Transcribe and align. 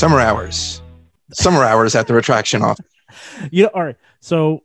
Summer 0.00 0.18
hours. 0.18 0.80
Summer 1.34 1.62
hours 1.62 1.94
at 1.94 2.06
the 2.06 2.14
retraction 2.14 2.62
office. 2.62 2.86
you 3.50 3.64
know, 3.64 3.70
all 3.74 3.84
right. 3.84 3.98
So, 4.20 4.62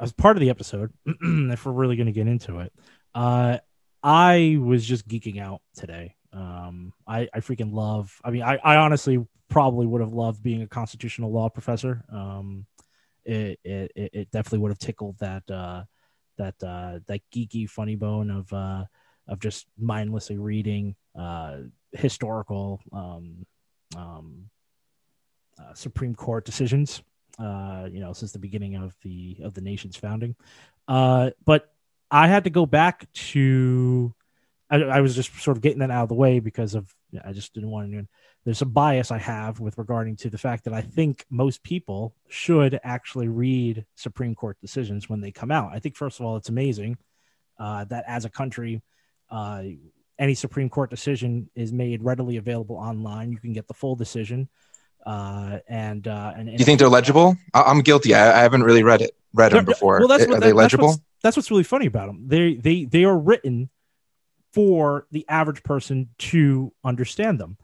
as 0.00 0.10
part 0.14 0.38
of 0.38 0.40
the 0.40 0.48
episode, 0.48 0.90
if 1.06 1.66
we're 1.66 1.72
really 1.72 1.96
going 1.96 2.06
to 2.06 2.12
get 2.12 2.26
into 2.26 2.60
it, 2.60 2.72
uh, 3.14 3.58
I 4.02 4.56
was 4.58 4.86
just 4.86 5.06
geeking 5.06 5.38
out 5.38 5.60
today. 5.76 6.14
Um, 6.32 6.94
I, 7.06 7.28
I 7.34 7.40
freaking 7.40 7.74
love. 7.74 8.18
I 8.24 8.30
mean, 8.30 8.40
I, 8.42 8.56
I 8.64 8.76
honestly 8.76 9.22
probably 9.50 9.86
would 9.86 10.00
have 10.00 10.14
loved 10.14 10.42
being 10.42 10.62
a 10.62 10.66
constitutional 10.66 11.30
law 11.30 11.50
professor. 11.50 12.02
Um, 12.10 12.64
it, 13.26 13.60
it, 13.64 13.92
it 13.94 14.30
definitely 14.30 14.60
would 14.60 14.70
have 14.70 14.78
tickled 14.78 15.18
that 15.18 15.42
uh, 15.50 15.82
that 16.38 16.54
uh, 16.62 17.00
that 17.06 17.20
geeky 17.34 17.68
funny 17.68 17.96
bone 17.96 18.30
of 18.30 18.50
uh, 18.54 18.86
of 19.28 19.40
just 19.40 19.66
mindlessly 19.76 20.38
reading 20.38 20.96
uh, 21.14 21.58
historical 21.92 22.80
um, 22.94 23.44
um, 23.96 24.50
uh, 25.58 25.74
Supreme 25.74 26.14
Court 26.14 26.44
decisions. 26.44 27.02
Uh, 27.38 27.88
you 27.92 28.00
know, 28.00 28.12
since 28.12 28.32
the 28.32 28.38
beginning 28.38 28.74
of 28.74 28.92
the 29.02 29.36
of 29.44 29.54
the 29.54 29.60
nation's 29.60 29.96
founding. 29.96 30.34
Uh, 30.88 31.30
but 31.44 31.72
I 32.10 32.26
had 32.26 32.44
to 32.44 32.50
go 32.50 32.66
back 32.66 33.10
to. 33.12 34.12
I, 34.68 34.82
I 34.82 35.00
was 35.00 35.14
just 35.14 35.32
sort 35.40 35.56
of 35.56 35.62
getting 35.62 35.78
that 35.78 35.90
out 35.90 36.02
of 36.02 36.08
the 36.08 36.16
way 36.16 36.40
because 36.40 36.74
of 36.74 36.92
I 37.24 37.32
just 37.32 37.54
didn't 37.54 37.70
want 37.70 37.92
to. 37.92 38.06
There's 38.44 38.62
a 38.62 38.66
bias 38.66 39.10
I 39.10 39.18
have 39.18 39.60
with 39.60 39.78
regarding 39.78 40.16
to 40.16 40.30
the 40.30 40.38
fact 40.38 40.64
that 40.64 40.74
I 40.74 40.80
think 40.80 41.24
most 41.30 41.62
people 41.62 42.14
should 42.28 42.78
actually 42.82 43.28
read 43.28 43.84
Supreme 43.94 44.34
Court 44.34 44.56
decisions 44.60 45.08
when 45.08 45.20
they 45.20 45.30
come 45.30 45.50
out. 45.50 45.70
I 45.72 45.78
think 45.78 45.96
first 45.96 46.20
of 46.20 46.26
all, 46.26 46.36
it's 46.36 46.48
amazing 46.48 46.98
uh, 47.58 47.84
that 47.84 48.04
as 48.06 48.24
a 48.24 48.30
country, 48.30 48.82
uh, 49.30 49.62
any 50.18 50.34
Supreme 50.34 50.68
Court 50.68 50.90
decision 50.90 51.48
is 51.54 51.72
made 51.72 52.02
readily 52.02 52.36
available 52.36 52.76
online. 52.76 53.30
You 53.30 53.38
can 53.38 53.52
get 53.52 53.68
the 53.68 53.74
full 53.74 53.96
decision. 53.96 54.48
Uh, 55.06 55.58
and, 55.68 56.06
uh, 56.06 56.32
and, 56.36 56.48
and 56.48 56.58
you 56.58 56.64
think 56.64 56.78
they're 56.78 56.88
legible? 56.88 57.36
I- 57.54 57.70
am 57.70 57.80
guilty. 57.80 58.14
I-, 58.14 58.38
I, 58.38 58.42
haven't 58.42 58.62
really 58.62 58.82
read 58.82 59.00
it, 59.00 59.12
read 59.32 59.52
them 59.52 59.64
before. 59.64 60.00
Well, 60.00 60.08
that's 60.08 60.26
what, 60.26 60.36
are 60.36 60.40
that, 60.40 60.46
they 60.46 60.52
legible? 60.52 60.88
That's 60.88 60.98
what's, 60.98 61.22
that's 61.22 61.36
what's 61.36 61.50
really 61.50 61.62
funny 61.62 61.86
about 61.86 62.08
them. 62.08 62.24
They, 62.26 62.54
they, 62.56 62.84
they 62.84 63.04
are 63.04 63.16
written 63.16 63.70
for 64.52 65.06
the 65.10 65.24
average 65.28 65.62
person 65.62 66.08
to 66.18 66.72
understand 66.84 67.38
them. 67.38 67.56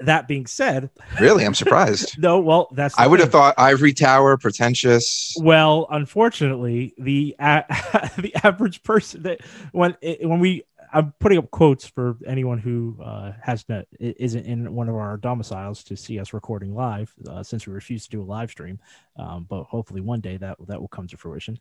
That 0.00 0.28
being 0.28 0.46
said, 0.46 0.90
really, 1.20 1.44
I'm 1.44 1.54
surprised. 1.54 2.20
no, 2.20 2.38
well, 2.38 2.68
that's 2.72 2.96
I 2.98 3.06
would 3.06 3.18
thing. 3.18 3.26
have 3.26 3.32
thought 3.32 3.54
ivory 3.58 3.92
tower, 3.92 4.36
pretentious. 4.36 5.36
Well, 5.40 5.88
unfortunately, 5.90 6.94
the 6.98 7.34
uh, 7.36 7.62
the 8.16 8.32
average 8.44 8.84
person 8.84 9.24
that 9.24 9.40
when 9.72 9.96
when 10.02 10.38
we 10.38 10.62
I'm 10.92 11.12
putting 11.20 11.38
up 11.38 11.50
quotes 11.50 11.86
for 11.86 12.16
anyone 12.26 12.58
who 12.58 12.96
uh, 13.02 13.32
has 13.42 13.64
not 13.68 13.84
isn't 13.98 14.46
in 14.46 14.74
one 14.74 14.88
of 14.88 14.94
our 14.94 15.16
domiciles 15.16 15.84
to 15.84 15.96
see 15.96 16.18
us 16.18 16.32
recording 16.32 16.74
live, 16.74 17.12
uh, 17.28 17.42
since 17.42 17.66
we 17.66 17.72
refuse 17.72 18.04
to 18.04 18.10
do 18.10 18.22
a 18.22 18.24
live 18.24 18.50
stream. 18.50 18.78
Um, 19.16 19.46
but 19.48 19.64
hopefully 19.64 20.00
one 20.00 20.20
day 20.20 20.36
that 20.36 20.56
that 20.66 20.80
will 20.80 20.88
come 20.88 21.06
to 21.08 21.16
fruition. 21.16 21.58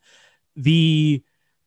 The 0.55 1.23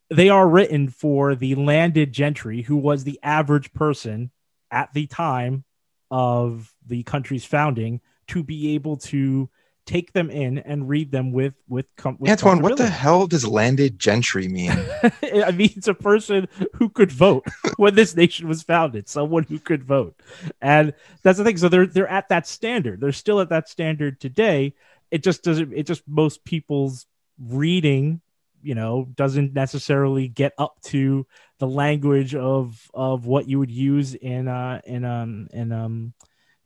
they 0.08 0.28
are 0.28 0.48
written 0.48 0.88
for 0.88 1.34
the 1.34 1.54
landed 1.54 2.12
gentry, 2.12 2.62
who 2.62 2.76
was 2.76 3.04
the 3.04 3.20
average 3.22 3.72
person 3.72 4.30
at 4.70 4.92
the 4.92 5.06
time 5.06 5.64
of 6.10 6.74
the 6.86 7.02
country's 7.04 7.44
founding, 7.44 8.00
to 8.28 8.42
be 8.42 8.74
able 8.74 8.96
to 8.96 9.48
take 9.90 10.12
them 10.12 10.30
in 10.30 10.58
and 10.58 10.88
read 10.88 11.10
them 11.10 11.32
with 11.32 11.54
with, 11.68 11.86
com- 11.96 12.16
with 12.20 12.30
Antoine. 12.30 12.62
What 12.62 12.76
the 12.76 12.86
hell 12.86 13.26
does 13.26 13.46
landed 13.46 13.98
gentry 13.98 14.46
mean? 14.46 14.70
I 15.02 15.50
mean, 15.50 15.72
it's 15.76 15.88
a 15.88 15.94
person 15.94 16.48
who 16.74 16.88
could 16.88 17.10
vote 17.10 17.44
when 17.76 17.96
this 17.96 18.14
nation 18.14 18.46
was 18.46 18.62
founded. 18.62 19.08
Someone 19.08 19.42
who 19.42 19.58
could 19.58 19.82
vote, 19.82 20.14
and 20.62 20.94
that's 21.22 21.38
the 21.38 21.44
thing. 21.44 21.56
So 21.56 21.68
they're 21.68 21.86
they're 21.86 22.08
at 22.08 22.28
that 22.28 22.46
standard. 22.46 23.00
They're 23.00 23.12
still 23.12 23.40
at 23.40 23.48
that 23.48 23.68
standard 23.68 24.20
today. 24.20 24.74
It 25.10 25.24
just 25.24 25.42
doesn't. 25.42 25.72
It 25.72 25.86
just 25.86 26.02
most 26.06 26.44
people's 26.44 27.06
reading 27.38 28.20
you 28.62 28.74
know 28.74 29.08
doesn't 29.14 29.54
necessarily 29.54 30.28
get 30.28 30.52
up 30.58 30.80
to 30.82 31.26
the 31.58 31.66
language 31.66 32.34
of 32.34 32.90
of 32.92 33.26
what 33.26 33.48
you 33.48 33.58
would 33.58 33.70
use 33.70 34.14
in 34.14 34.48
uh 34.48 34.80
in 34.84 35.04
um 35.04 35.48
in 35.52 35.72
um 35.72 36.12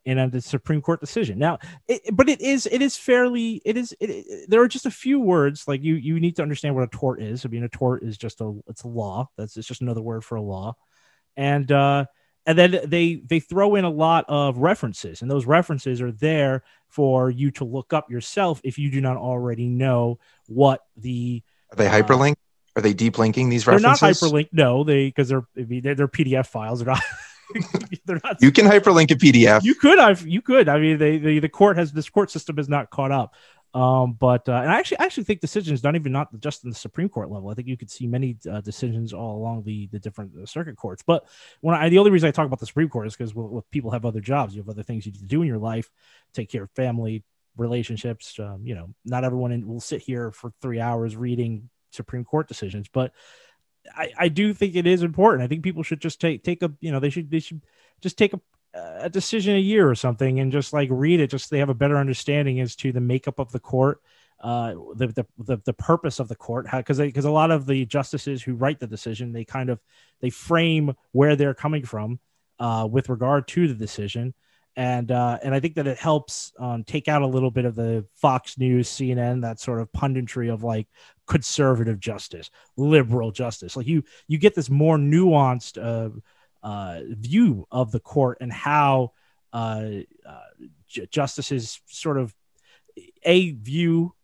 in 0.04 0.19
a 0.19 0.41
Supreme 0.41 0.82
Court 0.82 1.00
decision. 1.00 1.38
Now, 1.38 1.59
it, 1.88 2.03
but 2.12 2.28
it 2.28 2.41
is 2.41 2.66
it 2.70 2.82
is 2.82 2.97
fairly 2.97 3.62
it 3.65 3.76
is 3.76 3.94
it, 4.00 4.10
it, 4.10 4.50
there 4.50 4.60
are 4.60 4.69
just 4.69 4.87
a 4.87 4.91
few 4.91 5.19
words 5.19 5.66
like 5.66 5.82
you 5.82 5.94
you 5.94 6.20
need 6.20 6.37
to 6.37 6.42
understand 6.42 6.75
what 6.75 6.84
a 6.84 6.88
tort 6.88 7.22
is. 7.22 7.44
I 7.44 7.48
mean, 7.48 7.65
a 7.65 7.69
tort 7.69 8.03
is 8.03 8.19
just 8.19 8.41
a 8.41 8.54
it's 8.69 8.82
a 8.82 8.88
law. 8.88 9.31
That's 9.37 9.56
it's 9.56 9.69
just 9.69 9.81
another 9.81 10.03
word 10.03 10.25
for 10.25 10.37
a 10.37 10.43
law, 10.43 10.76
and 11.37 11.70
uh, 11.72 12.04
and 12.44 12.59
then 12.59 12.81
they 12.84 13.16
they 13.16 13.41
throw 13.41 13.76
in 13.76 13.84
a 13.84 13.91
lot 13.91 14.26
of 14.28 14.59
references, 14.59 15.22
and 15.22 15.31
those 15.31 15.47
references 15.47 16.03
are 16.03 16.12
there 16.12 16.62
for 16.88 17.31
you 17.31 17.50
to 17.53 17.64
look 17.64 17.93
up 17.93 18.10
yourself 18.10 18.60
if 18.62 18.78
you 18.78 18.91
do 18.91 19.00
not 19.00 19.16
already 19.16 19.69
know 19.69 20.19
what 20.47 20.81
the 20.97 21.43
are 21.72 21.76
they 21.76 21.87
uh, 21.87 22.03
hyperlink. 22.03 22.34
Are 22.76 22.82
they 22.82 22.93
deep 22.93 23.19
linking 23.19 23.48
these 23.48 23.66
references? 23.66 24.00
They're 24.00 24.31
not 24.31 24.34
hyperlinked. 24.34 24.48
No, 24.53 24.84
they 24.84 25.06
because 25.06 25.28
they're 25.28 25.47
they're, 25.54 25.94
they're 25.94 26.09
PDF 26.09 26.47
files. 26.47 26.81
They're 26.81 26.93
not. 26.93 27.03
they're 28.05 28.21
not. 28.22 28.41
You 28.41 28.53
can 28.53 28.66
hyperlink 28.66 29.10
a 29.10 29.16
PDF. 29.16 29.62
You 29.62 29.75
could. 29.75 29.99
I've. 29.99 30.27
You 30.27 30.43
could. 30.43 30.69
I 30.69 30.78
mean, 30.78 30.99
they, 30.99 31.19
the 31.19 31.38
the 31.41 31.49
court 31.49 31.77
has 31.77 31.93
this 31.93 32.09
court 32.09 32.31
system 32.31 32.59
is 32.59 32.69
not 32.69 32.91
caught 32.91 33.12
up. 33.12 33.34
Um, 33.75 34.12
but 34.12 34.49
uh, 34.49 34.53
and 34.53 34.71
I 34.71 34.78
actually 34.78 35.00
I 35.00 35.05
actually 35.05 35.25
think 35.25 35.41
decisions 35.41 35.82
not 35.82 35.97
even 35.97 36.12
not 36.12 36.28
just 36.38 36.62
in 36.62 36.71
the 36.71 36.77
Supreme 36.77 37.09
Court 37.09 37.28
level. 37.28 37.50
I 37.50 37.55
think 37.55 37.66
you 37.66 37.77
could 37.77 37.91
see 37.91 38.06
many 38.06 38.37
uh, 38.49 38.60
decisions 38.60 39.12
all 39.12 39.37
along 39.37 39.65
the 39.65 39.88
the 39.88 39.99
different 39.99 40.31
uh, 40.41 40.47
circuit 40.47 40.77
courts. 40.77 41.03
But 41.05 41.27
when 41.60 41.75
I 41.75 41.88
the 41.88 41.99
only 41.99 42.12
reason 42.12 42.28
I 42.28 42.31
talk 42.31 42.47
about 42.47 42.60
the 42.60 42.66
Supreme 42.66 42.88
Court 42.88 43.09
is 43.09 43.16
because 43.16 43.34
well, 43.34 43.49
well, 43.49 43.66
people 43.72 43.91
have 43.91 44.06
other 44.06 44.21
jobs, 44.21 44.55
you 44.55 44.62
have 44.62 44.69
other 44.69 44.84
things 44.84 45.06
you 45.06 45.12
need 45.12 45.19
to 45.19 45.26
do 45.26 45.43
in 45.43 45.49
your 45.49 45.59
life, 45.59 45.91
take 46.32 46.50
care 46.50 46.62
of 46.62 46.71
family, 46.71 47.25
relationships. 47.56 48.38
Um, 48.38 48.61
you 48.65 48.76
know, 48.76 48.94
not 49.05 49.25
everyone 49.25 49.50
in, 49.50 49.66
will 49.66 49.81
sit 49.81 50.03
here 50.03 50.31
for 50.31 50.53
three 50.62 50.78
hours 50.78 51.16
reading 51.16 51.69
Supreme 51.91 52.25
Court 52.25 52.47
decisions, 52.47 52.87
but 52.93 53.12
I, 53.95 54.12
I 54.19 54.28
do 54.28 54.55
think 54.55 54.77
it 54.77 54.87
is 54.87 55.03
important. 55.03 55.45
I 55.45 55.47
think 55.47 55.62
people 55.62 55.83
should 55.83 56.00
just 56.00 56.21
take 56.21 56.43
take 56.43 56.62
a 56.62 56.72
you 56.81 56.93
know 56.93 57.00
they 57.00 57.11
should 57.11 57.31
they 57.31 57.41
should 57.41 57.62
just 58.00 58.19
take 58.19 58.33
a 58.33 58.41
a 58.75 59.09
decision 59.09 59.55
a 59.55 59.61
year 59.61 59.89
or 59.89 59.95
something 59.95 60.41
and 60.41 60.50
just 60.50 60.72
like 60.72 60.89
read 60.91 61.21
it 61.21 61.31
just 61.31 61.49
so 61.49 61.55
they 61.55 61.61
have 61.61 61.69
a 61.69 61.75
better 61.75 61.97
understanding 61.97 62.61
as 62.61 62.75
to 62.75 62.91
the 62.91 63.00
makeup 63.00 63.39
of 63.39 63.53
the 63.53 63.61
court 63.61 64.00
uh 64.41 64.75
the 64.97 65.06
the 65.06 65.27
the, 65.39 65.56
the 65.65 65.73
purpose 65.73 66.19
of 66.19 66.27
the 66.27 66.34
court 66.34 66.67
because 66.77 66.99
because 66.99 67.25
a 67.25 67.31
lot 67.31 67.53
of 67.53 67.67
the 67.67 67.87
justices 67.87 68.43
who 68.43 68.55
write 68.55 68.81
the 68.81 68.87
decision 68.87 69.33
they 69.33 69.44
kind 69.44 69.71
of 69.71 69.81
they 70.21 70.28
frame 70.28 70.93
where 71.12 71.37
they're 71.37 71.55
coming 71.55 71.84
from 71.84 72.19
uh 72.59 72.87
with 72.91 73.09
regard 73.09 73.47
to 73.47 73.69
the 73.69 73.75
decision 73.75 74.34
and 74.77 75.12
uh, 75.12 75.39
and 75.43 75.55
I 75.55 75.61
think 75.61 75.77
that 75.77 75.87
it 75.87 75.99
helps 75.99 76.53
um, 76.59 76.83
take 76.83 77.06
out 77.06 77.23
a 77.23 77.27
little 77.27 77.50
bit 77.50 77.65
of 77.65 77.77
the 77.77 78.06
Fox 78.17 78.59
News, 78.59 78.89
CNN, 78.89 79.43
that 79.43 79.61
sort 79.61 79.81
of 79.81 79.93
punditry 79.93 80.53
of 80.53 80.65
like 80.65 80.89
conservative 81.27 82.01
justice, 82.01 82.51
liberal 82.77 83.31
justice. 83.31 83.77
Like 83.77 83.87
you 83.87 84.05
you 84.29 84.39
get 84.39 84.55
this 84.55 84.71
more 84.71 84.97
nuanced 84.97 85.83
uh, 85.83 86.11
uh, 86.62 87.01
view 87.09 87.67
of 87.71 87.93
the 87.93 88.01
court 88.01 88.39
and 88.41 88.53
how 88.53 89.12
uh, 89.53 89.91
uh, 90.27 90.67
justices 91.11 91.81
sort 91.87 92.19
of 92.19 92.35
a 93.23 93.53
view 93.53 94.15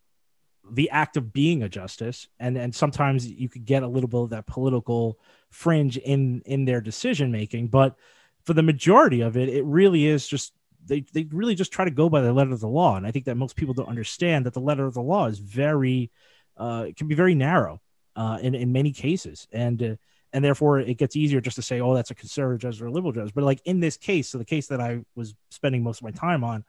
the 0.69 0.89
act 0.91 1.17
of 1.17 1.33
being 1.33 1.63
a 1.63 1.69
justice, 1.69 2.27
and 2.39 2.57
and 2.57 2.73
sometimes 2.73 3.27
you 3.27 3.49
could 3.49 3.65
get 3.65 3.83
a 3.83 3.87
little 3.87 4.07
bit 4.07 4.21
of 4.21 4.29
that 4.29 4.47
political 4.47 5.19
fringe 5.49 5.97
in 5.97 6.41
in 6.45 6.65
their 6.65 6.81
decision 6.81 7.31
making, 7.31 7.67
but 7.67 7.95
for 8.43 8.53
the 8.53 8.63
majority 8.63 9.21
of 9.21 9.37
it, 9.37 9.49
it 9.49 9.63
really 9.65 10.05
is 10.05 10.27
just 10.27 10.53
they, 10.85 11.05
they 11.13 11.27
really 11.31 11.55
just 11.55 11.71
try 11.71 11.85
to 11.85 11.91
go 11.91 12.09
by 12.09 12.21
the 12.21 12.33
letter 12.33 12.53
of 12.53 12.59
the 12.59 12.67
law. 12.67 12.95
And 12.95 13.05
I 13.05 13.11
think 13.11 13.25
that 13.25 13.37
most 13.37 13.55
people 13.55 13.73
don't 13.73 13.89
understand 13.89 14.45
that 14.45 14.53
the 14.53 14.61
letter 14.61 14.85
of 14.85 14.93
the 14.93 15.01
law 15.01 15.27
is 15.27 15.39
very, 15.39 16.11
uh, 16.61 16.83
it 16.87 16.95
can 16.95 17.07
be 17.07 17.15
very 17.15 17.33
narrow 17.33 17.81
uh, 18.15 18.37
in, 18.41 18.53
in 18.53 18.71
many 18.71 18.91
cases. 18.91 19.47
And, 19.51 19.81
uh, 19.81 19.95
and 20.31 20.45
therefore 20.45 20.79
it 20.79 20.97
gets 20.97 21.15
easier 21.15 21.41
just 21.41 21.55
to 21.55 21.61
say, 21.61 21.81
oh, 21.81 21.95
that's 21.95 22.11
a 22.11 22.15
conservative 22.15 22.61
judge 22.61 22.81
or 22.81 22.85
a 22.85 22.91
liberal 22.91 23.11
judge. 23.11 23.33
But 23.33 23.43
like 23.43 23.61
in 23.65 23.79
this 23.79 23.97
case, 23.97 24.29
so 24.29 24.37
the 24.37 24.45
case 24.45 24.67
that 24.67 24.79
I 24.79 25.01
was 25.15 25.33
spending 25.49 25.83
most 25.83 25.99
of 25.99 26.03
my 26.03 26.11
time 26.11 26.43
on 26.43 26.63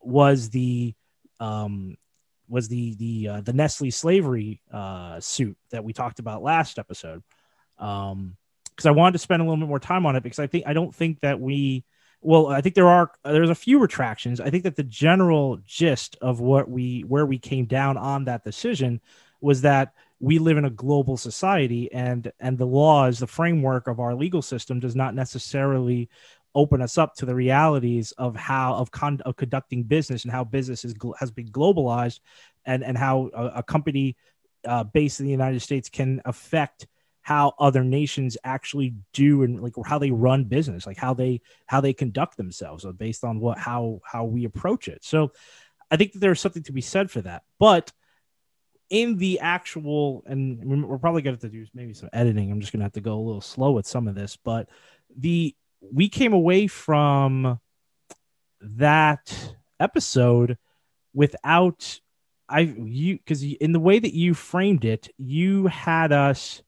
was 0.00 0.48
the, 0.48 0.94
um, 1.40 1.96
was 2.48 2.68
the, 2.68 2.94
the, 2.94 3.28
uh, 3.28 3.40
the 3.42 3.52
Nestle 3.52 3.90
slavery 3.90 4.62
uh, 4.72 5.20
suit 5.20 5.56
that 5.70 5.84
we 5.84 5.92
talked 5.92 6.18
about 6.18 6.42
last 6.42 6.78
episode. 6.78 7.22
Um, 7.78 8.36
because 8.70 8.86
I 8.86 8.92
wanted 8.92 9.12
to 9.12 9.18
spend 9.18 9.42
a 9.42 9.44
little 9.44 9.58
bit 9.58 9.68
more 9.68 9.78
time 9.78 10.06
on 10.06 10.16
it 10.16 10.22
because 10.22 10.38
I 10.38 10.46
think 10.46 10.64
I 10.66 10.72
don't 10.72 10.94
think 10.94 11.20
that 11.20 11.38
we 11.38 11.84
well 12.22 12.48
I 12.48 12.60
think 12.60 12.74
there 12.74 12.88
are 12.88 13.10
there's 13.24 13.50
a 13.50 13.54
few 13.54 13.78
retractions. 13.78 14.40
I 14.40 14.50
think 14.50 14.64
that 14.64 14.76
the 14.76 14.82
general 14.82 15.58
gist 15.66 16.16
of 16.20 16.40
what 16.40 16.70
we 16.70 17.02
where 17.02 17.26
we 17.26 17.38
came 17.38 17.66
down 17.66 17.96
on 17.96 18.24
that 18.24 18.44
decision 18.44 19.00
was 19.40 19.62
that 19.62 19.92
we 20.20 20.38
live 20.38 20.56
in 20.56 20.64
a 20.64 20.70
global 20.70 21.16
society 21.16 21.92
and 21.92 22.32
and 22.40 22.56
the 22.56 22.66
laws 22.66 23.18
the 23.18 23.26
framework 23.26 23.88
of 23.88 24.00
our 24.00 24.14
legal 24.14 24.40
system 24.40 24.80
does 24.80 24.96
not 24.96 25.14
necessarily 25.14 26.08
open 26.54 26.82
us 26.82 26.98
up 26.98 27.14
to 27.14 27.26
the 27.26 27.34
realities 27.34 28.12
of 28.12 28.36
how 28.36 28.74
of, 28.74 28.90
con- 28.90 29.22
of 29.24 29.36
conducting 29.36 29.82
business 29.82 30.24
and 30.24 30.32
how 30.32 30.44
business 30.44 30.84
is, 30.84 30.94
has 31.18 31.30
been 31.30 31.48
globalized 31.48 32.20
and 32.64 32.84
and 32.84 32.96
how 32.96 33.30
a, 33.34 33.46
a 33.56 33.62
company 33.62 34.16
uh, 34.66 34.84
based 34.84 35.18
in 35.18 35.26
the 35.26 35.32
United 35.32 35.60
States 35.60 35.88
can 35.88 36.20
affect 36.24 36.86
how 37.22 37.54
other 37.58 37.84
nations 37.84 38.36
actually 38.44 38.94
do 39.12 39.42
and 39.42 39.60
like 39.60 39.74
how 39.86 39.98
they 39.98 40.10
run 40.10 40.44
business 40.44 40.86
like 40.86 40.98
how 40.98 41.14
they 41.14 41.40
how 41.66 41.80
they 41.80 41.92
conduct 41.92 42.36
themselves 42.36 42.84
uh, 42.84 42.92
based 42.92 43.24
on 43.24 43.40
what 43.40 43.58
how 43.58 44.00
how 44.04 44.24
we 44.24 44.44
approach 44.44 44.88
it. 44.88 45.04
So 45.04 45.32
i 45.90 45.96
think 45.96 46.12
that 46.12 46.20
there's 46.20 46.40
something 46.40 46.62
to 46.64 46.72
be 46.72 46.80
said 46.80 47.10
for 47.10 47.20
that. 47.22 47.42
But 47.58 47.92
in 48.92 49.16
the 49.16 49.40
actual 49.40 50.22
and 50.26 50.86
we're 50.86 50.98
probably 50.98 51.22
going 51.22 51.34
to 51.34 51.46
have 51.46 51.50
to 51.50 51.58
do 51.58 51.66
maybe 51.72 51.94
some 51.94 52.10
editing. 52.12 52.52
I'm 52.52 52.60
just 52.60 52.72
going 52.72 52.80
to 52.80 52.84
have 52.84 52.92
to 52.92 53.00
go 53.00 53.14
a 53.14 53.24
little 53.24 53.40
slow 53.40 53.72
with 53.72 53.86
some 53.86 54.06
of 54.06 54.14
this. 54.14 54.36
But 54.36 54.68
the 55.16 55.56
we 55.80 56.10
came 56.10 56.34
away 56.34 56.66
from 56.66 57.58
that 58.60 59.54
episode 59.80 60.58
without 61.14 62.00
I 62.50 62.60
you 62.60 63.16
because 63.16 63.42
in 63.42 63.72
the 63.72 63.80
way 63.80 63.98
that 63.98 64.12
you 64.12 64.34
framed 64.34 64.84
it, 64.84 65.08
you 65.16 65.68
had 65.68 66.12
us 66.12 66.62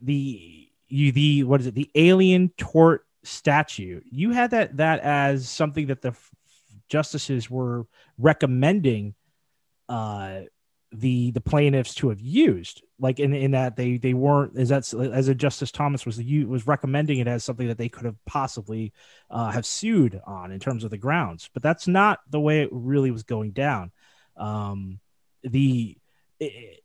the 0.00 0.68
you 0.88 1.12
the 1.12 1.44
what 1.44 1.60
is 1.60 1.66
it? 1.66 1.74
The 1.74 1.90
alien 1.94 2.50
tort 2.56 3.06
statute. 3.22 4.04
You 4.10 4.30
had 4.32 4.50
that 4.52 4.76
that 4.78 5.00
as 5.00 5.48
something 5.48 5.88
that 5.88 6.02
the 6.02 6.14
justices 6.88 7.48
were 7.48 7.86
recommending 8.18 9.14
uh 9.88 10.40
the 10.92 11.30
the 11.30 11.40
plaintiffs 11.40 11.94
to 11.96 12.08
have 12.08 12.20
used. 12.20 12.82
Like 12.98 13.20
in 13.20 13.32
in 13.32 13.52
that 13.52 13.76
they 13.76 13.98
they 13.98 14.14
weren't 14.14 14.58
as 14.58 14.68
that's 14.68 14.92
as 14.92 15.28
a 15.28 15.34
justice 15.34 15.70
thomas 15.70 16.04
was 16.04 16.16
the 16.16 16.44
was 16.44 16.66
recommending 16.66 17.18
it 17.18 17.28
as 17.28 17.44
something 17.44 17.68
that 17.68 17.78
they 17.78 17.88
could 17.88 18.04
have 18.06 18.16
possibly 18.26 18.92
uh, 19.30 19.50
have 19.50 19.64
sued 19.64 20.20
on 20.26 20.50
in 20.50 20.58
terms 20.58 20.84
of 20.84 20.90
the 20.90 20.98
grounds. 20.98 21.48
But 21.52 21.62
that's 21.62 21.86
not 21.86 22.20
the 22.28 22.40
way 22.40 22.62
it 22.62 22.70
really 22.72 23.10
was 23.10 23.22
going 23.22 23.52
down. 23.52 23.92
Um 24.36 24.98
the 25.42 25.96
it, 26.40 26.79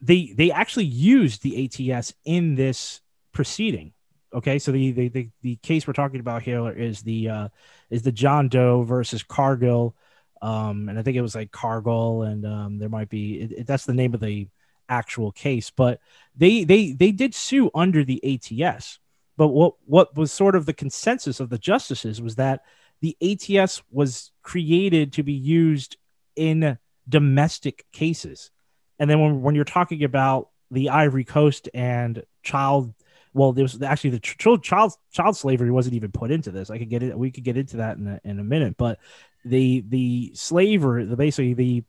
they 0.00 0.32
they 0.36 0.50
actually 0.50 0.84
used 0.84 1.42
the 1.42 1.92
ats 1.92 2.14
in 2.24 2.54
this 2.54 3.00
proceeding 3.32 3.92
okay 4.32 4.58
so 4.58 4.72
the 4.72 4.92
the 4.92 5.08
the, 5.08 5.30
the 5.42 5.56
case 5.56 5.86
we're 5.86 5.92
talking 5.92 6.20
about 6.20 6.42
here 6.42 6.70
is 6.70 7.02
the 7.02 7.28
uh 7.28 7.48
is 7.90 8.02
the 8.02 8.12
john 8.12 8.48
doe 8.48 8.82
versus 8.82 9.22
cargill 9.22 9.94
um, 10.42 10.88
and 10.88 10.98
I 10.98 11.02
think 11.02 11.16
it 11.16 11.22
was 11.22 11.34
like 11.34 11.50
Cargill, 11.50 12.22
and 12.22 12.46
um, 12.46 12.78
there 12.78 12.88
might 12.88 13.08
be 13.08 13.40
it, 13.40 13.52
it, 13.52 13.66
that's 13.66 13.86
the 13.86 13.94
name 13.94 14.14
of 14.14 14.20
the 14.20 14.48
actual 14.88 15.32
case. 15.32 15.70
But 15.70 16.00
they 16.36 16.64
they 16.64 16.92
they 16.92 17.12
did 17.12 17.34
sue 17.34 17.70
under 17.74 18.04
the 18.04 18.22
ATS. 18.22 18.98
But 19.36 19.48
what 19.48 19.74
what 19.86 20.16
was 20.16 20.32
sort 20.32 20.54
of 20.54 20.66
the 20.66 20.72
consensus 20.72 21.40
of 21.40 21.48
the 21.48 21.58
justices 21.58 22.20
was 22.20 22.36
that 22.36 22.62
the 23.00 23.16
ATS 23.22 23.82
was 23.90 24.30
created 24.42 25.14
to 25.14 25.22
be 25.22 25.32
used 25.32 25.96
in 26.34 26.78
domestic 27.08 27.86
cases, 27.92 28.50
and 28.98 29.08
then 29.08 29.20
when 29.20 29.42
when 29.42 29.54
you're 29.54 29.64
talking 29.64 30.04
about 30.04 30.48
the 30.70 30.90
Ivory 30.90 31.24
Coast 31.24 31.68
and 31.74 32.24
child 32.42 32.94
well, 33.36 33.52
there 33.52 33.64
was 33.64 33.82
actually 33.82 34.10
the 34.10 34.20
child 34.20 34.64
child 34.64 34.94
child 35.12 35.36
slavery 35.36 35.70
wasn't 35.70 35.94
even 35.94 36.10
put 36.10 36.30
into 36.30 36.50
this. 36.50 36.70
I 36.70 36.78
could 36.78 36.88
get 36.88 37.02
it. 37.02 37.18
We 37.18 37.30
could 37.30 37.44
get 37.44 37.58
into 37.58 37.76
that 37.78 37.98
in 37.98 38.06
a, 38.06 38.20
in 38.24 38.38
a 38.38 38.44
minute, 38.44 38.76
but 38.78 38.98
the 39.44 39.84
the 39.86 40.32
slaver, 40.34 41.04
the 41.04 41.16
basically 41.16 41.52
the 41.52 41.84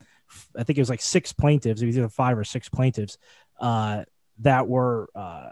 I 0.57 0.63
think 0.63 0.77
it 0.77 0.81
was 0.81 0.89
like 0.89 1.01
six 1.01 1.31
plaintiffs, 1.31 1.81
it 1.81 1.85
was 1.85 1.97
either 1.97 2.09
five 2.09 2.37
or 2.37 2.43
six 2.43 2.67
plaintiffs 2.67 3.17
uh, 3.61 4.03
that 4.39 4.67
were 4.67 5.09
uh, 5.15 5.51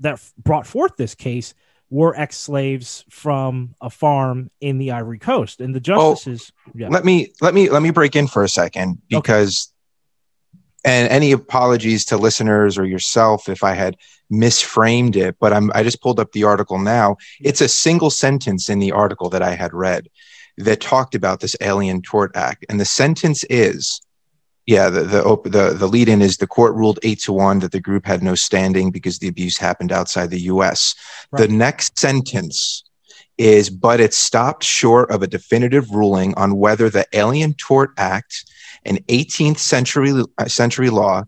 that 0.00 0.22
brought 0.36 0.66
forth 0.66 0.96
this 0.96 1.14
case 1.14 1.54
were 1.88 2.14
ex-slaves 2.14 3.04
from 3.08 3.74
a 3.80 3.88
farm 3.88 4.50
in 4.60 4.76
the 4.76 4.90
Ivory 4.90 5.18
Coast, 5.18 5.62
and 5.62 5.74
the 5.74 5.80
justices. 5.80 6.52
Oh, 6.68 6.72
yeah. 6.74 6.88
Let 6.88 7.06
me 7.06 7.32
let 7.40 7.54
me 7.54 7.70
let 7.70 7.80
me 7.80 7.90
break 7.90 8.16
in 8.16 8.26
for 8.26 8.44
a 8.44 8.50
second 8.50 9.00
because. 9.08 9.72
And 10.86 11.08
any 11.10 11.32
apologies 11.32 12.04
to 12.06 12.16
listeners 12.16 12.78
or 12.78 12.86
yourself 12.86 13.48
if 13.48 13.64
I 13.64 13.74
had 13.74 13.96
misframed 14.32 15.16
it, 15.16 15.36
but 15.40 15.52
I'm 15.52 15.70
I 15.74 15.82
just 15.82 16.00
pulled 16.00 16.20
up 16.20 16.32
the 16.32 16.44
article 16.44 16.78
now. 16.78 17.16
It's 17.40 17.60
a 17.60 17.68
single 17.68 18.10
sentence 18.10 18.70
in 18.70 18.78
the 18.78 18.92
article 18.92 19.28
that 19.30 19.42
I 19.42 19.54
had 19.54 19.74
read 19.74 20.08
that 20.58 20.80
talked 20.80 21.14
about 21.14 21.40
this 21.40 21.56
Alien 21.60 22.02
Tort 22.02 22.30
Act, 22.34 22.64
and 22.68 22.80
the 22.80 22.84
sentence 22.84 23.44
is, 23.50 24.00
yeah, 24.64 24.88
the 24.88 25.02
the 25.02 25.50
the, 25.50 25.74
the 25.74 25.88
lead 25.88 26.08
in 26.08 26.22
is 26.22 26.36
the 26.36 26.46
court 26.46 26.74
ruled 26.74 27.00
eight 27.02 27.20
to 27.22 27.32
one 27.32 27.58
that 27.58 27.72
the 27.72 27.80
group 27.80 28.06
had 28.06 28.22
no 28.22 28.36
standing 28.36 28.92
because 28.92 29.18
the 29.18 29.28
abuse 29.28 29.58
happened 29.58 29.90
outside 29.90 30.30
the 30.30 30.42
U.S. 30.42 30.94
Right. 31.32 31.42
The 31.42 31.54
next 31.54 31.98
sentence 31.98 32.84
is, 33.38 33.70
but 33.70 34.00
it 34.00 34.14
stopped 34.14 34.64
short 34.64 35.10
of 35.10 35.22
a 35.22 35.26
definitive 35.26 35.90
ruling 35.90 36.32
on 36.34 36.56
whether 36.56 36.88
the 36.88 37.06
Alien 37.12 37.54
Tort 37.54 37.90
Act, 37.98 38.44
an 38.86 38.98
18th 39.08 39.58
century 39.58 40.12
uh, 40.38 40.46
century 40.46 40.90
law, 40.90 41.24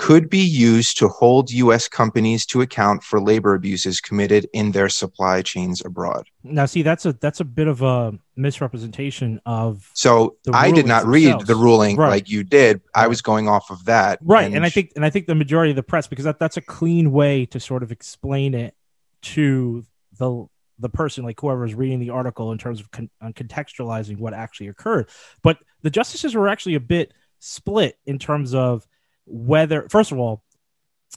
could 0.00 0.30
be 0.30 0.38
used 0.38 0.96
to 0.96 1.08
hold 1.08 1.50
U.S. 1.50 1.86
companies 1.86 2.46
to 2.46 2.62
account 2.62 3.02
for 3.02 3.20
labor 3.20 3.52
abuses 3.52 4.00
committed 4.00 4.48
in 4.54 4.72
their 4.72 4.88
supply 4.88 5.42
chains 5.42 5.84
abroad. 5.84 6.26
Now, 6.42 6.64
see, 6.64 6.80
that's 6.80 7.04
a 7.04 7.12
that's 7.12 7.40
a 7.40 7.44
bit 7.44 7.68
of 7.68 7.82
a 7.82 8.14
misrepresentation 8.34 9.42
of. 9.44 9.90
So 9.92 10.36
I 10.54 10.70
did 10.70 10.86
not 10.86 11.04
read 11.04 11.40
the 11.40 11.54
ruling 11.54 11.96
right. 11.96 12.08
like 12.08 12.30
you 12.30 12.44
did. 12.44 12.80
I 12.94 13.08
was 13.08 13.20
going 13.20 13.46
off 13.46 13.70
of 13.70 13.84
that, 13.84 14.20
right? 14.22 14.46
And, 14.46 14.56
and 14.56 14.64
I 14.64 14.70
think 14.70 14.92
and 14.96 15.04
I 15.04 15.10
think 15.10 15.26
the 15.26 15.34
majority 15.34 15.68
of 15.68 15.76
the 15.76 15.82
press 15.82 16.06
because 16.06 16.24
that, 16.24 16.38
that's 16.38 16.56
a 16.56 16.62
clean 16.62 17.12
way 17.12 17.44
to 17.46 17.60
sort 17.60 17.82
of 17.82 17.92
explain 17.92 18.54
it 18.54 18.74
to 19.22 19.84
the 20.16 20.46
the 20.80 20.88
person 20.88 21.24
like 21.24 21.40
whoever 21.40 21.64
is 21.64 21.74
reading 21.74 22.00
the 22.00 22.10
article 22.10 22.52
in 22.52 22.58
terms 22.58 22.80
of 22.80 22.90
con- 22.90 23.10
uh, 23.20 23.28
contextualizing 23.28 24.18
what 24.18 24.34
actually 24.34 24.68
occurred. 24.68 25.08
But 25.42 25.58
the 25.82 25.90
justices 25.90 26.34
were 26.34 26.48
actually 26.48 26.74
a 26.74 26.80
bit 26.80 27.12
split 27.38 27.98
in 28.06 28.18
terms 28.18 28.54
of 28.54 28.86
whether 29.26 29.88
first 29.88 30.12
of 30.12 30.18
all, 30.18 30.42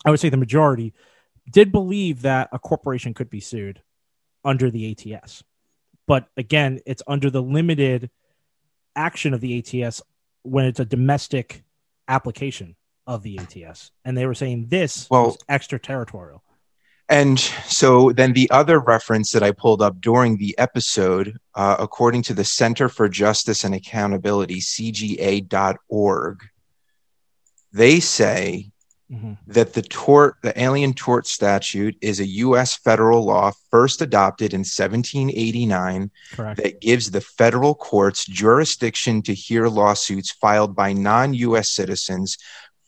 I 0.06 0.12
would 0.12 0.20
say 0.20 0.30
the 0.30 0.38
majority 0.38 0.94
did 1.50 1.72
believe 1.72 2.24
that 2.24 2.50
a 2.52 2.60
corporation 2.60 3.14
could 3.14 3.30
be 3.30 3.40
sued 3.40 3.82
under 4.44 4.70
the 4.70 4.92
ATS. 4.92 5.44
But 6.08 6.28
again, 6.36 6.80
it's 6.86 7.04
under 7.08 7.30
the 7.30 7.42
limited 7.42 8.10
action 8.96 9.34
of 9.34 9.42
the 9.42 9.60
ATS 9.60 10.02
when 10.44 10.66
it's 10.66 10.80
a 10.80 10.86
domestic 10.86 11.64
application 12.08 12.76
of 13.08 13.24
the 13.24 13.40
ATS. 13.40 13.92
And 14.04 14.18
they 14.18 14.26
were 14.26 14.34
saying 14.34 14.68
this 14.68 15.08
well, 15.10 15.26
was 15.26 15.38
extraterritorial. 15.48 16.44
And 17.10 17.40
so 17.40 18.12
then 18.12 18.34
the 18.34 18.50
other 18.50 18.80
reference 18.80 19.32
that 19.32 19.44
I 19.44 19.52
pulled 19.52 19.82
up 19.82 20.00
during 20.00 20.38
the 20.38 20.58
episode, 20.58 21.38
uh, 21.54 21.76
according 21.80 22.22
to 22.24 22.34
the 22.34 22.46
Center 22.46 22.88
for 22.88 23.10
Justice 23.10 23.64
and 23.64 23.76
Accountability, 23.76 24.60
CJA.org, 24.60 26.44
they 27.74 28.00
say 28.00 28.72
mm-hmm. 29.12 29.34
that 29.48 29.74
the 29.74 29.82
tort, 29.82 30.38
the 30.44 30.60
alien 30.62 30.94
tort 30.94 31.28
statute, 31.28 31.98
is 32.02 32.20
a 32.20 32.26
U.S. 32.26 32.76
federal 32.76 33.26
law 33.26 33.52
first 33.70 34.02
adopted 34.02 34.54
in 34.54 34.60
1789 34.60 36.10
Correct. 36.32 36.62
that 36.62 36.80
gives 36.80 37.12
the 37.12 37.22
federal 37.22 37.76
courts 37.76 38.26
jurisdiction 38.26 39.22
to 39.24 39.34
hear 39.34 39.68
lawsuits 39.68 40.32
filed 40.32 40.76
by 40.76 40.94
non-U.S. 40.94 41.70
citizens 41.70 42.38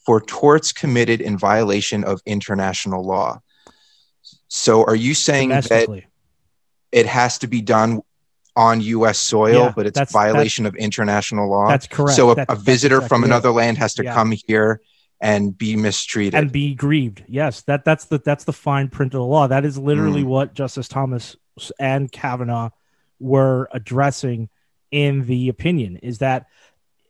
for 0.06 0.22
torts 0.22 0.72
committed 0.72 1.20
in 1.20 1.38
violation 1.38 2.04
of 2.04 2.22
international 2.26 3.04
law. 3.04 3.42
So, 4.48 4.84
are 4.84 4.96
you 4.96 5.14
saying 5.14 5.50
that 5.50 6.04
it 6.92 7.06
has 7.06 7.40
to 7.40 7.48
be 7.48 7.62
done 7.62 8.02
on 8.56 8.80
U.S. 8.82 9.20
soil, 9.20 9.66
yeah, 9.66 9.74
but 9.76 9.86
it's 9.86 10.00
a 10.00 10.06
violation 10.06 10.66
of 10.66 10.76
international 10.76 11.50
law. 11.50 11.68
That's 11.68 11.88
correct. 11.88 12.16
So 12.16 12.32
a, 12.32 12.46
a 12.48 12.56
visitor 12.56 12.98
exactly 12.98 13.10
from 13.10 13.24
another 13.26 13.52
land 13.52 13.78
has 13.80 13.94
to 13.96 14.04
yeah. 14.04 14.14
come 14.14 14.34
here 14.48 14.82
and 15.22 15.58
be 15.58 15.76
mistreated 15.76 16.36
and 16.36 16.52
be 16.52 16.74
grieved. 16.74 17.24
Yes, 17.28 17.62
that 17.64 17.84
that's 17.84 18.06
the 18.06 18.20
that's 18.20 18.44
the 18.46 18.54
fine 18.54 18.90
print 18.90 19.14
of 19.14 19.20
the 19.20 19.26
law. 19.26 19.48
That 19.48 19.66
is 19.66 19.78
literally 19.78 20.24
mm. 20.24 20.28
what 20.28 20.54
Justice 20.54 20.88
Thomas 20.88 21.36
and 21.80 22.12
Kavanaugh 22.12 22.70
were 23.20 23.70
addressing 23.72 24.50
in 24.92 25.26
the 25.26 25.50
opinion. 25.50 25.98
Is 25.98 26.20
that 26.20 26.48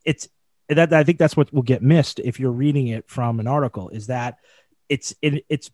it's 0.03 0.27
that 0.69 0.93
I 0.93 1.03
think 1.03 1.19
that's 1.19 1.37
what 1.37 1.53
will 1.53 1.61
get 1.61 1.83
missed 1.83 2.19
if 2.19 2.39
you're 2.39 2.51
reading 2.51 2.87
it 2.87 3.07
from 3.07 3.39
an 3.39 3.47
article. 3.47 3.89
Is 3.89 4.07
that 4.07 4.37
it's 4.89 5.13
it, 5.21 5.45
it's 5.49 5.69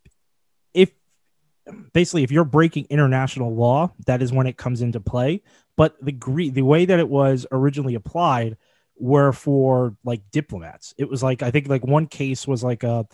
basically 1.94 2.24
if 2.24 2.32
you're 2.32 2.46
breaking 2.46 2.88
international 2.89 3.56
law, 3.56 3.91
that 4.06 4.22
is 4.22 4.32
when 4.32 4.48
it 4.48 4.58
comes 4.58 4.82
into 4.82 5.00
play. 5.00 5.41
But 5.75 5.96
the 6.01 6.13
the 6.50 6.62
way 6.62 6.86
that 6.86 7.00
it 7.00 7.10
was 7.10 7.46
originally 7.51 7.96
applied 7.96 8.58
were 8.98 9.32
for 9.32 9.96
like 10.03 10.22
diplomats. 10.32 10.94
It 10.98 11.10
was 11.10 11.24
like 11.24 11.41
I 11.41 11.51
think 11.51 11.68
like 11.68 11.86
one 11.86 12.08
case 12.08 12.48
was 12.48 12.63
like 12.63 12.84
a 12.84 13.08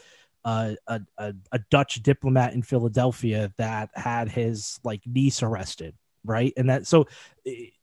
a, 0.45 0.77
a, 0.87 1.33
a 1.51 1.59
Dutch 1.69 2.01
diplomat 2.03 2.53
in 2.53 2.61
Philadelphia 2.61 3.53
that 3.57 3.89
had 3.95 4.29
his 4.29 4.79
like 4.83 5.01
niece 5.05 5.43
arrested, 5.43 5.93
right? 6.23 6.53
And 6.55 6.69
that 6.69 6.87
so 6.87 7.07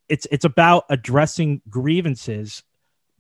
it's 0.08 0.26
it's 0.30 0.44
about 0.44 0.84
addressing 0.88 1.60
grievances 1.68 2.62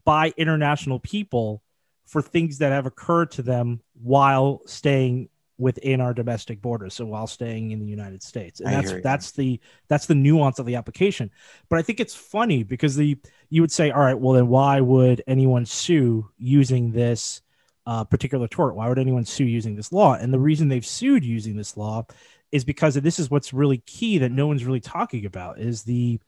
by 0.04 0.32
international 0.36 0.98
people 0.98 1.62
for 2.06 2.22
things 2.22 2.58
that 2.58 2.72
have 2.72 2.86
occurred 2.86 3.30
to 3.32 3.42
them 3.42 3.80
while 4.02 4.60
staying 4.66 5.28
within 5.58 6.00
our 6.00 6.12
domestic 6.12 6.60
borders 6.60 6.94
so 6.94 7.04
while 7.04 7.26
staying 7.26 7.70
in 7.70 7.78
the 7.78 7.86
united 7.86 8.22
states. 8.22 8.60
And 8.60 8.68
I 8.68 8.80
that's 8.80 9.02
that's 9.02 9.30
the 9.32 9.60
that's 9.88 10.06
the 10.06 10.14
nuance 10.14 10.58
of 10.58 10.66
the 10.66 10.76
application. 10.76 11.30
But 11.68 11.78
i 11.78 11.82
think 11.82 12.00
it's 12.00 12.14
funny 12.14 12.62
because 12.62 12.96
the 12.96 13.16
you 13.50 13.60
would 13.60 13.72
say 13.72 13.90
all 13.90 14.00
right 14.00 14.18
well 14.18 14.34
then 14.34 14.48
why 14.48 14.80
would 14.80 15.22
anyone 15.26 15.66
sue 15.66 16.28
using 16.38 16.92
this 16.92 17.42
uh, 17.86 18.04
particular 18.04 18.48
tort? 18.48 18.74
Why 18.74 18.88
would 18.88 18.98
anyone 18.98 19.24
sue 19.24 19.44
using 19.44 19.76
this 19.76 19.92
law? 19.92 20.14
And 20.14 20.32
the 20.32 20.38
reason 20.38 20.68
they've 20.68 20.86
sued 20.86 21.24
using 21.24 21.56
this 21.56 21.76
law 21.76 22.06
is 22.50 22.64
because 22.64 22.94
this 22.94 23.18
is 23.18 23.30
what's 23.30 23.52
really 23.52 23.78
key 23.78 24.18
that 24.18 24.32
no 24.32 24.46
one's 24.46 24.64
really 24.64 24.80
talking 24.80 25.26
about 25.26 25.58
is 25.58 25.82
the 25.82 26.20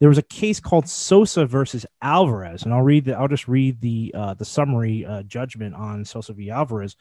there 0.00 0.08
was 0.08 0.18
a 0.18 0.22
case 0.22 0.58
called 0.58 0.88
Sosa 0.88 1.46
versus 1.46 1.86
Alvarez, 2.02 2.64
and 2.64 2.74
I'll 2.74 2.82
read 2.82 3.04
the 3.04 3.16
I'll 3.16 3.28
just 3.28 3.46
read 3.46 3.80
the 3.80 4.12
uh, 4.14 4.34
the 4.34 4.44
summary 4.44 5.06
uh, 5.06 5.22
judgment 5.22 5.74
on 5.74 6.04
Sosa 6.04 6.32
v. 6.32 6.50
Alvarez, 6.50 6.96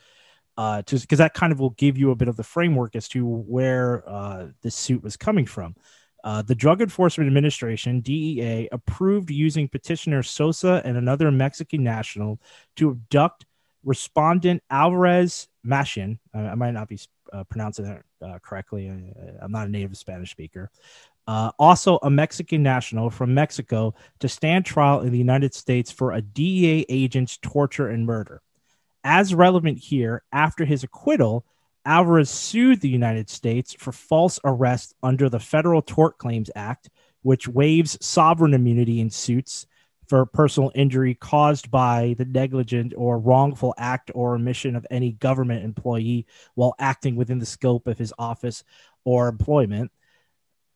uh, 0.57 0.81
just 0.83 1.03
because 1.03 1.19
that 1.19 1.33
kind 1.33 1.51
of 1.51 1.59
will 1.59 1.71
give 1.71 1.97
you 1.97 2.11
a 2.11 2.15
bit 2.15 2.27
of 2.27 2.35
the 2.37 2.43
framework 2.43 2.95
as 2.95 3.07
to 3.09 3.25
where 3.25 4.07
uh, 4.07 4.47
this 4.61 4.75
suit 4.75 5.03
was 5.03 5.17
coming 5.17 5.45
from. 5.45 5.75
Uh, 6.23 6.41
the 6.41 6.55
Drug 6.55 6.81
Enforcement 6.81 7.27
Administration 7.27 7.99
(DEA) 7.99 8.69
approved 8.71 9.29
using 9.29 9.67
petitioner 9.67 10.23
Sosa 10.23 10.81
and 10.85 10.95
another 10.95 11.31
Mexican 11.31 11.83
national 11.83 12.39
to 12.77 12.91
abduct 12.91 13.45
respondent 13.83 14.63
Alvarez 14.69 15.49
Machain. 15.65 16.19
I, 16.33 16.39
I 16.39 16.55
might 16.55 16.71
not 16.71 16.87
be 16.87 16.99
uh, 17.33 17.43
pronouncing 17.45 17.85
it 17.85 18.03
uh, 18.21 18.39
correctly. 18.39 18.89
I, 18.89 19.43
am 19.43 19.51
not 19.51 19.67
a 19.67 19.69
native 19.69 19.97
Spanish 19.97 20.31
speaker. 20.31 20.71
Uh, 21.27 21.51
also, 21.57 21.99
a 22.03 22.09
Mexican 22.09 22.63
national 22.63 23.09
from 23.09 23.33
Mexico 23.33 23.93
to 24.19 24.29
stand 24.29 24.65
trial 24.65 25.01
in 25.01 25.11
the 25.11 25.17
United 25.17 25.53
States 25.53 25.91
for 25.91 26.11
a 26.11 26.21
DEA 26.21 26.85
agent's 26.89 27.37
torture 27.37 27.89
and 27.89 28.05
murder. 28.05 28.41
As 29.03 29.35
relevant 29.35 29.79
here, 29.79 30.23
after 30.31 30.63
his 30.65 30.83
acquittal, 30.83 31.45
Alvarez 31.85 32.29
sued 32.29 32.79
the 32.79 32.89
United 32.89 33.29
States 33.29 33.73
for 33.73 33.91
false 33.91 34.39
arrest 34.45 34.95
under 35.03 35.29
the 35.29 35.39
Federal 35.39 35.81
Tort 35.81 36.17
Claims 36.17 36.49
Act, 36.55 36.89
which 37.21 37.47
waives 37.47 37.97
sovereign 38.05 38.53
immunity 38.53 39.01
in 39.01 39.09
suits 39.09 39.67
for 40.07 40.25
personal 40.25 40.71
injury 40.75 41.15
caused 41.15 41.69
by 41.71 42.15
the 42.17 42.25
negligent 42.25 42.93
or 42.95 43.19
wrongful 43.19 43.73
act 43.77 44.11
or 44.13 44.35
omission 44.35 44.75
of 44.75 44.87
any 44.89 45.11
government 45.13 45.65
employee 45.65 46.25
while 46.55 46.75
acting 46.79 47.15
within 47.15 47.39
the 47.39 47.45
scope 47.45 47.87
of 47.87 47.97
his 47.97 48.13
office 48.17 48.63
or 49.03 49.27
employment, 49.27 49.91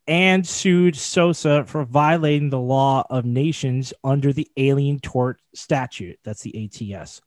and 0.07 0.45
sued 0.47 0.95
Sosa 0.95 1.63
for 1.65 1.85
violating 1.85 2.49
the 2.49 2.59
law 2.59 3.05
of 3.09 3.25
nations 3.25 3.93
under 4.03 4.33
the 4.33 4.49
Alien 4.57 4.99
Tort 4.99 5.41
Statute. 5.53 6.19
That's 6.23 6.41
the 6.41 6.65
ATS 6.65 7.21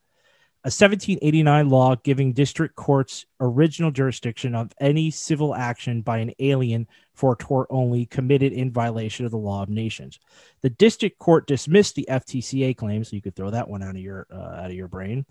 a 0.63 0.69
1789 0.69 1.69
law 1.69 1.95
giving 1.95 2.33
district 2.33 2.75
courts 2.75 3.25
original 3.39 3.89
jurisdiction 3.89 4.53
of 4.53 4.71
any 4.79 5.09
civil 5.09 5.55
action 5.55 6.01
by 6.01 6.19
an 6.19 6.31
alien 6.37 6.87
for 7.15 7.33
a 7.33 7.37
tort 7.37 7.65
only 7.71 8.05
committed 8.05 8.53
in 8.53 8.71
violation 8.71 9.25
of 9.25 9.31
the 9.31 9.37
law 9.37 9.63
of 9.63 9.69
nations. 9.69 10.19
The 10.61 10.69
district 10.69 11.17
court 11.17 11.47
dismissed 11.47 11.95
the 11.95 12.07
FTCA 12.07 12.77
claim, 12.77 13.03
so 13.03 13.15
you 13.15 13.23
could 13.23 13.35
throw 13.35 13.49
that 13.49 13.69
one 13.69 13.81
out 13.81 13.95
of 13.95 14.01
your 14.01 14.27
uh, 14.31 14.61
out 14.61 14.67
of 14.67 14.73
your 14.73 14.87
brain, 14.87 15.25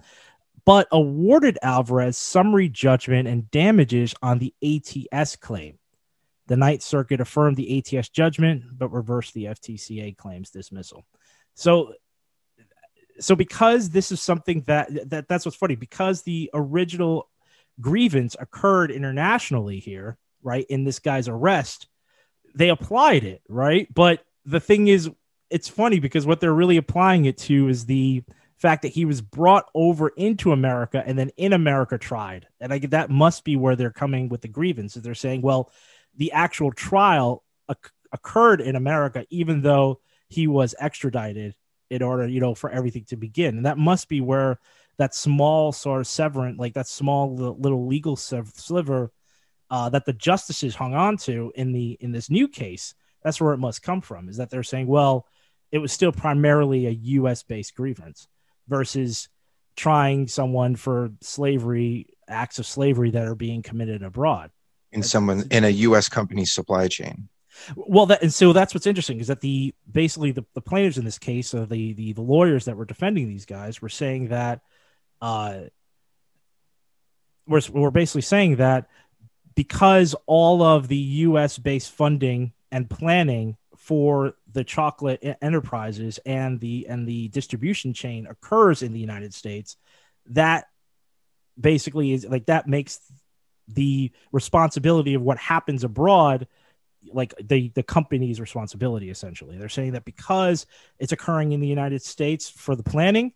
but 0.65 0.89
awarded 0.91 1.61
Alvarez 1.63 2.19
summary 2.19 2.69
judgment 2.69 3.29
and 3.29 3.49
damages 3.53 4.15
on 4.23 4.41
the 4.41 4.53
ATS 4.65 5.37
claim. 5.37 5.79
The 6.49 6.57
Ninth 6.57 6.83
Circuit 6.83 7.21
affirmed 7.21 7.57
the 7.57 7.79
ATS 7.79 8.09
judgment, 8.09 8.65
but 8.77 8.91
reversed 8.91 9.35
the 9.35 9.45
FTCA 9.45 10.17
claims 10.17 10.51
dismissal. 10.51 11.05
So 11.55 11.95
so 13.21 13.37
because 13.37 13.91
this 13.91 14.11
is 14.13 14.21
something 14.21 14.63
that 14.67 15.11
that 15.11 15.29
that's 15.29 15.45
what's 15.45 15.57
funny. 15.57 15.77
Because 15.77 16.23
the 16.23 16.51
original 16.55 17.29
grievance 17.81 18.37
occurred 18.39 18.91
internationally 18.91 19.79
here 19.79 20.19
right 20.43 20.67
in 20.69 20.85
this 20.85 20.99
guy's 20.99 21.29
arrest 21.29 21.87
they 22.55 22.69
applied 22.69 23.25
it 23.25 23.43
right? 23.49 23.93
But 23.93 24.25
the 24.45 24.61
thing 24.61 24.89
is 24.89 25.11
it's 25.51 25.69
funny 25.69 26.01
because 26.01 26.27
what 26.27 26.41
they're 26.41 26.53
really 26.53 26.77
applying 26.77 27.25
it 27.25 27.39
to 27.39 27.69
is 27.69 27.87
the 27.87 28.23
fact 28.57 28.83
that 28.83 28.93
he 28.93 29.05
was 29.05 29.21
brought 29.21 29.67
over 29.75 30.09
into 30.09 30.53
America 30.53 31.03
and 31.05 31.19
then 31.19 31.31
in 31.37 31.53
America 31.53 31.99
tried. 31.99 32.47
And 32.61 32.73
I 32.73 32.79
that 32.79 33.11
must 33.11 33.45
be 33.45 33.57
where 33.57 33.77
they're 33.77 33.91
coming 33.91 34.29
with 34.29 34.43
the 34.43 34.49
grievance. 34.49 34.97
Is 34.97 35.03
they're 35.03 35.15
saying 35.15 35.43
well 35.43 35.71
the 36.17 36.33
actual 36.33 36.73
trial 36.73 37.45
occurred 38.13 38.61
in 38.61 38.77
America 38.77 39.27
even 39.31 39.63
though 39.63 40.01
he 40.29 40.47
was 40.47 40.75
extradited 40.79 41.55
in 41.91 42.03
order, 42.03 42.27
you 42.27 42.41
know, 42.41 42.55
for 42.55 42.71
everything 42.71 43.05
to 43.05 43.17
begin. 43.17 43.57
And 43.57 43.67
that 43.67 43.79
must 43.79 44.09
be 44.09 44.21
where 44.21 44.59
that 44.97 45.15
small 45.15 45.73
sort 45.73 46.01
of 46.01 46.07
severant, 46.07 46.59
like 46.59 46.75
that 46.75 46.87
small 46.87 47.35
little 47.35 47.87
legal 47.87 48.17
sliver 48.17 49.13
uh, 49.71 49.89
that 49.89 50.05
the 50.05 50.13
justices 50.13 50.75
hung 50.75 50.95
on 50.95 51.17
to 51.17 51.53
in 51.55 51.73
the 51.73 51.97
in 52.01 52.13
this 52.13 52.31
new 52.31 52.49
case. 52.49 52.95
That's 53.23 53.41
where 53.41 53.53
it 53.53 53.59
must 53.59 53.83
come 53.83 54.01
from. 54.01 54.29
Is 54.29 54.37
that 54.39 54.51
they're 54.51 54.63
saying, 54.63 54.87
well, 54.87 55.27
it 55.73 55.79
was 55.79 55.93
still 55.93 56.13
primarily 56.13 56.87
a 56.87 56.91
U.S. 56.91 57.43
based 57.43 57.75
grievance 57.75 58.29
versus 58.69 59.29
trying 59.77 60.29
someone 60.29 60.77
for 60.77 61.11
slavery 61.21 62.07
acts 62.29 62.59
of 62.59 62.67
slavery 62.67 63.11
that 63.11 63.27
are 63.27 63.35
being 63.35 63.63
committed 63.63 64.03
abroad 64.03 64.51
in 64.93 65.03
someone 65.03 65.45
in 65.51 65.65
a 65.65 65.71
U.S. 65.71 66.09
company's 66.09 66.53
supply 66.53 66.89
chain. 66.89 67.29
Well, 67.77 68.07
that 68.07 68.23
and 68.23 68.33
so 68.33 68.53
that's 68.53 68.75
what's 68.75 68.87
interesting 68.87 69.21
is 69.21 69.27
that 69.27 69.41
the 69.41 69.75
basically 69.91 70.33
the, 70.33 70.45
the 70.55 70.61
plaintiffs 70.61 70.99
in 70.99 71.05
this 71.05 71.19
case, 71.19 71.53
uh, 71.55 71.67
the, 71.69 71.93
the 71.93 72.13
the 72.13 72.23
lawyers 72.23 72.65
that 72.67 72.77
were 72.77 72.85
defending 72.85 73.29
these 73.29 73.47
guys, 73.47 73.83
were 73.83 73.89
saying 73.89 74.29
that, 74.29 74.61
uh, 75.21 75.61
we're 77.47 77.61
we're 77.73 77.91
basically 77.91 78.23
saying 78.23 78.57
that 78.57 78.89
because 79.55 80.15
all 80.27 80.63
of 80.63 80.89
the 80.89 80.97
U.S. 80.97 81.59
based 81.59 81.91
funding 81.91 82.53
and 82.71 82.89
planning 82.89 83.57
for 83.77 84.35
the 84.53 84.65
chocolate 84.65 85.21
enterprises 85.43 86.19
and 86.25 86.61
the 86.61 86.87
and 86.89 87.07
the 87.07 87.29
distribution 87.29 87.93
chain 87.93 88.27
occurs 88.27 88.83
in 88.83 88.93
the 88.93 89.01
United 89.01 89.35
States, 89.35 89.77
that 90.27 90.67
basically 91.59 92.13
is 92.13 92.25
like 92.25 92.47
that 92.47 92.67
makes 92.67 93.01
the 93.69 94.11
responsibility 94.33 95.15
of 95.15 95.23
what 95.23 95.39
happens 95.39 95.85
abroad 95.85 96.47
like 97.13 97.35
the 97.43 97.71
the 97.75 97.83
company's 97.83 98.41
responsibility 98.41 99.11
essentially. 99.11 99.59
They're 99.59 99.69
saying 99.69 99.93
that 99.93 100.05
because 100.05 100.67
it's 100.99 101.13
occurring 101.13 101.53
in 101.53 101.61
the 101.61 101.69
united 101.69 102.03
states 102.03 102.49
for 102.51 102.77
the 102.77 102.83
planning 102.83 103.33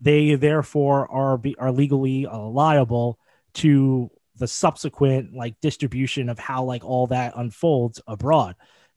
they 0.00 0.34
therefore 0.34 1.10
are 1.10 1.38
be, 1.38 1.56
are 1.58 1.72
legally 1.72 2.26
uh, 2.26 2.38
liable 2.38 3.18
to 3.54 4.10
the 4.36 4.46
subsequent 4.46 5.34
like 5.34 5.60
distribution 5.60 6.28
of 6.28 6.38
how 6.38 6.64
like 6.64 6.84
all 6.84 7.06
that 7.06 7.32
unfolds 7.36 8.00
abroad. 8.06 8.54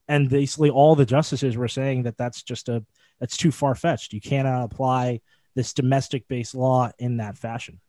And 0.08 0.30
basically 0.30 0.70
all 0.70 0.96
the 0.96 1.06
justices 1.06 1.56
were 1.56 1.68
saying 1.68 2.04
that 2.04 2.18
that's 2.18 2.44
just 2.44 2.68
a 2.68 2.84
that's 3.20 3.38
too 3.38 3.52
far-fetched. 3.52 4.14
You 4.14 4.22
cannot 4.22 4.64
apply 4.64 5.22
this 5.56 5.74
domestic 5.74 6.28
based 6.28 6.56
law 6.56 6.92
in 7.00 7.18
that 7.18 7.38
fashion. 7.38 7.80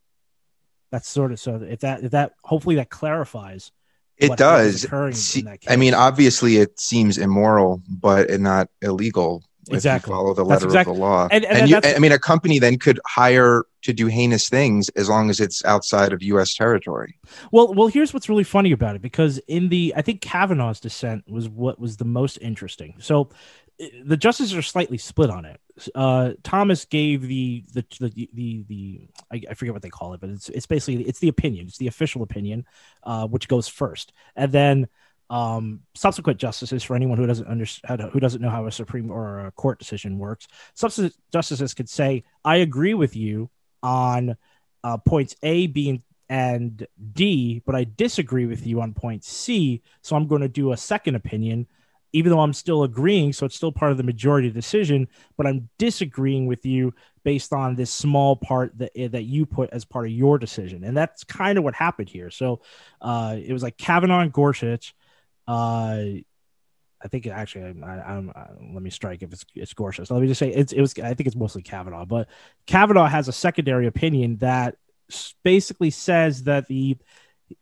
That's 0.93 1.09
sort 1.09 1.33
of 1.33 1.41
so 1.41 1.57
if 1.57 1.81
that 1.81 2.05
if 2.05 2.13
that 2.13 2.35
hopefully 2.45 2.77
that 2.77 2.91
clarifies 2.91 3.73
it 4.21 4.37
does. 4.37 4.87
See, 5.17 5.45
I 5.69 5.77
mean, 5.77 5.95
obviously, 5.95 6.57
it 6.57 6.79
seems 6.79 7.19
immoral, 7.19 7.83
but 7.89 8.41
not 8.41 8.69
illegal. 8.83 9.43
Exactly. 9.71 10.11
follow 10.11 10.35
the 10.35 10.45
letter 10.45 10.65
exactly. 10.65 10.93
of 10.93 10.97
the 10.97 11.03
law, 11.03 11.29
and, 11.31 11.45
and, 11.45 11.59
and 11.59 11.71
you, 11.71 11.81
I 11.85 11.99
mean, 12.01 12.11
a 12.11 12.19
company 12.19 12.59
then 12.59 12.79
could 12.79 12.99
hire 13.07 13.65
to 13.83 13.93
do 13.93 14.07
heinous 14.07 14.49
things 14.49 14.89
as 14.91 15.09
long 15.09 15.31
as 15.31 15.41
it's 15.41 15.65
outside 15.65 16.13
of 16.13 16.23
U.S. 16.23 16.55
territory. 16.55 17.17
Well, 17.53 17.73
well, 17.73 17.89
here's 17.89 18.13
what's 18.13 18.29
really 18.29 18.45
funny 18.45 18.73
about 18.73 18.97
it 18.97 19.03
because 19.03 19.39
in 19.49 19.69
the 19.69 19.95
I 19.97 20.03
think 20.03 20.21
Kavanaugh's 20.21 20.81
dissent 20.81 21.25
was 21.31 21.49
what 21.49 21.79
was 21.79 21.97
the 21.97 22.05
most 22.05 22.39
interesting. 22.39 22.95
So 22.99 23.31
the 24.05 24.17
justices 24.17 24.55
are 24.55 24.63
slightly 24.63 24.99
split 24.99 25.31
on 25.31 25.45
it. 25.45 25.61
Uh, 25.95 26.33
Thomas 26.43 26.85
gave 26.85 27.23
the 27.23 27.65
the 27.73 27.85
the 28.01 28.31
the, 28.33 28.65
the 28.69 29.09
I, 29.33 29.43
I, 29.51 29.55
forget 29.55 29.73
what 29.73 29.83
they 29.83 29.89
call 29.89 30.13
it, 30.15 30.21
but 30.21 30.31
it's 30.31 30.49
it's 30.51 30.67
basically 30.67 31.03
it's 31.05 31.21
the 31.21 31.29
opinion, 31.29 31.67
it's 31.67 31.79
the 31.79 31.87
official 31.87 32.23
opinion, 32.23 32.67
uh, 33.05 33.27
which 33.27 33.49
goes 33.49 33.69
first, 33.69 34.13
and 34.37 34.53
then 34.53 34.89
um, 35.31 35.81
subsequent 35.95 36.39
justices 36.39 36.83
for 36.83 36.95
anyone 36.95 37.17
who 37.17 37.27
doesn't 37.27 37.47
understand 37.47 38.03
who 38.13 38.21
doesn't 38.21 38.43
know 38.43 38.51
how 38.51 38.67
a 38.67 38.73
supreme 38.73 39.11
or 39.11 39.47
a 39.47 39.53
court 39.53 39.79
decision 39.79 40.19
works. 40.19 40.47
Subsequent 40.75 41.15
justices 41.33 41.73
could 41.73 41.89
say, 41.89 42.25
"I 42.45 42.57
agree 42.57 42.95
with 42.95 43.17
you 43.17 43.49
on 43.83 44.37
uh, 44.85 44.99
points 44.99 45.37
A, 45.43 45.67
B, 45.69 45.89
and 45.89 46.03
and 46.31 46.87
D, 47.13 47.61
but 47.67 47.75
I 47.75 47.85
disagree 47.85 48.47
with 48.47 48.65
you 48.65 48.81
on 48.81 48.95
point 48.95 49.25
C. 49.25 49.83
So 50.01 50.15
I'm 50.15 50.29
going 50.29 50.43
to 50.43 50.49
do 50.49 50.73
a 50.73 50.77
second 50.77 51.17
opinion 51.17 51.67
even 52.13 52.31
though 52.31 52.41
I'm 52.41 52.53
still 52.53 52.83
agreeing, 52.83 53.33
so 53.33 53.47
it's 53.47 53.57
still 53.57 53.73
part 53.73 53.93
of 53.93 53.97
the 53.97 54.03
majority 54.03 54.51
decision, 54.51 55.09
but 55.37 55.47
I'm 55.47 55.69
disagreeing 55.79 56.47
with 56.47 56.67
you 56.67 56.95
based 57.23 57.53
on 57.53 57.77
this 57.77 57.91
small 57.91 58.37
part 58.37 58.77
that 58.79 58.91
eh, 58.97 59.09
that 59.09 59.25
you 59.25 59.47
put 59.47 59.71
as 59.71 59.85
part 59.85 60.07
of 60.07 60.13
your 60.13 60.39
decision, 60.39 60.85
and 60.85 60.97
that's 60.97 61.25
kind 61.25 61.59
of 61.59 61.65
what 61.65 61.75
happened 61.75 62.09
here. 62.09 62.31
So 62.31 62.61
uh, 63.01 63.37
it 63.43 63.53
was 63.53 63.63
like 63.63 63.77
Kavanaugh 63.77 64.21
and 64.21 64.33
Gorsuch. 64.33 64.95
Uh, 65.47 66.23
I 67.03 67.09
think 67.09 67.27
actually, 67.27 67.83
I, 67.83 67.89
I, 67.89 68.19
I, 68.19 68.49
let 68.75 68.83
me 68.83 68.91
strike 68.91 69.23
if 69.23 69.33
it's, 69.33 69.45
it's 69.55 69.73
Gorsuch. 69.73 70.09
So 70.09 70.15
let 70.15 70.21
me 70.21 70.29
just 70.29 70.39
say 70.39 70.51
it's, 70.51 70.73
it 70.73 70.81
was. 70.81 70.99
I 70.99 71.15
think 71.15 71.27
it's 71.27 71.37
mostly 71.37 71.63
Kavanaugh, 71.63 72.05
but 72.05 72.29
Kavanaugh 72.67 73.07
has 73.07 73.29
a 73.29 73.33
secondary 73.33 73.87
opinion 73.87 74.37
that 74.39 74.77
basically 75.43 75.91
says 75.91 76.45
that 76.45 76.67
the 76.69 76.97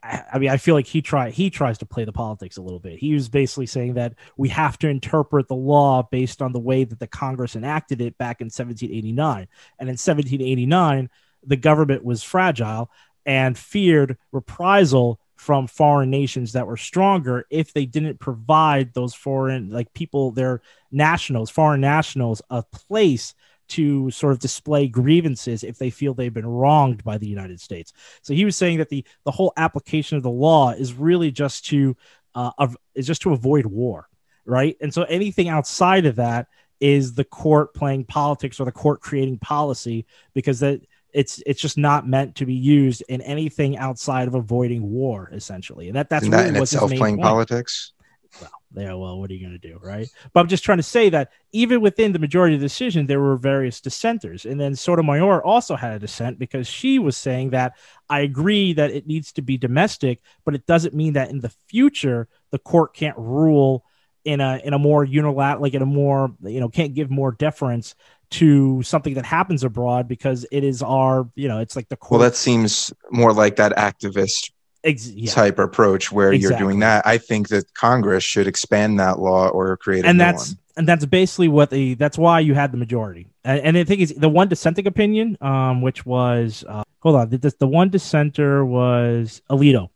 I 0.02 0.38
mean, 0.38 0.50
I 0.50 0.56
feel 0.56 0.74
like 0.74 0.86
he 0.86 1.02
try 1.02 1.30
he 1.30 1.50
tries 1.50 1.78
to 1.78 1.86
play 1.86 2.04
the 2.04 2.12
politics 2.12 2.56
a 2.56 2.62
little 2.62 2.78
bit. 2.78 2.98
He 2.98 3.14
was 3.14 3.28
basically 3.28 3.66
saying 3.66 3.94
that 3.94 4.14
we 4.36 4.48
have 4.50 4.78
to 4.78 4.88
interpret 4.88 5.48
the 5.48 5.54
law 5.54 6.02
based 6.02 6.42
on 6.42 6.52
the 6.52 6.58
way 6.58 6.84
that 6.84 6.98
the 6.98 7.06
Congress 7.06 7.56
enacted 7.56 8.00
it 8.00 8.18
back 8.18 8.40
in 8.40 8.46
1789. 8.46 9.48
And 9.78 9.88
in 9.88 9.94
1789, 9.94 11.10
the 11.44 11.56
government 11.56 12.04
was 12.04 12.22
fragile 12.22 12.90
and 13.24 13.56
feared 13.56 14.16
reprisal 14.32 15.20
from 15.36 15.68
foreign 15.68 16.10
nations 16.10 16.52
that 16.52 16.66
were 16.66 16.76
stronger 16.76 17.46
if 17.48 17.72
they 17.72 17.86
didn't 17.86 18.18
provide 18.18 18.92
those 18.92 19.14
foreign 19.14 19.70
like 19.70 19.92
people 19.94 20.32
their 20.32 20.60
nationals 20.90 21.48
foreign 21.48 21.80
nationals 21.80 22.42
a 22.50 22.62
place 22.64 23.34
to 23.68 24.10
sort 24.10 24.32
of 24.32 24.38
display 24.38 24.88
grievances 24.88 25.62
if 25.62 25.78
they 25.78 25.90
feel 25.90 26.14
they've 26.14 26.32
been 26.32 26.46
wronged 26.46 27.04
by 27.04 27.18
the 27.18 27.28
United 27.28 27.60
States. 27.60 27.92
So 28.22 28.34
he 28.34 28.44
was 28.44 28.56
saying 28.56 28.78
that 28.78 28.88
the 28.88 29.04
the 29.24 29.30
whole 29.30 29.52
application 29.56 30.16
of 30.16 30.22
the 30.22 30.30
law 30.30 30.70
is 30.70 30.94
really 30.94 31.30
just 31.30 31.66
to 31.66 31.96
uh, 32.34 32.50
of, 32.58 32.76
is 32.94 33.06
just 33.06 33.22
to 33.22 33.32
avoid 33.32 33.66
war, 33.66 34.08
right? 34.44 34.76
And 34.80 34.92
so 34.92 35.02
anything 35.04 35.48
outside 35.48 36.06
of 36.06 36.16
that 36.16 36.46
is 36.80 37.14
the 37.14 37.24
court 37.24 37.74
playing 37.74 38.04
politics 38.04 38.60
or 38.60 38.64
the 38.64 38.72
court 38.72 39.00
creating 39.00 39.38
policy 39.38 40.06
because 40.34 40.60
that 40.60 40.80
it's 41.12 41.42
it's 41.46 41.60
just 41.60 41.78
not 41.78 42.06
meant 42.06 42.36
to 42.36 42.46
be 42.46 42.54
used 42.54 43.02
in 43.08 43.20
anything 43.22 43.76
outside 43.78 44.28
of 44.28 44.34
avoiding 44.34 44.90
war 44.90 45.30
essentially 45.32 45.88
and 45.88 45.96
that 45.96 46.08
that's 46.10 46.22
Isn't 46.22 46.32
really 46.32 46.50
that 46.50 46.56
in 46.56 46.62
itself 46.62 46.90
playing 46.92 47.16
point. 47.16 47.22
politics. 47.22 47.92
Well 48.40 48.50
yeah 48.74 48.92
well 48.94 49.18
what 49.18 49.30
are 49.30 49.34
you 49.34 49.40
going 49.40 49.58
to 49.58 49.68
do 49.68 49.78
right? 49.82 50.08
But 50.32 50.40
i'm 50.40 50.48
just 50.48 50.64
trying 50.64 50.78
to 50.78 50.82
say 50.82 51.10
that 51.10 51.32
even 51.52 51.80
within 51.80 52.12
the 52.12 52.18
majority 52.18 52.54
of 52.54 52.60
the 52.60 52.66
decision 52.66 53.06
there 53.06 53.20
were 53.20 53.36
various 53.36 53.80
dissenters. 53.80 54.44
And 54.44 54.60
then 54.60 54.74
sotomayor 54.74 55.42
also 55.42 55.76
had 55.76 55.94
a 55.94 55.98
dissent 55.98 56.38
because 56.38 56.66
she 56.66 56.98
was 56.98 57.16
saying 57.16 57.50
that 57.50 57.74
i 58.08 58.20
agree 58.20 58.72
that 58.74 58.90
it 58.90 59.06
needs 59.06 59.32
to 59.32 59.42
be 59.42 59.56
domestic 59.56 60.20
but 60.44 60.54
it 60.54 60.66
doesn't 60.66 60.94
mean 60.94 61.14
that 61.14 61.30
in 61.30 61.40
the 61.40 61.52
future 61.68 62.28
the 62.50 62.58
court 62.58 62.94
can't 62.94 63.16
rule 63.18 63.84
in 64.24 64.40
a 64.40 64.60
in 64.64 64.74
a 64.74 64.78
more 64.78 65.04
unilateral 65.04 65.62
like 65.62 65.74
in 65.74 65.82
a 65.82 65.86
more 65.86 66.30
you 66.42 66.60
know 66.60 66.68
can't 66.68 66.94
give 66.94 67.10
more 67.10 67.32
deference 67.32 67.94
to 68.30 68.82
something 68.82 69.14
that 69.14 69.24
happens 69.24 69.64
abroad 69.64 70.06
because 70.06 70.44
it 70.52 70.64
is 70.64 70.82
our 70.82 71.28
you 71.34 71.48
know 71.48 71.60
it's 71.60 71.76
like 71.76 71.88
the 71.88 71.96
court 71.96 72.20
Well, 72.20 72.28
that 72.28 72.36
seems 72.36 72.92
more 73.10 73.32
like 73.32 73.56
that 73.56 73.72
activist 73.76 74.50
ex- 74.84 75.08
yeah. 75.08 75.30
type 75.30 75.58
approach 75.58 76.12
where 76.12 76.32
you're 76.32 76.56
doing 76.56 76.80
that. 76.80 77.06
I 77.06 77.18
think 77.18 77.48
that 77.48 77.72
Congress 77.74 78.24
should 78.24 78.46
expand 78.46 78.98
that 79.00 79.18
law 79.18 79.48
or 79.48 79.76
create 79.76 80.04
a 80.04 80.08
and 80.08 80.18
new 80.18 80.24
that's 80.24 80.50
one. 80.50 80.58
and 80.76 80.88
that's 80.88 81.06
basically 81.06 81.48
what 81.48 81.70
the 81.70 81.94
that's 81.94 82.18
why 82.18 82.40
you 82.40 82.54
had 82.54 82.72
the 82.72 82.78
majority 82.78 83.26
and, 83.44 83.60
and 83.60 83.78
i 83.78 83.84
think 83.84 84.00
is 84.00 84.14
the 84.14 84.28
one 84.28 84.48
dissenting 84.48 84.86
opinion 84.86 85.36
um 85.40 85.82
which 85.82 86.06
was 86.06 86.64
uh, 86.68 86.82
hold 87.00 87.16
on 87.16 87.28
the, 87.28 87.54
the 87.58 87.66
one 87.66 87.88
dissenter 87.88 88.64
was 88.64 89.42
alito 89.50 89.90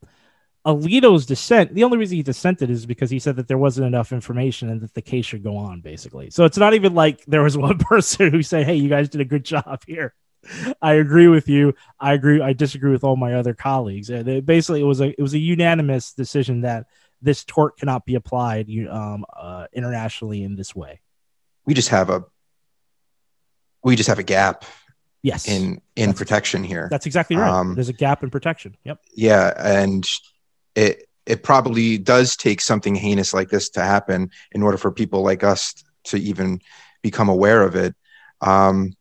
alito's 0.66 1.26
dissent 1.26 1.74
the 1.74 1.84
only 1.84 1.98
reason 1.98 2.16
he 2.16 2.22
dissented 2.22 2.70
is 2.70 2.86
because 2.86 3.10
he 3.10 3.18
said 3.18 3.36
that 3.36 3.48
there 3.48 3.58
wasn't 3.58 3.86
enough 3.86 4.12
information 4.12 4.70
and 4.70 4.80
that 4.80 4.94
the 4.94 5.02
case 5.02 5.26
should 5.26 5.42
go 5.42 5.56
on 5.56 5.80
basically 5.80 6.30
so 6.30 6.44
it's 6.44 6.58
not 6.58 6.74
even 6.74 6.94
like 6.94 7.24
there 7.26 7.42
was 7.42 7.56
one 7.68 7.78
person 7.78 8.30
who 8.30 8.42
said 8.42 8.66
hey 8.66 8.74
you 8.74 8.88
guys 8.88 9.08
did 9.08 9.20
a 9.20 9.24
good 9.24 9.44
job 9.44 9.80
here 9.86 10.14
I 10.82 10.94
agree 10.94 11.28
with 11.28 11.48
you. 11.48 11.74
I 12.00 12.14
agree. 12.14 12.40
I 12.40 12.52
disagree 12.52 12.90
with 12.90 13.04
all 13.04 13.16
my 13.16 13.34
other 13.34 13.54
colleagues. 13.54 14.10
It, 14.10 14.44
basically, 14.46 14.80
it 14.80 14.84
was 14.84 15.00
a 15.00 15.08
it 15.10 15.20
was 15.20 15.34
a 15.34 15.38
unanimous 15.38 16.12
decision 16.12 16.62
that 16.62 16.86
this 17.20 17.44
tort 17.44 17.78
cannot 17.78 18.04
be 18.04 18.16
applied 18.16 18.68
um, 18.90 19.24
uh, 19.36 19.66
internationally 19.72 20.42
in 20.42 20.56
this 20.56 20.74
way. 20.74 21.00
We 21.64 21.74
just 21.74 21.90
have 21.90 22.10
a 22.10 22.24
we 23.84 23.96
just 23.96 24.08
have 24.08 24.18
a 24.18 24.22
gap 24.24 24.64
Yes, 25.24 25.46
in 25.46 25.80
in 25.94 26.06
That's- 26.06 26.18
protection 26.18 26.64
here. 26.64 26.88
that's 26.90 27.06
exactly 27.06 27.36
right. 27.36 27.48
um, 27.48 27.74
There's 27.76 27.88
a 27.88 27.92
gap 27.92 28.24
in 28.24 28.30
protection. 28.30 28.76
Yep. 28.84 28.98
yeah 29.14 29.52
and 29.56 30.04
it 30.74 31.04
it 31.26 31.44
probably 31.44 31.96
does 31.98 32.34
take 32.34 32.60
something 32.60 32.96
heinous 32.96 33.32
like 33.32 33.48
this 33.48 33.68
to 33.70 33.82
happen 33.82 34.30
in 34.50 34.64
order 34.64 34.76
for 34.76 34.90
people 34.90 35.22
like 35.22 35.44
us 35.44 35.74
to 36.04 36.16
even 36.16 36.60
become 37.02 37.28
aware 37.28 37.62
of 37.62 37.76
it 37.76 37.94
um, 38.40 38.94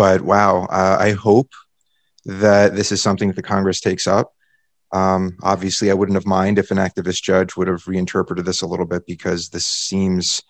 but 0.00 0.22
wow 0.22 0.66
uh, 0.70 0.96
i 0.98 1.10
hope 1.12 1.50
that 2.24 2.74
this 2.74 2.90
is 2.90 3.02
something 3.02 3.28
that 3.28 3.36
the 3.36 3.50
congress 3.54 3.80
takes 3.80 4.06
up 4.06 4.32
um, 4.92 5.36
obviously 5.42 5.90
i 5.90 5.94
wouldn't 5.94 6.16
have 6.16 6.26
mind 6.38 6.58
if 6.58 6.70
an 6.70 6.78
activist 6.78 7.22
judge 7.22 7.54
would 7.56 7.68
have 7.68 7.86
reinterpreted 7.86 8.46
this 8.46 8.62
a 8.62 8.66
little 8.66 8.86
bit 8.86 9.02
because 9.06 9.50
this 9.50 9.66
seems 9.66 10.42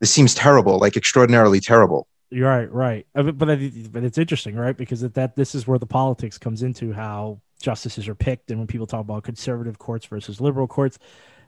this 0.00 0.10
seems 0.10 0.34
terrible 0.34 0.78
like 0.78 0.96
extraordinarily 0.96 1.60
terrible 1.60 2.02
You're 2.30 2.48
right, 2.48 2.70
right. 2.72 3.06
Uh, 3.14 3.32
But 3.32 3.48
but, 3.94 4.04
it's 4.04 4.18
interesting, 4.18 4.54
right? 4.54 4.76
Because 4.76 5.00
that 5.00 5.34
this 5.34 5.54
is 5.54 5.66
where 5.66 5.78
the 5.78 5.86
politics 6.00 6.36
comes 6.38 6.62
into 6.62 6.92
how 6.92 7.40
justices 7.68 8.08
are 8.08 8.14
picked, 8.14 8.50
and 8.50 8.58
when 8.60 8.66
people 8.66 8.86
talk 8.86 9.00
about 9.00 9.24
conservative 9.24 9.78
courts 9.78 10.06
versus 10.06 10.40
liberal 10.40 10.66
courts, 10.66 10.98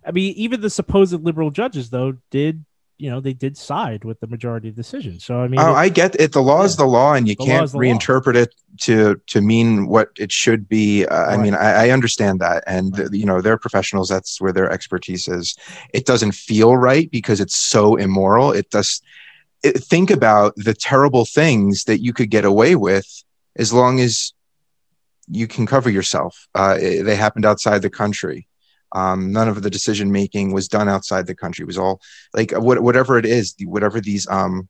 I 0.09 0.11
mean, 0.13 0.33
even 0.37 0.61
the 0.61 0.71
supposed 0.71 1.23
liberal 1.23 1.51
judges, 1.51 1.91
though, 1.91 2.17
did 2.31 2.65
you 3.01 3.11
know 3.11 3.21
they 3.21 3.33
did 3.33 3.57
side 3.57 4.05
with 4.05 4.21
the 4.21 4.27
majority 4.27 4.69
of 4.69 4.75
decisions. 4.77 5.25
So 5.25 5.41
I 5.41 5.49
mean, 5.49 5.61
oh 5.61 5.71
it- 5.71 5.75
i 5.85 5.89
get 5.89 6.15
it. 6.21 6.33
The 6.33 6.43
law 6.43 6.63
is 6.65 6.77
the 6.77 6.87
law 6.87 7.15
and 7.15 7.27
you 7.29 7.35
The 7.37 7.47
can't 7.47 7.71
the 7.71 7.77
law. 7.79 7.83
reinterpret 7.83 8.37
it 8.37 8.55
to 8.83 9.21
to 9.29 9.41
mean 9.41 9.87
what 9.87 10.09
it 10.19 10.31
should 10.31 10.69
be. 10.69 11.07
Uh, 11.07 11.27
i 11.33 11.37
mean 11.37 11.55
I, 11.55 11.87
I 11.87 11.91
understand 11.91 12.41
that. 12.41 12.63
And 12.67 12.97
Right. 12.99 13.13
you 13.13 13.25
know 13.27 13.41
they're 13.41 13.59
professionals. 13.59 14.09
That's 14.09 14.41
where 14.41 14.53
their 14.53 14.71
expertise 14.71 15.27
is. 15.29 15.57
It 15.95 16.05
doesn't 16.07 16.33
feel 16.33 16.77
right 16.77 17.11
because 17.11 17.41
it's 17.41 17.57
so 17.57 17.97
immoral. 17.97 18.53
It 18.53 18.69
does 18.71 19.01
it, 19.63 19.79
think 19.93 20.11
about 20.11 20.55
the 20.57 20.75
terrible 20.75 21.25
things 21.25 21.85
that 21.85 22.01
you 22.03 22.13
could 22.13 22.31
get 22.31 22.45
away 22.45 22.77
with 22.77 23.09
as 23.57 23.73
long 23.73 23.99
as 24.01 24.33
you 25.29 25.47
can 25.47 25.65
cover 25.67 25.89
yourself. 25.91 26.49
Uh, 26.55 26.77
it- 26.81 27.05
they 27.05 27.17
happened 27.17 27.45
outside 27.47 27.81
the 27.83 27.91
country 27.91 28.47
um, 28.93 29.33
none 29.33 29.49
of 29.49 29.63
the 29.63 29.71
decision 29.71 30.13
making 30.13 30.53
was 30.53 30.69
done 30.69 30.89
outside 30.89 31.27
the 31.27 31.35
country 31.35 31.63
it 31.63 31.67
was 31.67 31.79
all 31.79 32.01
like 32.35 32.53
what, 32.53 32.81
whatever 32.81 33.19
it 33.19 33.27
is 33.27 33.55
whatever 33.65 34.01
these 34.01 34.27
um, 34.29 34.69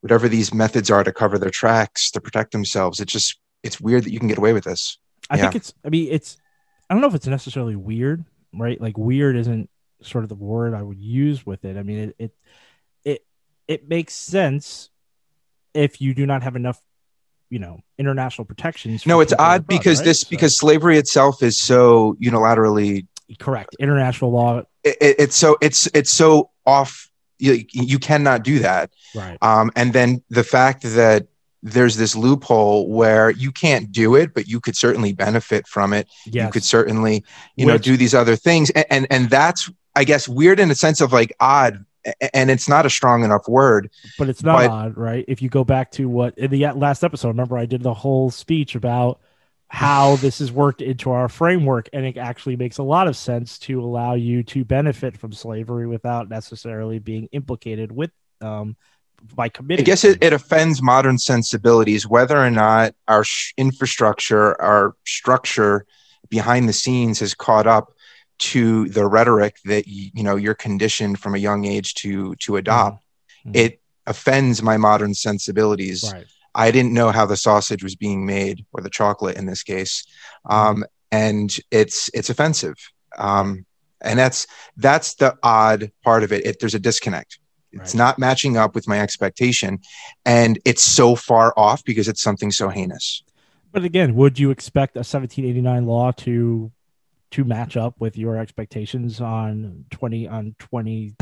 whatever 0.00 0.28
these 0.28 0.52
methods 0.52 0.90
are 0.90 1.04
to 1.04 1.12
cover 1.12 1.38
their 1.38 1.50
tracks 1.50 2.10
to 2.10 2.20
protect 2.20 2.52
themselves 2.52 3.00
it's 3.00 3.12
just 3.12 3.40
it's 3.62 3.80
weird 3.80 4.04
that 4.04 4.12
you 4.12 4.18
can 4.18 4.28
get 4.28 4.38
away 4.38 4.52
with 4.52 4.64
this 4.64 4.98
I 5.30 5.36
yeah. 5.36 5.42
think 5.42 5.56
it's. 5.56 5.74
I 5.84 5.88
mean, 5.88 6.08
it's. 6.10 6.36
I 6.88 6.94
don't 6.94 7.00
know 7.00 7.08
if 7.08 7.14
it's 7.14 7.26
necessarily 7.26 7.76
weird, 7.76 8.24
right? 8.52 8.80
Like 8.80 8.96
weird 8.96 9.36
isn't 9.36 9.68
sort 10.02 10.24
of 10.24 10.28
the 10.28 10.36
word 10.36 10.74
I 10.74 10.82
would 10.82 10.98
use 10.98 11.44
with 11.44 11.64
it. 11.64 11.76
I 11.76 11.82
mean, 11.82 11.98
it 11.98 12.16
it 12.18 12.34
it, 13.04 13.26
it 13.66 13.88
makes 13.88 14.14
sense 14.14 14.90
if 15.74 16.00
you 16.00 16.14
do 16.14 16.26
not 16.26 16.42
have 16.42 16.56
enough, 16.56 16.80
you 17.50 17.58
know, 17.58 17.78
international 17.98 18.44
protections. 18.44 19.06
no 19.06 19.20
it's 19.20 19.32
odd 19.38 19.60
abroad, 19.62 19.66
because 19.66 19.98
right? 20.00 20.04
this 20.06 20.20
So- 20.22 20.28
because 20.30 20.56
slavery 20.56 20.98
itself 20.98 21.42
is 21.42 21.56
so 21.56 22.16
unilaterally 22.22 23.06
correct 23.38 23.74
international 23.80 24.30
law, 24.32 24.58
it, 24.84 24.96
it- 25.00 25.16
it's 25.18 25.36
so 25.36 25.56
it's 25.60 25.86
it's 25.94 26.10
so 26.10 26.50
off 26.64 27.08
you, 27.38 27.64
you 27.72 27.98
cannot 27.98 28.42
do 28.44 28.60
that 28.60 28.90
right? 29.14 29.36
um, 29.42 29.70
and 29.76 29.92
then 29.92 30.22
the 30.30 30.42
fact 30.44 30.82
that 30.82 31.26
there's 31.62 31.96
this 31.96 32.14
loophole 32.16 32.88
where 32.88 33.30
you 33.30 33.50
can't 33.52 33.90
do 33.92 34.14
it 34.14 34.32
but 34.32 34.46
you 34.46 34.58
could 34.60 34.76
certainly 34.76 35.12
benefit 35.12 35.66
from 35.66 35.92
it 35.92 36.08
Yes. 36.26 36.46
you 36.46 36.52
could 36.52 36.64
certainly 36.64 37.24
you 37.56 37.66
know 37.66 37.76
do 37.78 37.96
these 37.96 38.14
other 38.14 38.36
things 38.36 38.70
and, 38.70 38.86
and 38.90 39.06
and 39.10 39.30
that's 39.30 39.70
i 39.94 40.04
guess 40.04 40.28
weird 40.28 40.60
in 40.60 40.70
a 40.70 40.74
sense 40.74 41.00
of 41.00 41.12
like 41.12 41.32
odd 41.40 41.84
and 42.32 42.50
it's 42.50 42.68
not 42.68 42.86
a 42.86 42.90
strong 42.90 43.24
enough 43.24 43.48
word 43.48 43.90
but 44.18 44.28
it's 44.28 44.42
not 44.42 44.58
but- 44.58 44.70
odd, 44.70 44.96
right? 44.96 45.24
If 45.28 45.42
you 45.42 45.48
go 45.48 45.64
back 45.64 45.90
to 45.92 46.08
what 46.08 46.36
in 46.38 46.50
the 46.50 46.66
last 46.72 47.04
episode, 47.04 47.28
remember 47.28 47.58
I 47.58 47.66
did 47.66 47.82
the 47.82 47.94
whole 47.94 48.30
speech 48.30 48.74
about 48.74 49.20
how 49.68 50.16
this 50.20 50.40
is 50.40 50.52
worked 50.52 50.82
into 50.82 51.10
our 51.10 51.28
framework, 51.28 51.88
and 51.92 52.04
it 52.04 52.16
actually 52.16 52.56
makes 52.56 52.78
a 52.78 52.82
lot 52.82 53.08
of 53.08 53.16
sense 53.16 53.58
to 53.60 53.80
allow 53.82 54.14
you 54.14 54.42
to 54.44 54.64
benefit 54.64 55.16
from 55.16 55.32
slavery 55.32 55.86
without 55.86 56.28
necessarily 56.28 56.98
being 56.98 57.28
implicated 57.32 57.92
with 57.92 58.10
um 58.40 58.76
by 59.34 59.48
committing 59.48 59.82
I 59.82 59.86
guess 59.86 60.04
it, 60.04 60.22
it 60.22 60.34
offends 60.34 60.82
modern 60.82 61.18
sensibilities 61.18 62.06
whether 62.06 62.36
or 62.36 62.50
not 62.50 62.94
our 63.08 63.24
sh- 63.24 63.54
infrastructure, 63.56 64.60
our 64.60 64.94
structure 65.06 65.86
behind 66.28 66.68
the 66.68 66.72
scenes 66.72 67.20
has 67.20 67.34
caught 67.34 67.66
up 67.66 67.95
to 68.38 68.88
the 68.88 69.06
rhetoric 69.06 69.56
that 69.64 69.86
you 69.86 70.22
know 70.22 70.36
you're 70.36 70.54
conditioned 70.54 71.18
from 71.18 71.34
a 71.34 71.38
young 71.38 71.64
age 71.64 71.94
to 71.94 72.34
to 72.36 72.56
adopt. 72.56 73.02
Mhm. 73.46 73.56
It 73.56 73.80
offends 74.06 74.62
my 74.62 74.76
modern 74.76 75.14
sensibilities. 75.14 76.08
right. 76.12 76.26
I 76.54 76.70
didn't 76.70 76.94
know 76.94 77.10
how 77.10 77.26
the 77.26 77.36
sausage 77.36 77.82
was 77.82 77.96
being 77.96 78.24
made, 78.24 78.64
or 78.72 78.80
the 78.82 78.88
chocolate 78.90 79.36
in 79.36 79.44
this 79.46 79.62
case, 79.62 80.04
um, 80.48 80.84
and 81.12 81.54
it's 81.70 82.08
it's 82.14 82.30
offensive. 82.30 82.76
Um, 83.18 83.66
and 84.00 84.18
that's 84.18 84.46
that's 84.76 85.14
the 85.14 85.36
odd 85.42 85.90
part 86.02 86.22
of 86.22 86.32
it. 86.32 86.46
it 86.46 86.60
there's 86.60 86.74
a 86.74 86.78
disconnect. 86.78 87.38
It's 87.72 87.92
Right. 87.94 87.98
not 87.98 88.18
matching 88.18 88.56
up 88.56 88.74
with 88.74 88.88
my 88.88 89.00
expectation, 89.00 89.80
and 90.24 90.58
it's 90.64 90.82
so 90.82 91.14
far 91.14 91.52
off 91.58 91.84
because 91.84 92.08
it's 92.08 92.22
something 92.22 92.50
so 92.50 92.68
heinous. 92.70 93.22
But 93.72 93.84
again, 93.84 94.14
would 94.14 94.38
you 94.38 94.50
expect 94.50 94.96
a 94.96 95.04
1789 95.04 95.84
law 95.86 96.10
to 96.12 96.72
to 97.36 97.44
match 97.44 97.76
up 97.76 97.94
with 97.98 98.16
your 98.16 98.38
expectations 98.38 99.20
on 99.20 99.84
20 99.90 100.26
on 100.26 100.54
20 100.58 101.14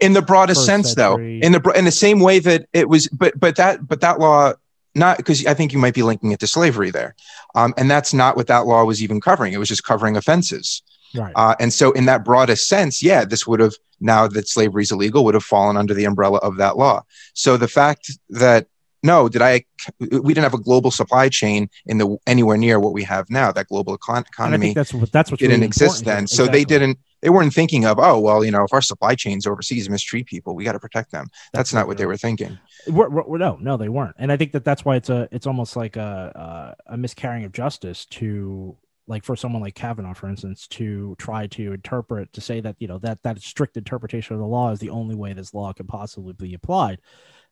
In 0.00 0.12
the 0.12 0.20
broadest 0.20 0.66
sense, 0.66 0.92
century. 0.92 1.40
though, 1.40 1.46
in 1.46 1.52
the 1.52 1.72
in 1.74 1.86
the 1.86 1.90
same 1.90 2.20
way 2.20 2.38
that 2.40 2.68
it 2.74 2.88
was, 2.90 3.08
but 3.08 3.38
but 3.40 3.56
that 3.56 3.88
but 3.88 4.02
that 4.02 4.20
law 4.20 4.52
not 4.94 5.16
because 5.16 5.44
I 5.46 5.54
think 5.54 5.72
you 5.72 5.78
might 5.78 5.94
be 5.94 6.02
linking 6.02 6.30
it 6.32 6.40
to 6.40 6.46
slavery 6.46 6.90
there, 6.90 7.16
um, 7.54 7.72
and 7.76 7.90
that's 7.90 8.12
not 8.12 8.36
what 8.36 8.46
that 8.48 8.66
law 8.66 8.84
was 8.84 9.02
even 9.02 9.20
covering. 9.20 9.54
It 9.54 9.58
was 9.58 9.68
just 9.68 9.82
covering 9.82 10.16
offenses. 10.16 10.82
right 11.14 11.32
Uh, 11.34 11.54
and 11.58 11.72
so, 11.72 11.90
in 11.92 12.04
that 12.04 12.22
broadest 12.24 12.68
sense, 12.68 13.02
yeah, 13.02 13.24
this 13.24 13.46
would 13.46 13.60
have 13.60 13.74
now 14.00 14.28
that 14.28 14.46
slavery 14.46 14.82
is 14.82 14.92
illegal 14.92 15.24
would 15.24 15.34
have 15.34 15.42
fallen 15.42 15.76
under 15.76 15.94
the 15.94 16.04
umbrella 16.04 16.38
of 16.38 16.58
that 16.58 16.76
law. 16.76 17.02
So 17.32 17.56
the 17.56 17.68
fact 17.68 18.12
that 18.28 18.68
no, 19.04 19.28
did 19.28 19.42
I? 19.42 19.64
We 20.00 20.32
didn't 20.32 20.44
have 20.44 20.54
a 20.54 20.58
global 20.58 20.90
supply 20.90 21.28
chain 21.28 21.68
in 21.84 21.98
the 21.98 22.16
anywhere 22.26 22.56
near 22.56 22.80
what 22.80 22.94
we 22.94 23.04
have 23.04 23.28
now. 23.28 23.52
That 23.52 23.68
global 23.68 23.96
econ- 23.98 24.26
economy 24.26 24.72
that's 24.72 24.94
what 24.94 25.12
that's 25.12 25.30
what 25.30 25.38
didn't 25.38 25.62
exist 25.62 26.06
then. 26.06 26.26
So 26.26 26.46
they 26.46 26.64
didn't. 26.64 26.98
They 27.20 27.28
weren't 27.28 27.52
thinking 27.52 27.84
of, 27.84 27.98
oh 27.98 28.18
well, 28.18 28.42
you 28.44 28.50
know, 28.50 28.64
if 28.64 28.72
our 28.72 28.80
supply 28.80 29.14
chains 29.14 29.46
overseas 29.46 29.90
mistreat 29.90 30.26
people, 30.26 30.54
we 30.54 30.64
got 30.64 30.72
to 30.72 30.80
protect 30.80 31.10
them. 31.10 31.26
That's, 31.52 31.70
that's 31.70 31.74
not 31.74 31.86
what 31.86 31.98
they 31.98 32.06
were 32.06 32.16
thinking. 32.16 32.58
We're, 32.86 33.08
we're, 33.08 33.38
no, 33.38 33.56
no, 33.60 33.76
they 33.76 33.90
weren't. 33.90 34.16
And 34.18 34.32
I 34.32 34.38
think 34.38 34.52
that 34.52 34.64
that's 34.64 34.86
why 34.86 34.96
it's 34.96 35.10
a 35.10 35.28
it's 35.30 35.46
almost 35.46 35.76
like 35.76 35.96
a 35.96 36.74
a, 36.88 36.94
a 36.94 36.96
miscarrying 36.96 37.44
of 37.44 37.52
justice 37.52 38.06
to 38.06 38.74
like 39.06 39.22
for 39.22 39.36
someone 39.36 39.60
like 39.60 39.74
Kavanaugh, 39.74 40.14
for 40.14 40.30
instance, 40.30 40.66
to 40.68 41.14
try 41.18 41.46
to 41.48 41.74
interpret 41.74 42.32
to 42.32 42.40
say 42.40 42.60
that 42.60 42.76
you 42.78 42.88
know 42.88 42.98
that 43.00 43.22
that 43.22 43.38
strict 43.42 43.76
interpretation 43.76 44.32
of 44.32 44.40
the 44.40 44.46
law 44.46 44.70
is 44.70 44.78
the 44.78 44.88
only 44.88 45.14
way 45.14 45.34
this 45.34 45.52
law 45.52 45.74
can 45.74 45.86
possibly 45.86 46.32
be 46.32 46.54
applied. 46.54 47.00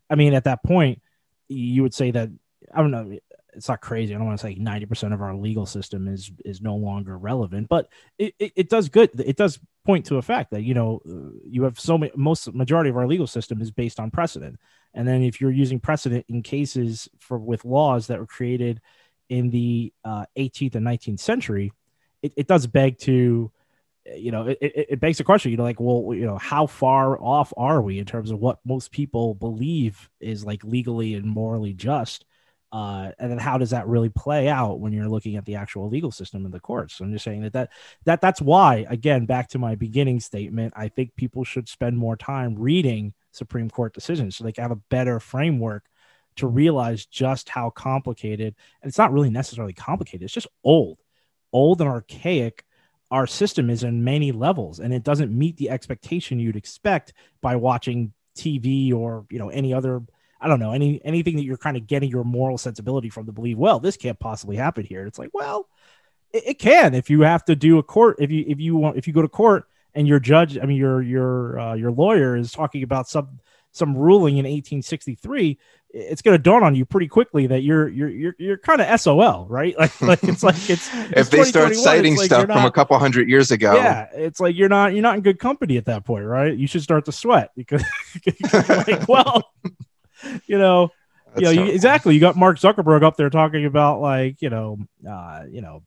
I 0.09 0.15
mean, 0.15 0.33
at 0.33 0.45
that 0.45 0.63
point 0.63 1.03
you 1.53 1.83
would 1.83 1.95
say 1.95 2.11
that 2.11 2.31
I 2.75 2.81
don't 2.81 2.91
know. 2.91 3.19
It's 3.55 3.69
not 3.69 3.83
crazy. 3.83 4.15
I 4.15 4.19
don't 4.19 4.27
want 4.27 4.39
to 4.41 4.47
say 4.47 4.55
ninety 4.55 4.87
percent 4.87 5.13
of 5.13 5.21
our 5.21 5.35
legal 5.35 5.67
system 5.67 6.09
is 6.09 6.31
is 6.45 6.63
no 6.63 6.77
longer 6.77 7.19
relevant, 7.19 7.69
but 7.69 7.89
it, 8.19 8.35
it, 8.39 8.53
it, 8.57 8.69
does 8.71 8.89
good. 8.89 9.11
It 9.21 9.37
does 9.37 9.59
point 9.85 10.07
to 10.07 10.17
a 10.17 10.23
fact 10.23 10.53
that 10.53 10.63
you 10.63 10.73
know 10.73 11.03
you 11.47 11.65
have 11.65 11.79
so 11.79 11.99
many. 11.99 12.13
Most 12.17 12.53
majority 12.55 12.89
of 12.89 12.97
our 12.97 13.07
legal 13.07 13.27
system 13.27 13.61
is 13.61 13.71
based 13.71 14.01
on 14.01 14.11
precedent, 14.11 14.59
and 14.95 15.07
then 15.07 15.23
if 15.23 15.41
you're 15.41 15.51
using 15.51 15.81
precedent 15.81 16.25
in 16.29 16.43
cases 16.43 17.09
for 17.19 17.39
with 17.39 17.65
laws 17.65 18.07
that 18.07 18.19
were 18.19 18.27
created 18.27 18.81
in 19.29 19.51
the 19.51 19.93
uh, 20.05 20.25
18th 20.37 20.75
and 20.75 20.87
19th 20.87 21.21
century, 21.21 21.73
it, 22.23 22.33
it 22.37 22.47
does 22.47 22.67
beg 22.67 22.99
to 22.99 23.51
you 24.05 24.31
know, 24.31 24.49
it, 24.49 24.59
it, 24.61 24.87
it, 24.91 25.01
begs 25.01 25.19
the 25.19 25.25
question, 25.25 25.51
you 25.51 25.57
know, 25.57 25.63
like, 25.63 25.81
well, 25.81 26.15
you 26.15 26.27
know, 26.27 26.39
how 26.39 26.67
far 26.67 27.21
off 27.21 27.53
are 27.57 27.81
we 27.81 27.99
in 27.99 28.05
terms 28.05 28.31
of 28.31 28.41
what 28.41 28.59
most 28.65 28.91
people 28.91 29.35
believe 29.35 30.11
is 30.21 30.45
like 30.45 30.65
legally 30.65 31.15
and 31.15 31.27
morally 31.27 31.73
just? 31.73 32.25
Uh, 32.73 33.13
and 33.19 33.31
then 33.31 33.39
how 33.39 33.59
does 33.59 33.71
that 33.71 33.87
really 33.87 34.09
play 34.09 34.49
out 34.49 34.81
when 34.81 34.93
you're 34.93 35.09
looking 35.09 35.37
at 35.37 35.45
the 35.45 35.57
actual 35.57 35.89
legal 35.89 36.11
system 36.11 36.47
in 36.47 36.51
the 36.51 36.59
courts? 36.59 36.95
So 36.95 37.05
I'm 37.05 37.13
just 37.13 37.25
saying 37.25 37.43
that, 37.43 37.53
that 37.53 37.71
that 38.07 38.21
that's 38.23 38.41
why, 38.41 38.87
again, 38.89 39.27
back 39.27 39.49
to 39.51 39.59
my 39.59 39.75
beginning 39.75 40.21
statement, 40.21 40.73
I 40.75 40.89
think 40.89 41.15
people 41.15 41.45
should 41.45 41.69
spend 41.69 41.99
more 41.99 42.17
time 42.17 42.55
reading 42.57 43.13
Supreme 43.31 43.69
Court 43.69 43.93
decisions 43.93 44.37
so 44.37 44.45
they 44.45 44.53
can 44.53 44.63
have 44.63 44.71
a 44.71 44.83
better 44.91 45.21
framework 45.21 45.85
to 46.37 46.47
realize 46.47 47.05
just 47.05 47.51
how 47.51 47.69
complicated, 47.69 48.55
and 48.83 48.89
it's 48.89 48.99
not 48.99 49.13
really 49.13 49.31
necessarily 49.31 49.75
complicated, 49.75 50.25
it's 50.25 50.33
just 50.33 50.47
old, 50.65 50.99
old 51.53 51.83
and 51.83 51.91
archaic 51.91 52.65
our 53.13 53.27
system 53.27 53.69
is 53.69 53.85
in 53.85 54.03
many 54.03 54.33
levels 54.33 54.81
and 54.81 54.93
it 54.93 55.05
doesn't 55.05 55.31
meet 55.31 55.59
the 55.59 55.69
expectation 55.69 56.41
you'd 56.41 56.57
expect 56.57 57.13
by 57.43 57.55
watching 57.55 58.11
TV 58.35 58.93
or 58.93 59.27
you 59.31 59.39
know 59.39 59.51
any 59.51 59.75
other 59.75 60.03
I 60.41 60.49
don't 60.49 60.59
know 60.59 60.73
any 60.73 60.99
anything 61.05 61.37
that 61.37 61.45
you're 61.45 61.59
kind 61.59 61.77
of 61.77 61.87
getting 61.87 62.09
your 62.09 62.25
moral 62.25 62.57
sensibility 62.57 63.11
from 63.11 63.27
to 63.27 63.33
believe 63.33 63.59
well 63.59 63.79
this 63.79 63.99
can't 63.99 64.19
possibly 64.19 64.57
happen 64.57 64.87
here. 64.87 65.07
It's 65.07 65.19
like 65.19 65.29
well 65.35 65.69
it, 66.33 66.43
it 66.47 66.59
can 66.59 66.95
if 66.95 67.11
you 67.11 67.21
have 67.21 67.45
to 67.45 67.55
do 67.55 67.79
a 67.79 67.83
court 67.83 68.17
if 68.19 68.31
you 68.31 68.47
if 68.49 68.59
you 68.59 68.77
want 68.77 68.97
if 68.97 69.07
you 69.07 69.13
go 69.13 69.23
to 69.23 69.29
court 69.29 69.67
and 69.95 70.09
your 70.09 70.19
judge 70.19 70.57
I 70.59 70.65
mean 70.65 70.79
your 70.79 71.03
your 71.03 71.61
uh, 71.61 71.75
your 71.75 71.93
lawyer 71.93 72.35
is 72.35 72.51
talking 72.51 72.83
about 72.83 73.11
some 73.11 73.41
some 73.73 73.97
ruling 73.97 74.35
in 74.37 74.45
1863 74.45 75.59
it's 75.95 76.23
going 76.23 76.37
to 76.37 76.43
dawn 76.43 76.63
on 76.63 76.75
you 76.75 76.85
pretty 76.85 77.07
quickly 77.07 77.47
that 77.47 77.63
you're 77.63 77.89
you're 77.89 78.09
you're, 78.09 78.35
you're 78.39 78.57
kind 78.57 78.81
of 78.81 79.01
SOL, 79.01 79.47
right? 79.49 79.75
Like, 79.83 80.01
like 80.01 80.25
it's 80.25 80.43
like 80.43 80.71
it's, 80.71 80.89
it's 80.95 81.13
if 81.17 81.31
they 81.31 81.45
start 81.45 81.75
citing 81.75 82.17
like 82.17 82.27
stuff 82.27 82.49
not, 82.49 82.59
from 82.59 82.67
a 82.67 82.71
couple 82.71 82.99
hundred 82.99 83.29
years 83.29 83.51
ago. 83.51 83.75
Yeah, 83.75 84.09
it's 84.15 84.39
like 84.39 84.57
you're 84.57 84.69
not 84.69 84.93
you're 84.93 85.03
not 85.03 85.17
in 85.17 85.23
good 85.23 85.39
company 85.39 85.77
at 85.77 85.87
that 85.87 86.05
point, 86.05 86.25
right? 86.25 86.57
You 86.57 86.67
should 86.67 86.83
start 86.83 87.05
to 87.07 87.13
sweat 87.13 87.51
because 87.57 87.83
like, 88.69 89.09
well, 89.09 89.51
you 90.47 90.57
know, 90.57 90.91
That's 91.35 91.41
you 91.41 91.57
know, 91.57 91.65
you, 91.65 91.73
exactly. 91.73 92.15
You 92.15 92.21
got 92.21 92.37
Mark 92.37 92.59
Zuckerberg 92.59 93.03
up 93.03 93.17
there 93.17 93.31
talking 93.31 93.65
about 93.65 94.01
like, 94.01 94.41
you 94.41 94.51
know, 94.51 94.79
uh, 95.09 95.43
you 95.51 95.61
know, 95.61 95.83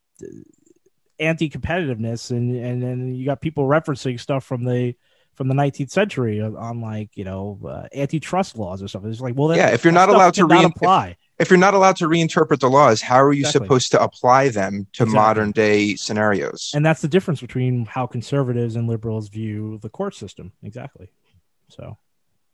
anti-competitiveness 1.20 2.32
and 2.32 2.56
and 2.56 2.84
then 2.84 3.16
you 3.16 3.26
got 3.26 3.42
people 3.42 3.66
referencing 3.66 4.20
stuff 4.20 4.44
from 4.44 4.66
the 4.66 4.94
from 5.36 5.50
the 5.50 5.54
19th 5.54 5.92
century 5.92 6.42
on 6.42 6.82
like 6.82 7.16
you 7.16 7.24
know 7.24 7.60
uh, 7.66 7.88
antitrust 7.94 8.58
laws 8.58 8.82
or 8.82 8.88
something. 8.88 9.12
It's 9.12 9.22
like, 9.22 9.36
well, 9.36 9.56
yeah, 9.56 9.70
if 9.70 9.84
you're 9.84 9.94
not 9.94 10.10
allowed 10.10 10.34
to 10.36 10.46
re- 10.46 10.64
apply, 10.64 11.10
if, 11.10 11.18
if, 11.40 11.50
you're 11.50 11.60
not 11.60 11.74
allowed 11.74 11.98
to 11.98 12.08
reinterpret 12.08 12.60
the 12.60 12.70
laws, 12.70 13.02
how 13.02 13.22
are 13.22 13.34
you 13.34 13.42
exactly. 13.42 13.66
supposed 13.66 13.92
to 13.92 14.02
apply 14.02 14.50
them 14.50 14.88
to 14.94 15.04
exactly. 15.04 15.14
modern 15.14 15.52
day 15.52 15.96
scenarios? 15.96 16.72
And 16.74 16.86
that's 16.86 17.02
the 17.02 17.08
difference 17.08 17.42
between 17.42 17.86
how 17.86 18.08
conservatives 18.08 18.76
and 18.76 18.88
liberals 18.88 19.30
view 19.30 19.80
the 19.82 19.90
court 19.90 20.16
system. 20.16 20.52
Exactly. 20.64 21.10
So. 21.70 21.98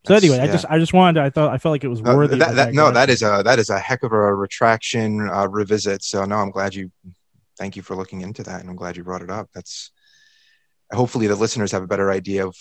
So 0.03 0.15
anyway, 0.15 0.37
yeah. 0.37 0.45
I 0.45 0.47
just 0.47 0.65
I 0.67 0.79
just 0.79 0.93
wanted 0.93 1.19
to, 1.19 1.25
I 1.25 1.29
thought 1.29 1.53
I 1.53 1.59
felt 1.59 1.73
like 1.73 1.83
it 1.83 1.87
was 1.87 2.01
worthy. 2.01 2.33
Uh, 2.33 2.37
that, 2.39 2.55
that, 2.55 2.73
no, 2.73 2.89
that 2.89 3.11
is 3.11 3.21
a 3.21 3.43
that 3.45 3.59
is 3.59 3.69
a 3.69 3.77
heck 3.77 4.01
of 4.01 4.11
a 4.11 4.33
retraction 4.33 5.29
uh, 5.29 5.47
revisit. 5.47 6.01
So 6.01 6.25
no, 6.25 6.37
I'm 6.37 6.49
glad 6.49 6.73
you. 6.73 6.91
Thank 7.59 7.75
you 7.75 7.83
for 7.83 7.95
looking 7.95 8.21
into 8.21 8.41
that, 8.41 8.61
and 8.61 8.69
I'm 8.71 8.75
glad 8.75 8.97
you 8.97 9.03
brought 9.03 9.21
it 9.21 9.29
up. 9.29 9.49
That's 9.53 9.91
hopefully 10.91 11.27
the 11.27 11.35
listeners 11.35 11.71
have 11.71 11.83
a 11.83 11.87
better 11.87 12.11
idea 12.11 12.45
of 12.45 12.55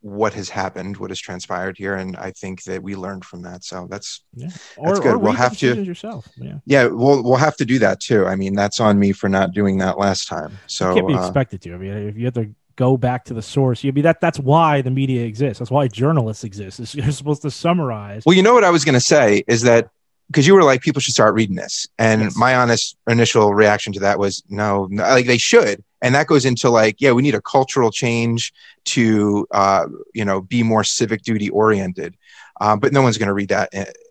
what 0.00 0.34
has 0.34 0.48
happened, 0.48 0.96
what 0.98 1.10
has 1.10 1.18
transpired 1.18 1.76
here, 1.76 1.96
and 1.96 2.16
I 2.16 2.30
think 2.30 2.62
that 2.64 2.82
we 2.82 2.94
learned 2.94 3.24
from 3.24 3.42
that. 3.42 3.64
So 3.64 3.88
that's 3.90 4.22
yeah. 4.34 4.50
Or, 4.76 4.88
that's 4.88 5.00
good. 5.00 5.16
we'll 5.16 5.32
have 5.32 5.56
to 5.58 5.82
yourself. 5.82 6.28
Yeah, 6.36 6.58
yeah. 6.64 6.86
We'll 6.86 7.22
we'll 7.22 7.36
have 7.36 7.56
to 7.56 7.64
do 7.64 7.78
that 7.80 8.00
too. 8.00 8.26
I 8.26 8.36
mean, 8.36 8.54
that's 8.54 8.78
on 8.78 8.98
me 8.98 9.12
for 9.12 9.28
not 9.28 9.52
doing 9.52 9.78
that 9.78 9.98
last 9.98 10.28
time. 10.28 10.58
So 10.66 10.90
you 10.90 10.94
can't 10.96 11.08
be 11.08 11.14
uh, 11.14 11.24
expected 11.24 11.60
to. 11.62 11.74
I 11.74 11.78
mean, 11.78 11.92
if 11.92 12.16
you 12.16 12.26
have 12.26 12.34
to 12.34 12.54
go 12.76 12.96
back 12.96 13.24
to 13.24 13.34
the 13.34 13.42
source, 13.42 13.82
you 13.82 13.90
be 13.90 14.02
that. 14.02 14.20
That's 14.20 14.38
why 14.38 14.80
the 14.80 14.90
media 14.90 15.24
exists. 15.24 15.58
That's 15.58 15.70
why 15.70 15.88
journalists 15.88 16.44
exist. 16.44 16.94
You're 16.94 17.10
supposed 17.10 17.42
to 17.42 17.50
summarize. 17.50 18.22
Well, 18.24 18.36
you 18.36 18.42
know 18.42 18.54
what 18.54 18.64
I 18.64 18.70
was 18.70 18.84
going 18.84 18.94
to 18.94 19.00
say 19.00 19.42
is 19.48 19.62
that 19.62 19.90
because 20.28 20.46
you 20.46 20.54
were 20.54 20.62
like 20.62 20.82
people 20.82 21.00
should 21.00 21.14
start 21.14 21.34
reading 21.34 21.56
this 21.56 21.86
and 21.98 22.22
yes. 22.22 22.36
my 22.36 22.56
honest 22.56 22.96
initial 23.08 23.54
reaction 23.54 23.92
to 23.92 24.00
that 24.00 24.18
was 24.18 24.42
no, 24.48 24.88
no, 24.90 25.04
like 25.04 25.26
they 25.26 25.38
should 25.38 25.84
and 26.02 26.14
that 26.14 26.26
goes 26.26 26.44
into 26.44 26.70
like 26.70 26.96
yeah 27.00 27.12
we 27.12 27.22
need 27.22 27.34
a 27.34 27.40
cultural 27.40 27.90
change 27.90 28.52
to 28.84 29.46
uh, 29.50 29.86
you 30.14 30.24
know 30.24 30.40
be 30.40 30.62
more 30.62 30.84
civic 30.84 31.22
duty 31.22 31.50
oriented. 31.50 32.16
Uh, 32.58 32.74
but 32.74 32.92
no 32.92 33.02
one's 33.02 33.18
going 33.18 33.26
to 33.26 33.34
read 33.34 33.50
that 33.50 33.70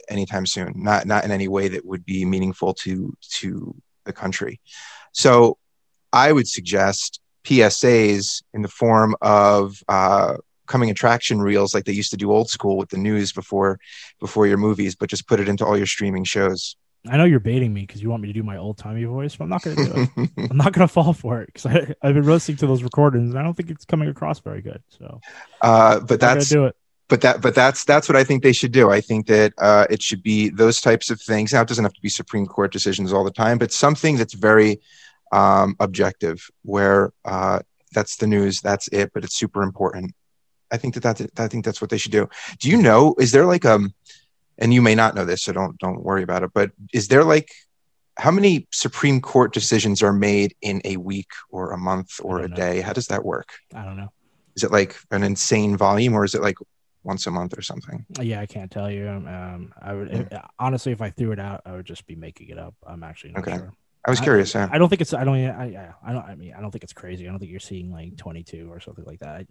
anytime 0.09 0.45
soon. 0.45 0.73
Not 0.75 1.05
not 1.07 1.25
in 1.25 1.31
any 1.31 1.47
way 1.47 1.67
that 1.69 1.85
would 1.85 2.05
be 2.05 2.25
meaningful 2.25 2.73
to 2.75 3.15
to 3.39 3.75
the 4.05 4.13
country. 4.13 4.59
So 5.11 5.57
i 6.15 6.31
would 6.31 6.47
suggest 6.47 7.19
psas 7.43 8.41
in 8.53 8.61
the 8.63 8.67
form 8.67 9.15
of 9.21 9.83
uh, 9.87 10.37
coming 10.65 10.89
attraction 10.89 11.41
reels 11.41 11.75
like 11.75 11.85
they 11.85 11.91
used 11.91 12.09
to 12.11 12.17
do 12.17 12.31
old 12.31 12.49
school 12.49 12.77
with 12.77 12.89
the 12.89 12.97
news 12.97 13.31
before 13.31 13.77
before 14.19 14.47
your 14.47 14.57
movies 14.57 14.95
but 14.95 15.09
just 15.09 15.27
put 15.27 15.39
it 15.39 15.47
into 15.47 15.63
all 15.63 15.77
your 15.77 15.85
streaming 15.85 16.23
shows 16.23 16.75
I 17.07 17.17
know 17.17 17.25
you're 17.25 17.39
baiting 17.39 17.73
me 17.73 17.81
because 17.81 18.01
you 18.01 18.09
want 18.09 18.21
me 18.21 18.27
to 18.27 18.33
do 18.33 18.43
my 18.43 18.57
old 18.57 18.77
timey 18.77 19.03
voice, 19.03 19.35
but 19.35 19.45
I'm 19.45 19.49
not 19.49 19.63
going 19.63 19.77
to 19.77 19.83
do 19.85 20.01
it. 20.01 20.49
I'm 20.49 20.57
not 20.57 20.73
going 20.73 20.87
to 20.87 20.91
fall 20.91 21.13
for 21.13 21.41
it 21.41 21.47
because 21.53 21.65
I've 22.01 22.13
been 22.13 22.23
listening 22.23 22.57
to 22.57 22.67
those 22.67 22.83
recordings 22.83 23.31
and 23.31 23.39
I 23.39 23.43
don't 23.43 23.53
think 23.53 23.69
it's 23.69 23.85
coming 23.85 24.09
across 24.09 24.39
very 24.39 24.61
good. 24.61 24.81
So, 24.89 25.21
uh, 25.61 25.99
but 25.99 26.19
that's 26.19 26.49
do 26.49 26.65
it. 26.65 26.75
But 27.07 27.21
that, 27.21 27.41
but 27.41 27.53
that's 27.53 27.85
that's 27.85 28.09
what 28.09 28.15
I 28.15 28.23
think 28.23 28.41
they 28.41 28.53
should 28.53 28.71
do. 28.71 28.89
I 28.89 28.99
think 28.99 29.27
that 29.27 29.53
uh, 29.59 29.85
it 29.91 30.01
should 30.01 30.23
be 30.23 30.49
those 30.49 30.81
types 30.81 31.11
of 31.11 31.21
things. 31.21 31.53
Now, 31.53 31.61
it 31.61 31.67
doesn't 31.67 31.83
have 31.83 31.93
to 31.93 32.01
be 32.01 32.09
Supreme 32.09 32.47
Court 32.47 32.71
decisions 32.71 33.13
all 33.13 33.23
the 33.23 33.31
time, 33.31 33.59
but 33.59 33.71
something 33.71 34.17
that's 34.17 34.33
very 34.33 34.81
um, 35.31 35.75
objective, 35.79 36.49
where 36.63 37.13
uh, 37.23 37.59
that's 37.93 38.15
the 38.15 38.25
news, 38.25 38.59
that's 38.61 38.87
it, 38.87 39.11
but 39.13 39.23
it's 39.23 39.35
super 39.35 39.61
important. 39.61 40.15
I 40.71 40.77
think 40.77 40.95
that 40.95 41.03
that's 41.03 41.21
I 41.37 41.47
think 41.47 41.63
that's 41.63 41.79
what 41.79 41.91
they 41.91 41.99
should 41.99 42.11
do. 42.11 42.27
Do 42.59 42.69
you 42.69 42.81
know? 42.81 43.13
Is 43.19 43.31
there 43.31 43.45
like 43.45 43.65
um 43.65 43.93
and 44.57 44.73
you 44.73 44.81
may 44.81 44.95
not 44.95 45.15
know 45.15 45.25
this, 45.25 45.43
so 45.43 45.53
don't 45.53 45.77
don't 45.79 46.03
worry 46.03 46.23
about 46.23 46.43
it. 46.43 46.51
But 46.53 46.71
is 46.93 47.07
there 47.07 47.23
like 47.23 47.49
how 48.17 48.31
many 48.31 48.67
Supreme 48.71 49.21
Court 49.21 49.53
decisions 49.53 50.01
are 50.01 50.13
made 50.13 50.55
in 50.61 50.81
a 50.85 50.97
week 50.97 51.31
or 51.49 51.71
a 51.71 51.77
month 51.77 52.19
or 52.21 52.39
a 52.39 52.47
know. 52.47 52.55
day? 52.55 52.81
How 52.81 52.93
does 52.93 53.07
that 53.07 53.25
work? 53.25 53.49
I 53.73 53.83
don't 53.83 53.97
know. 53.97 54.11
Is 54.55 54.63
it 54.63 54.71
like 54.71 54.95
an 55.11 55.23
insane 55.23 55.75
volume, 55.75 56.13
or 56.13 56.23
is 56.23 56.33
it 56.33 56.41
like 56.41 56.55
once 57.03 57.27
a 57.27 57.31
month 57.31 57.57
or 57.57 57.61
something? 57.61 58.05
Yeah, 58.21 58.39
I 58.39 58.45
can't 58.45 58.71
tell 58.71 58.89
you. 58.89 59.07
Um, 59.07 59.73
I 59.81 59.93
would 59.93 60.11
if, 60.11 60.27
honestly, 60.57 60.91
if 60.91 61.01
I 61.01 61.09
threw 61.09 61.31
it 61.31 61.39
out, 61.39 61.61
I 61.65 61.73
would 61.73 61.85
just 61.85 62.07
be 62.07 62.15
making 62.15 62.49
it 62.49 62.57
up. 62.57 62.73
I'm 62.85 63.03
actually 63.03 63.33
not 63.33 63.47
okay. 63.47 63.57
sure. 63.57 63.73
I 64.05 64.11
was 64.11 64.19
curious. 64.19 64.55
I, 64.55 64.59
yeah. 64.61 64.69
I 64.71 64.77
don't 64.77 64.87
think 64.87 65.01
it's. 65.01 65.13
I 65.13 65.23
don't. 65.23 65.35
I, 65.35 65.93
I 66.05 66.13
don't. 66.13 66.25
I 66.25 66.35
mean, 66.35 66.53
I 66.55 66.61
don't 66.61 66.71
think 66.71 66.83
it's 66.83 66.93
crazy. 66.93 67.27
I 67.27 67.31
don't 67.31 67.39
think 67.39 67.51
you're 67.51 67.59
seeing 67.59 67.91
like 67.91 68.15
22 68.17 68.71
or 68.71 68.79
something 68.79 69.03
like 69.03 69.19
that. 69.19 69.29
I, 69.35 69.45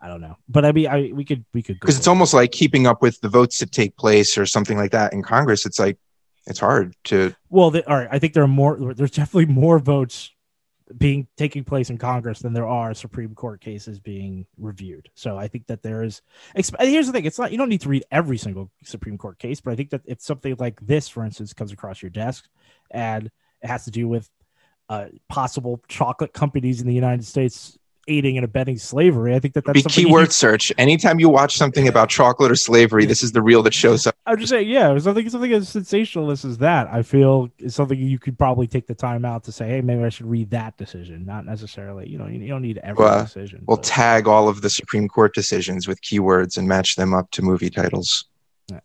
I 0.00 0.08
don't 0.08 0.20
know, 0.20 0.36
but 0.48 0.64
I 0.64 0.72
mean, 0.72 0.86
I 0.86 1.10
we 1.12 1.24
could 1.24 1.44
we 1.52 1.62
could 1.62 1.80
because 1.80 1.96
it's 1.96 2.06
almost 2.06 2.32
like 2.32 2.52
keeping 2.52 2.86
up 2.86 3.02
with 3.02 3.20
the 3.20 3.28
votes 3.28 3.58
that 3.58 3.72
take 3.72 3.96
place 3.96 4.38
or 4.38 4.46
something 4.46 4.76
like 4.76 4.92
that 4.92 5.12
in 5.12 5.22
Congress. 5.22 5.66
It's 5.66 5.78
like 5.78 5.98
it's 6.46 6.60
hard 6.60 6.94
to. 7.04 7.34
Well, 7.50 7.76
all 7.86 7.96
right, 7.96 8.08
I 8.10 8.18
think 8.18 8.32
there 8.32 8.42
are 8.42 8.48
more. 8.48 8.94
There's 8.94 9.10
definitely 9.10 9.52
more 9.52 9.78
votes 9.78 10.30
being 10.96 11.26
taking 11.36 11.64
place 11.64 11.90
in 11.90 11.98
Congress 11.98 12.40
than 12.40 12.54
there 12.54 12.66
are 12.66 12.94
Supreme 12.94 13.34
Court 13.34 13.60
cases 13.60 14.00
being 14.00 14.46
reviewed. 14.56 15.10
So 15.14 15.36
I 15.36 15.48
think 15.48 15.66
that 15.66 15.82
there 15.82 16.02
is. 16.02 16.22
Here's 16.54 17.06
the 17.06 17.12
thing: 17.12 17.24
it's 17.24 17.38
not 17.38 17.52
you 17.52 17.58
don't 17.58 17.68
need 17.68 17.82
to 17.82 17.88
read 17.88 18.04
every 18.10 18.38
single 18.38 18.70
Supreme 18.84 19.18
Court 19.18 19.38
case, 19.38 19.60
but 19.60 19.72
I 19.72 19.76
think 19.76 19.90
that 19.90 20.02
if 20.06 20.20
something 20.20 20.56
like 20.58 20.80
this, 20.80 21.08
for 21.08 21.24
instance, 21.24 21.52
comes 21.52 21.72
across 21.72 22.02
your 22.02 22.10
desk 22.10 22.48
and 22.90 23.26
it 23.62 23.66
has 23.66 23.84
to 23.84 23.90
do 23.90 24.08
with 24.08 24.30
uh, 24.88 25.06
possible 25.28 25.82
chocolate 25.88 26.32
companies 26.32 26.80
in 26.80 26.86
the 26.86 26.94
United 26.94 27.24
States 27.24 27.77
aiding 28.08 28.36
and 28.36 28.44
abetting 28.44 28.78
slavery. 28.78 29.34
I 29.34 29.38
think 29.38 29.54
that 29.54 29.64
that's 29.64 29.82
be 29.82 29.88
keyword 29.88 30.32
search. 30.32 30.72
Anytime 30.78 31.20
you 31.20 31.28
watch 31.28 31.56
something 31.56 31.86
about 31.86 32.08
chocolate 32.08 32.50
or 32.50 32.56
slavery, 32.56 33.06
this 33.06 33.22
is 33.22 33.32
the 33.32 33.42
reel 33.42 33.62
that 33.62 33.74
shows 33.74 34.06
up. 34.06 34.16
I'm 34.26 34.38
just 34.38 34.50
saying, 34.50 34.68
yeah, 34.68 34.98
something 34.98 35.28
something 35.28 35.52
as 35.52 35.68
sensationalist 35.68 36.44
as 36.44 36.58
that. 36.58 36.88
I 36.88 37.02
feel 37.02 37.50
is 37.58 37.74
something 37.74 37.98
you 37.98 38.18
could 38.18 38.38
probably 38.38 38.66
take 38.66 38.86
the 38.86 38.94
time 38.94 39.24
out 39.24 39.44
to 39.44 39.52
say, 39.52 39.68
hey, 39.68 39.80
maybe 39.80 40.02
I 40.02 40.08
should 40.08 40.26
read 40.26 40.50
that 40.50 40.76
decision, 40.76 41.24
not 41.24 41.46
necessarily. 41.46 42.08
You 42.08 42.18
know, 42.18 42.26
you, 42.26 42.40
you 42.40 42.48
don't 42.48 42.62
need 42.62 42.78
every 42.78 43.04
well, 43.04 43.22
decision. 43.22 43.62
We'll 43.66 43.76
but. 43.76 43.84
tag 43.84 44.26
all 44.26 44.48
of 44.48 44.62
the 44.62 44.70
Supreme 44.70 45.08
Court 45.08 45.34
decisions 45.34 45.86
with 45.86 46.00
keywords 46.00 46.56
and 46.56 46.66
match 46.66 46.96
them 46.96 47.14
up 47.14 47.30
to 47.32 47.42
movie 47.42 47.70
titles. 47.70 48.24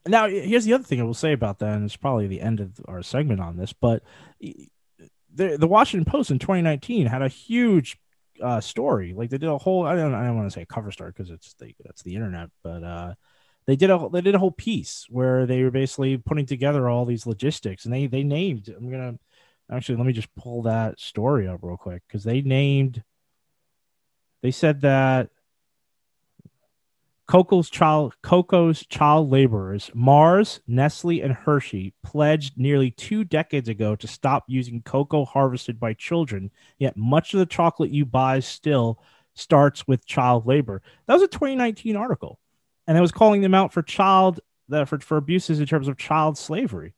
Now, 0.08 0.30
here's 0.30 0.64
the 0.64 0.74
other 0.74 0.84
thing 0.84 1.02
I 1.02 1.04
will 1.04 1.14
say 1.14 1.34
about 1.34 1.60
that, 1.60 1.74
and 1.74 1.84
it's 1.84 1.98
probably 1.98 2.28
the 2.28 2.40
end 2.40 2.62
of 2.62 2.80
our 2.86 3.02
segment 3.02 3.42
on 3.42 3.58
this, 3.58 3.74
but 3.74 4.02
the 4.40 5.58
the 5.58 5.68
Washington 5.68 6.10
Post 6.10 6.32
in 6.32 6.40
2019 6.40 7.08
had 7.08 7.22
a 7.22 7.28
huge 7.28 7.98
uh, 8.43 8.62
story. 8.62 9.13
Like 9.13 9.29
they 9.29 9.38
did 9.38 9.49
a 9.49 9.58
whole 9.58 9.86
I 9.86 9.95
don't 9.95 10.13
I 10.13 10.25
don't 10.25 10.36
want 10.36 10.51
to 10.51 10.53
say 10.53 10.65
cover 10.65 10.91
story 10.91 11.12
because 11.12 11.32
it's 11.32 11.53
the 11.56 11.73
that's 11.84 12.03
the 12.03 12.15
internet, 12.15 12.49
but 12.63 12.84
uh, 12.84 13.13
they 13.65 13.75
did 13.75 13.89
a 13.89 14.10
they 14.12 14.21
did 14.21 14.36
a 14.36 14.39
whole 14.39 14.51
piece 14.51 15.06
where 15.10 15.45
they 15.45 15.63
were 15.63 15.71
basically 15.71 16.17
putting 16.17 16.45
together 16.45 16.89
all 16.89 17.06
these 17.06 17.25
logistics, 17.25 17.86
and 17.86 17.93
they 17.93 18.08
they 18.08 18.23
named. 18.23 18.69
I'm 18.75 18.91
gonna 18.91 19.17
actually 19.71 19.95
let 19.95 20.06
me 20.08 20.13
just 20.13 20.34
pull 20.36 20.63
that 20.63 20.99
story 20.99 21.47
up 21.47 21.60
real 21.63 21.77
quick 21.77 22.03
because 22.08 22.23
they 22.23 22.41
named. 22.41 23.03
They 24.41 24.51
said 24.51 24.82
that 24.82 25.29
Cocoa's 27.28 27.70
child 27.70 28.16
Cocoa's 28.22 28.86
child 28.86 29.32
laborers, 29.32 29.90
Mars, 29.94 30.60
Nestle, 30.68 31.22
and 31.22 31.34
Hershey 31.34 31.94
pledged 32.04 32.58
nearly 32.58 32.92
two 32.92 33.24
decades 33.24 33.70
ago 33.70 33.96
to 33.96 34.08
stop 34.08 34.44
using 34.48 34.82
cocoa 34.82 35.26
harvested 35.26 35.80
by 35.80 35.94
children. 35.94 36.52
Yet 36.78 36.98
much 36.98 37.34
of 37.34 37.40
the 37.40 37.46
chocolate 37.46 37.92
you 37.92 38.06
buy 38.06 38.40
still 38.40 39.00
starts 39.36 39.88
with 39.88 40.06
child 40.06 40.46
labor. 40.46 40.82
That 41.08 41.14
was 41.14 41.24
a 41.24 41.28
2019 41.28 41.96
article, 41.96 42.40
and 42.88 42.98
it 42.98 43.02
was 43.02 43.12
calling 43.12 43.42
them 43.42 43.54
out 43.54 43.72
for 43.72 43.82
child 43.82 44.42
that 44.70 44.90
for, 44.90 45.00
for 45.00 45.18
abuses 45.18 45.60
in 45.60 45.66
terms 45.66 45.88
of 45.88 45.98
child 45.98 46.38
slavery. 46.38 46.94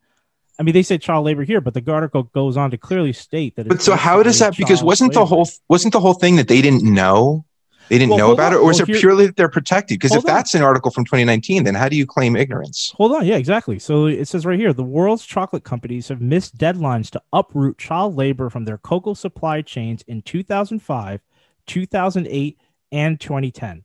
I 0.57 0.63
mean, 0.63 0.73
they 0.73 0.83
say 0.83 0.97
child 0.97 1.25
labor 1.25 1.43
here, 1.43 1.61
but 1.61 1.73
the 1.73 1.91
article 1.91 2.23
goes 2.23 2.55
on 2.57 2.71
to 2.71 2.77
clearly 2.77 3.13
state 3.13 3.57
that. 3.57 3.67
But 3.67 3.81
so 3.81 3.95
how 3.95 4.23
does 4.23 4.39
that? 4.39 4.57
Because 4.57 4.81
wasn't 4.81 5.13
slavery. 5.13 5.23
the 5.23 5.35
whole 5.35 5.49
wasn't 5.69 5.93
the 5.93 5.99
whole 5.99 6.13
thing 6.13 6.37
that 6.37 6.47
they 6.47 6.61
didn't 6.61 6.83
know 6.83 7.45
they 7.89 7.97
didn't 7.97 8.09
well, 8.11 8.19
know 8.19 8.31
about 8.31 8.53
on. 8.53 8.59
it, 8.59 8.61
or 8.61 8.71
is 8.71 8.81
well, 8.81 8.89
it 8.89 8.99
purely 8.99 9.25
that 9.27 9.35
they're 9.35 9.49
protected? 9.49 9.99
Because 9.99 10.15
if 10.15 10.25
on. 10.25 10.33
that's 10.33 10.53
an 10.53 10.61
article 10.61 10.91
from 10.91 11.05
2019, 11.05 11.63
then 11.63 11.75
how 11.75 11.89
do 11.89 11.95
you 11.95 12.05
claim 12.05 12.35
ignorance? 12.35 12.93
Hold 12.95 13.13
on, 13.13 13.25
yeah, 13.25 13.37
exactly. 13.37 13.79
So 13.79 14.05
it 14.05 14.27
says 14.27 14.45
right 14.45 14.59
here: 14.59 14.73
the 14.73 14.83
world's 14.83 15.25
chocolate 15.25 15.63
companies 15.63 16.07
have 16.07 16.21
missed 16.21 16.57
deadlines 16.57 17.09
to 17.11 17.21
uproot 17.33 17.77
child 17.77 18.15
labor 18.15 18.49
from 18.49 18.65
their 18.65 18.77
cocoa 18.77 19.13
supply 19.13 19.61
chains 19.61 20.03
in 20.07 20.21
2005, 20.21 21.21
2008, 21.67 22.59
and 22.91 23.19
2010. 23.19 23.83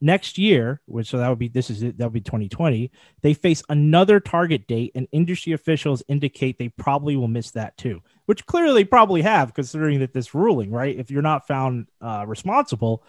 Next 0.00 0.38
year, 0.38 0.80
which 0.86 1.08
so 1.08 1.18
that 1.18 1.28
would 1.28 1.40
be 1.40 1.48
this 1.48 1.70
is 1.70 1.82
it, 1.82 1.98
that 1.98 2.04
would 2.04 2.12
be 2.12 2.20
2020. 2.20 2.90
They 3.22 3.34
face 3.34 3.64
another 3.68 4.20
target 4.20 4.68
date, 4.68 4.92
and 4.94 5.08
industry 5.10 5.52
officials 5.52 6.04
indicate 6.06 6.56
they 6.56 6.68
probably 6.68 7.16
will 7.16 7.26
miss 7.26 7.50
that 7.52 7.76
too. 7.76 8.00
Which 8.26 8.46
clearly 8.46 8.84
probably 8.84 9.22
have, 9.22 9.54
considering 9.54 9.98
that 9.98 10.12
this 10.12 10.34
ruling, 10.34 10.70
right? 10.70 10.96
If 10.96 11.10
you're 11.10 11.20
not 11.20 11.48
found 11.48 11.88
uh, 12.00 12.24
responsible, 12.28 13.02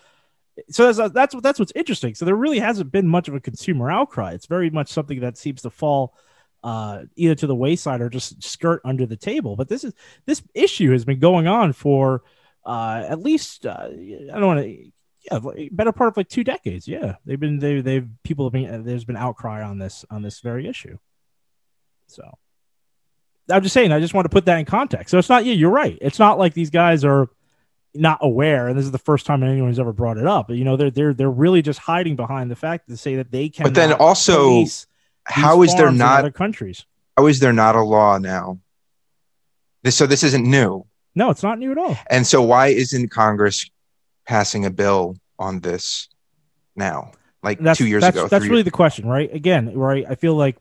so 0.70 0.92
that's 0.92 1.14
that's 1.14 1.36
that's 1.42 1.60
what's 1.60 1.72
interesting. 1.76 2.16
So 2.16 2.26
there 2.26 2.36
really 2.36 2.60
hasn't 2.60 2.92
been 2.92 3.08
much 3.08 3.28
of 3.28 3.36
a 3.36 3.40
consumer 3.40 3.92
outcry. 3.92 4.34
It's 4.34 4.46
very 4.46 4.70
much 4.70 4.90
something 4.90 5.20
that 5.22 5.38
seems 5.38 5.62
to 5.64 5.70
fall 5.70 6.16
uh, 6.64 7.04
either 7.16 7.36
to 7.36 7.48
the 7.48 7.56
wayside 7.56 8.02
or 8.02 8.10
just 8.10 8.44
skirt 8.44 8.82
under 8.84 9.06
the 9.06 9.16
table. 9.16 9.56
But 9.56 9.70
this 9.70 9.84
is 9.84 9.94
this 10.26 10.42
issue 10.54 10.92
has 10.92 11.06
been 11.06 11.20
going 11.20 11.48
on 11.48 11.74
for 11.74 12.24
uh, 12.66 13.04
at 13.08 13.20
least 13.20 13.66
uh, 13.66 13.90
I 13.90 14.40
don't 14.40 14.48
want 14.48 14.62
to 14.62 14.92
yeah 15.32 15.40
better 15.72 15.92
part 15.92 16.10
of 16.10 16.18
like 16.18 16.30
two 16.30 16.44
decades. 16.44 16.88
Yeah, 16.88 17.16
they've 17.26 17.40
been 17.40 17.60
they 17.60 17.82
they've 17.82 18.08
people 18.24 18.46
have 18.46 18.54
been 18.54 18.84
there's 18.84 19.06
been 19.06 19.18
outcry 19.18 19.64
on 19.64 19.78
this 19.78 20.06
on 20.10 20.22
this 20.22 20.40
very 20.40 20.68
issue. 20.68 20.98
So 22.08 22.24
I'm 23.50 23.64
just 23.64 23.74
saying 23.74 23.92
I 23.92 24.00
just 24.00 24.14
want 24.14 24.26
to 24.26 24.30
put 24.30 24.46
that 24.46 24.60
in 24.60 24.66
context. 24.66 25.12
So 25.12 25.18
it's 25.18 25.30
not 25.30 25.46
yeah 25.46 25.54
you're 25.54 25.70
right. 25.70 25.98
It's 26.02 26.20
not 26.20 26.38
like 26.38 26.54
these 26.54 26.70
guys 26.70 27.04
are 27.06 27.30
not 28.00 28.20
aware, 28.22 28.68
and 28.68 28.78
this 28.78 28.86
is 28.86 28.92
the 28.92 28.98
first 28.98 29.26
time 29.26 29.44
anyone's 29.44 29.80
ever 29.80 29.94
brought 29.94 30.18
it 30.18 30.26
up. 30.26 30.48
But 30.48 30.58
you 30.58 30.64
know, 30.64 30.78
they're 30.78 30.92
they're 30.92 31.14
they're 31.14 31.30
really 31.30 31.62
just 31.62 31.80
hiding 31.80 32.16
behind 32.16 32.50
the 32.50 32.56
fact 32.56 32.88
to 32.90 32.98
say 32.98 33.16
that 33.16 33.32
they 33.32 33.50
can. 33.50 33.64
But 33.64 33.74
then 33.74 33.94
also, 33.94 34.66
how 35.24 35.62
is 35.62 35.76
there 35.76 35.92
not 35.92 36.20
other 36.20 36.32
countries? 36.32 36.86
How 37.18 37.28
is 37.28 37.40
there 37.40 37.54
not 37.54 37.76
a 37.76 37.82
law 37.82 38.18
now? 38.18 38.60
This 39.84 39.96
so 39.96 40.06
this 40.06 40.24
isn't 40.24 40.46
new. 40.46 40.86
No, 41.16 41.30
it's 41.30 41.44
not 41.44 41.60
new 41.60 41.72
at 41.72 41.78
all. 41.78 41.98
And 42.10 42.26
so 42.26 42.42
why 42.42 42.68
isn't 42.68 43.10
Congress 43.10 43.70
passing 44.26 44.66
a 44.66 44.70
bill 44.70 45.18
on 45.38 45.60
this 45.60 46.08
now? 46.76 47.12
Like 47.42 47.60
that's, 47.60 47.78
two 47.78 47.88
years 47.88 48.02
that's, 48.02 48.16
ago. 48.16 48.28
That's 48.28 48.46
really 48.46 48.58
years. 48.58 48.66
the 48.66 48.72
question, 48.72 49.08
right? 49.08 49.34
Again, 49.34 49.74
right? 49.78 50.06
I 50.08 50.16
feel 50.16 50.36
like 50.36 50.58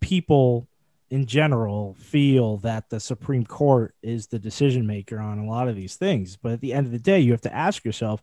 people 0.00 0.68
in 1.10 1.26
general 1.26 1.94
feel 1.94 2.58
that 2.58 2.88
the 2.90 3.00
Supreme 3.00 3.44
Court 3.44 3.94
is 4.02 4.26
the 4.26 4.38
decision 4.38 4.86
maker 4.86 5.18
on 5.18 5.38
a 5.38 5.46
lot 5.46 5.68
of 5.68 5.76
these 5.76 5.96
things. 5.96 6.36
But 6.36 6.52
at 6.52 6.60
the 6.60 6.72
end 6.72 6.86
of 6.86 6.92
the 6.92 6.98
day, 6.98 7.20
you 7.20 7.32
have 7.32 7.42
to 7.42 7.54
ask 7.54 7.84
yourself, 7.84 8.22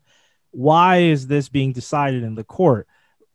why 0.51 0.97
is 0.97 1.27
this 1.27 1.49
being 1.49 1.71
decided 1.71 2.23
in 2.23 2.35
the 2.35 2.43
court 2.43 2.87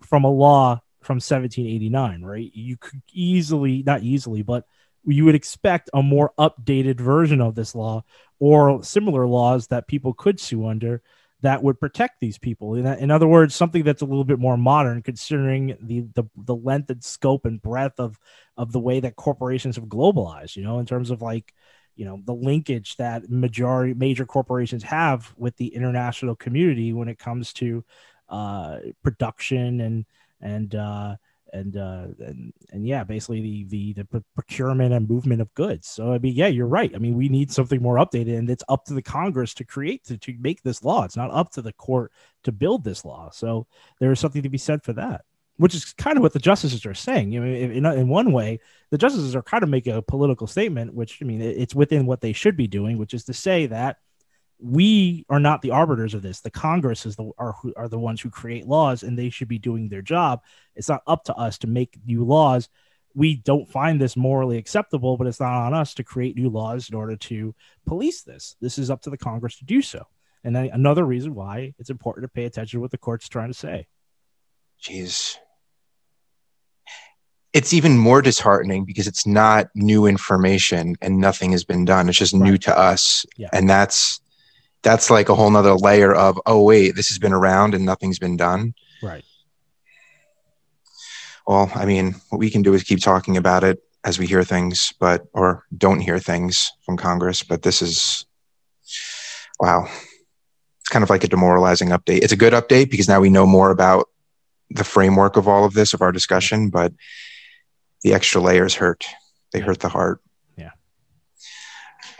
from 0.02 0.24
a 0.24 0.30
law 0.30 0.80
from 1.00 1.16
1789, 1.16 2.22
right? 2.22 2.50
You 2.52 2.76
could 2.76 3.00
easily, 3.12 3.82
not 3.84 4.02
easily, 4.02 4.42
but 4.42 4.64
you 5.04 5.24
would 5.24 5.36
expect 5.36 5.88
a 5.94 6.02
more 6.02 6.32
updated 6.38 7.00
version 7.00 7.40
of 7.40 7.54
this 7.54 7.74
law 7.74 8.04
or 8.38 8.82
similar 8.82 9.26
laws 9.26 9.68
that 9.68 9.86
people 9.86 10.12
could 10.12 10.40
sue 10.40 10.66
under 10.66 11.02
that 11.46 11.62
would 11.62 11.78
protect 11.78 12.18
these 12.18 12.38
people. 12.38 12.74
In, 12.74 13.08
other 13.12 13.28
words, 13.28 13.54
something 13.54 13.84
that's 13.84 14.02
a 14.02 14.04
little 14.04 14.24
bit 14.24 14.40
more 14.40 14.56
modern, 14.56 15.00
considering 15.00 15.76
the, 15.80 16.00
the 16.14 16.24
the 16.34 16.56
length 16.56 16.90
and 16.90 17.04
scope 17.04 17.46
and 17.46 17.62
breadth 17.62 18.00
of 18.00 18.18
of 18.56 18.72
the 18.72 18.80
way 18.80 18.98
that 18.98 19.14
corporations 19.14 19.76
have 19.76 19.84
globalized. 19.84 20.56
You 20.56 20.64
know, 20.64 20.80
in 20.80 20.86
terms 20.86 21.10
of 21.10 21.22
like 21.22 21.54
you 21.94 22.04
know 22.04 22.20
the 22.24 22.34
linkage 22.34 22.96
that 22.96 23.30
majority 23.30 23.94
major 23.94 24.26
corporations 24.26 24.82
have 24.82 25.32
with 25.36 25.56
the 25.56 25.68
international 25.68 26.34
community 26.34 26.92
when 26.92 27.08
it 27.08 27.20
comes 27.20 27.52
to 27.52 27.84
uh, 28.28 28.78
production 29.04 29.80
and 29.80 30.04
and 30.40 30.74
uh, 30.74 31.14
and 31.56 31.76
uh, 31.76 32.06
and 32.20 32.52
and 32.70 32.86
yeah, 32.86 33.04
basically 33.04 33.40
the 33.40 33.64
the 33.64 34.04
the 34.10 34.24
procurement 34.34 34.92
and 34.92 35.08
movement 35.08 35.40
of 35.40 35.52
goods. 35.54 35.88
So 35.88 36.12
I 36.12 36.18
mean, 36.18 36.34
yeah, 36.34 36.46
you're 36.46 36.66
right. 36.66 36.94
I 36.94 36.98
mean, 36.98 37.16
we 37.16 37.28
need 37.28 37.50
something 37.50 37.82
more 37.82 37.96
updated, 37.96 38.38
and 38.38 38.50
it's 38.50 38.64
up 38.68 38.84
to 38.86 38.94
the 38.94 39.02
Congress 39.02 39.54
to 39.54 39.64
create 39.64 40.04
to, 40.04 40.18
to 40.18 40.34
make 40.38 40.62
this 40.62 40.84
law. 40.84 41.04
It's 41.04 41.16
not 41.16 41.30
up 41.30 41.50
to 41.52 41.62
the 41.62 41.72
court 41.72 42.12
to 42.44 42.52
build 42.52 42.84
this 42.84 43.04
law. 43.04 43.30
So 43.30 43.66
there 44.00 44.12
is 44.12 44.20
something 44.20 44.42
to 44.42 44.48
be 44.48 44.58
said 44.58 44.82
for 44.82 44.92
that, 44.94 45.22
which 45.56 45.74
is 45.74 45.92
kind 45.94 46.16
of 46.16 46.22
what 46.22 46.32
the 46.32 46.38
justices 46.38 46.86
are 46.86 46.94
saying. 46.94 47.32
You 47.32 47.40
know, 47.40 47.46
in, 47.46 47.84
in 47.84 48.08
one 48.08 48.32
way, 48.32 48.60
the 48.90 48.98
justices 48.98 49.34
are 49.34 49.42
kind 49.42 49.62
of 49.62 49.70
making 49.70 49.94
a 49.94 50.02
political 50.02 50.46
statement, 50.46 50.94
which 50.94 51.18
I 51.22 51.24
mean, 51.24 51.40
it's 51.40 51.74
within 51.74 52.06
what 52.06 52.20
they 52.20 52.32
should 52.32 52.56
be 52.56 52.66
doing, 52.66 52.98
which 52.98 53.14
is 53.14 53.24
to 53.24 53.32
say 53.32 53.66
that 53.66 53.96
we 54.58 55.24
are 55.28 55.40
not 55.40 55.62
the 55.62 55.70
arbiters 55.70 56.14
of 56.14 56.22
this. 56.22 56.40
The 56.40 56.50
Congress 56.50 57.04
is 57.06 57.16
the 57.16 57.30
are 57.38 57.54
are 57.76 57.88
the 57.88 57.98
ones 57.98 58.20
who 58.20 58.30
create 58.30 58.66
laws, 58.66 59.02
and 59.02 59.18
they 59.18 59.30
should 59.30 59.48
be 59.48 59.58
doing 59.58 59.88
their 59.88 60.02
job. 60.02 60.42
It's 60.74 60.88
not 60.88 61.02
up 61.06 61.24
to 61.24 61.34
us 61.34 61.58
to 61.58 61.66
make 61.66 61.98
new 62.06 62.24
laws. 62.24 62.68
We 63.14 63.36
don't 63.36 63.68
find 63.68 64.00
this 64.00 64.16
morally 64.16 64.58
acceptable, 64.58 65.16
but 65.16 65.26
it's 65.26 65.40
not 65.40 65.66
on 65.66 65.74
us 65.74 65.94
to 65.94 66.04
create 66.04 66.36
new 66.36 66.50
laws 66.50 66.88
in 66.88 66.94
order 66.94 67.16
to 67.16 67.54
police 67.86 68.22
this. 68.22 68.56
This 68.60 68.78
is 68.78 68.90
up 68.90 69.02
to 69.02 69.10
the 69.10 69.18
Congress 69.18 69.58
to 69.58 69.64
do 69.64 69.80
so. 69.80 70.06
And 70.44 70.54
then 70.54 70.70
another 70.72 71.04
reason 71.04 71.34
why 71.34 71.74
it's 71.78 71.90
important 71.90 72.24
to 72.24 72.28
pay 72.28 72.44
attention 72.44 72.78
to 72.78 72.80
what 72.80 72.90
the 72.90 72.98
court's 72.98 73.28
trying 73.28 73.48
to 73.48 73.54
say. 73.54 73.86
Jeez. 74.82 75.36
It's 77.52 77.72
even 77.72 77.96
more 77.96 78.20
disheartening 78.20 78.84
because 78.84 79.06
it's 79.06 79.26
not 79.26 79.68
new 79.74 80.04
information 80.04 80.94
and 81.00 81.18
nothing 81.18 81.52
has 81.52 81.64
been 81.64 81.86
done. 81.86 82.08
It's 82.08 82.18
just 82.18 82.34
right. 82.34 82.42
new 82.42 82.58
to 82.58 82.78
us. 82.78 83.24
Yeah. 83.38 83.48
And 83.52 83.68
that's 83.68 84.20
that's 84.86 85.10
like 85.10 85.28
a 85.28 85.34
whole 85.34 85.50
nother 85.50 85.74
layer 85.74 86.14
of 86.14 86.40
oh 86.46 86.62
wait 86.62 86.94
this 86.94 87.08
has 87.08 87.18
been 87.18 87.32
around 87.32 87.74
and 87.74 87.84
nothing's 87.84 88.20
been 88.20 88.36
done. 88.36 88.72
Right. 89.02 89.24
Well 91.44 91.70
i 91.74 91.84
mean 91.84 92.14
what 92.30 92.38
we 92.38 92.50
can 92.50 92.62
do 92.62 92.72
is 92.72 92.84
keep 92.84 93.00
talking 93.00 93.36
about 93.36 93.64
it 93.64 93.82
as 94.04 94.18
we 94.18 94.26
hear 94.26 94.44
things 94.44 94.92
but 95.00 95.26
or 95.32 95.64
don't 95.76 96.00
hear 96.00 96.20
things 96.20 96.70
from 96.84 96.96
congress 96.96 97.42
but 97.42 97.62
this 97.62 97.82
is 97.82 98.24
wow. 99.58 99.88
It's 100.80 100.88
kind 100.88 101.02
of 101.02 101.10
like 101.10 101.24
a 101.24 101.28
demoralizing 101.28 101.88
update. 101.88 102.22
It's 102.22 102.32
a 102.32 102.36
good 102.36 102.52
update 102.52 102.90
because 102.90 103.08
now 103.08 103.20
we 103.20 103.30
know 103.30 103.46
more 103.46 103.70
about 103.70 104.08
the 104.70 104.84
framework 104.84 105.36
of 105.36 105.48
all 105.48 105.64
of 105.64 105.74
this 105.74 105.94
of 105.94 106.00
our 106.02 106.12
discussion 106.12 106.70
but 106.70 106.92
the 108.02 108.14
extra 108.14 108.40
layers 108.40 108.76
hurt. 108.76 109.04
They 109.52 109.58
hurt 109.58 109.80
the 109.80 109.88
heart 109.88 110.20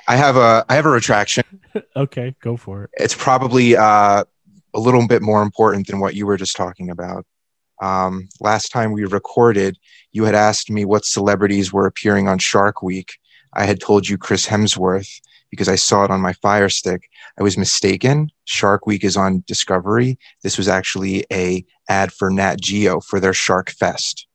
I 0.09 0.16
have 0.16 0.37
a 0.37 0.64
I 0.69 0.75
have 0.75 0.87
a 0.87 0.90
retraction. 0.90 1.45
okay, 1.97 2.35
go 2.40 2.57
for 2.57 2.85
it. 2.85 2.90
It's 2.95 3.14
probably 3.14 3.77
uh, 3.77 4.25
a 4.75 4.81
little 4.81 5.07
bit 5.07 5.23
more 5.23 5.42
important 5.42 5.87
than 5.87 6.01
what 6.01 6.14
you 6.14 6.27
were 6.27 6.37
just 6.37 6.57
talking 6.57 6.90
about. 6.90 7.27
Um, 7.83 8.29
last 8.40 8.71
time 8.71 8.92
we 8.92 9.05
recorded, 9.05 9.77
you 10.12 10.25
had 10.25 10.35
asked 10.35 10.71
me 10.71 10.85
what 10.85 11.05
celebrities 11.05 11.73
were 11.73 11.87
appearing 11.87 12.29
on 12.29 12.38
Shark 12.38 12.83
Week. 12.83 13.19
I 13.53 13.64
had 13.64 13.81
told 13.81 14.09
you 14.09 14.16
Chris 14.16 14.47
Hemsworth 14.47 15.21
because 15.51 15.69
I 15.69 15.77
saw 15.77 16.05
it 16.05 16.11
on 16.11 16.21
my 16.21 16.33
Fire 16.35 16.69
Stick. 16.69 17.09
I 17.38 17.42
was 17.42 17.59
mistaken. 17.59 18.31
Shark 18.45 18.87
Week 18.87 19.05
is 19.05 19.16
on 19.16 19.45
Discovery. 19.47 20.19
This 20.42 20.59
was 20.59 20.69
actually 20.69 21.25
a 21.33 21.64
ad 21.88 22.12
for 22.12 22.31
Nat 22.31 22.61
Geo 22.61 23.01
for 23.01 23.21
their 23.21 23.35
Shark 23.35 23.71
Fest. 23.71 24.27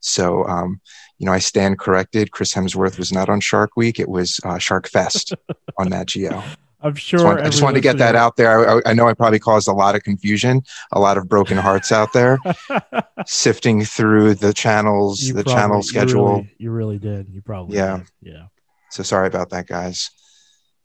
So, 0.00 0.44
um, 0.46 0.80
you 1.18 1.26
know, 1.26 1.32
I 1.32 1.38
stand 1.38 1.78
corrected. 1.78 2.30
Chris 2.32 2.52
Hemsworth 2.54 2.98
was 2.98 3.12
not 3.12 3.28
on 3.28 3.40
Shark 3.40 3.76
Week. 3.76 3.98
It 4.00 4.08
was 4.08 4.40
uh, 4.44 4.58
Shark 4.58 4.88
Fest 4.88 5.32
on 5.78 5.90
Nat 5.90 6.06
Geo. 6.06 6.42
I'm 6.82 6.94
sure. 6.96 7.18
Just 7.18 7.24
want- 7.24 7.40
I 7.40 7.44
just 7.44 7.62
wanted 7.62 7.74
to 7.76 7.80
get 7.80 7.96
that 7.98 8.14
out 8.14 8.36
there. 8.36 8.68
I, 8.68 8.90
I 8.90 8.92
know 8.94 9.08
I 9.08 9.14
probably 9.14 9.38
caused 9.38 9.68
a 9.68 9.72
lot 9.72 9.94
of 9.94 10.02
confusion, 10.02 10.62
a 10.92 11.00
lot 11.00 11.16
of 11.16 11.28
broken 11.28 11.56
hearts 11.56 11.92
out 11.92 12.12
there, 12.12 12.38
sifting 13.26 13.84
through 13.84 14.34
the 14.34 14.52
channels, 14.52 15.22
You 15.22 15.34
the 15.34 15.44
probably- 15.44 15.54
channel 15.60 15.76
you 15.78 15.82
schedule. 15.82 16.26
really- 16.28 16.54
You 16.58 16.70
really, 16.70 16.98
did. 16.98 17.28
You 17.30 17.42
probably 17.42 17.76
Yeah. 17.76 17.98
did. 18.20 18.32
Yeah. 18.34 18.46
So 18.90 19.02
sorry 19.02 19.26
about 19.26 19.50
that, 19.50 19.66
guys. 19.66 20.10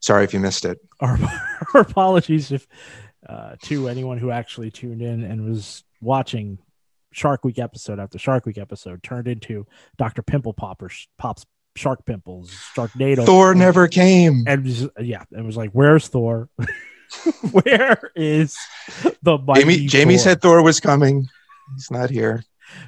Sorry 0.00 0.24
if 0.24 0.32
you 0.32 0.40
missed 0.40 0.64
it. 0.64 0.78
Our, 1.00 1.18
our 1.74 1.82
apologies 1.82 2.50
if 2.52 2.66
uh, 3.28 3.56
to 3.64 3.88
anyone 3.88 4.16
who 4.18 4.30
actually 4.30 4.70
tuned 4.70 5.02
in 5.02 5.22
and 5.22 5.44
was 5.44 5.84
watching 6.00 6.58
Shark 7.12 7.44
Week 7.44 7.58
episode 7.58 7.98
after 7.98 8.18
Shark 8.18 8.46
Week 8.46 8.58
episode 8.58 9.02
turned 9.02 9.28
into 9.28 9.66
Dr. 9.98 10.22
Pimple 10.22 10.52
Popper 10.54 10.90
pops 11.18 11.44
shark 11.76 12.04
pimples, 12.04 12.50
shark 12.74 12.90
Sharknado. 12.92 13.24
Thor 13.26 13.54
never 13.54 13.88
came. 13.88 14.44
and 14.46 14.64
was, 14.64 14.88
yeah, 15.00 15.24
and 15.32 15.46
was 15.46 15.56
like, 15.56 15.70
"Where's 15.72 16.08
Thor? 16.08 16.48
Where 17.52 18.12
is 18.14 18.56
the 19.22 19.38
mighty 19.38 19.62
Jamie, 19.62 19.86
Jamie 19.86 20.14
Thor?" 20.16 20.22
said 20.24 20.42
Thor 20.42 20.62
was 20.62 20.80
coming. 20.80 21.28
He's 21.74 21.90
not 21.90 22.10
here. 22.10 22.44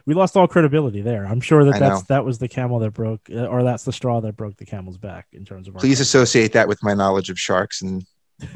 we 0.07 0.15
lost 0.15 0.37
all 0.37 0.47
credibility 0.49 1.01
there. 1.03 1.25
I'm 1.25 1.41
sure 1.41 1.65
that 1.65 1.75
I 1.75 1.79
that's 1.79 2.01
know. 2.01 2.15
that 2.15 2.25
was 2.25 2.39
the 2.39 2.49
camel 2.49 2.79
that 2.81 2.91
broke, 2.93 3.23
uh, 3.33 3.47
or 3.47 3.63
that's 3.63 3.85
the 3.85 3.93
straw 3.93 4.21
that 4.21 4.37
broke 4.37 4.57
the 4.57 4.65
camel's 4.67 4.99
back 4.99 5.27
in 5.33 5.45
terms 5.45 5.69
of. 5.69 5.75
Our 5.75 5.81
Please 5.81 6.01
associate 6.01 6.53
that 6.53 6.69
with 6.69 6.83
my 6.83 6.95
knowledge 6.95 7.31
of 7.31 7.39
sharks 7.39 7.83
and 7.83 8.05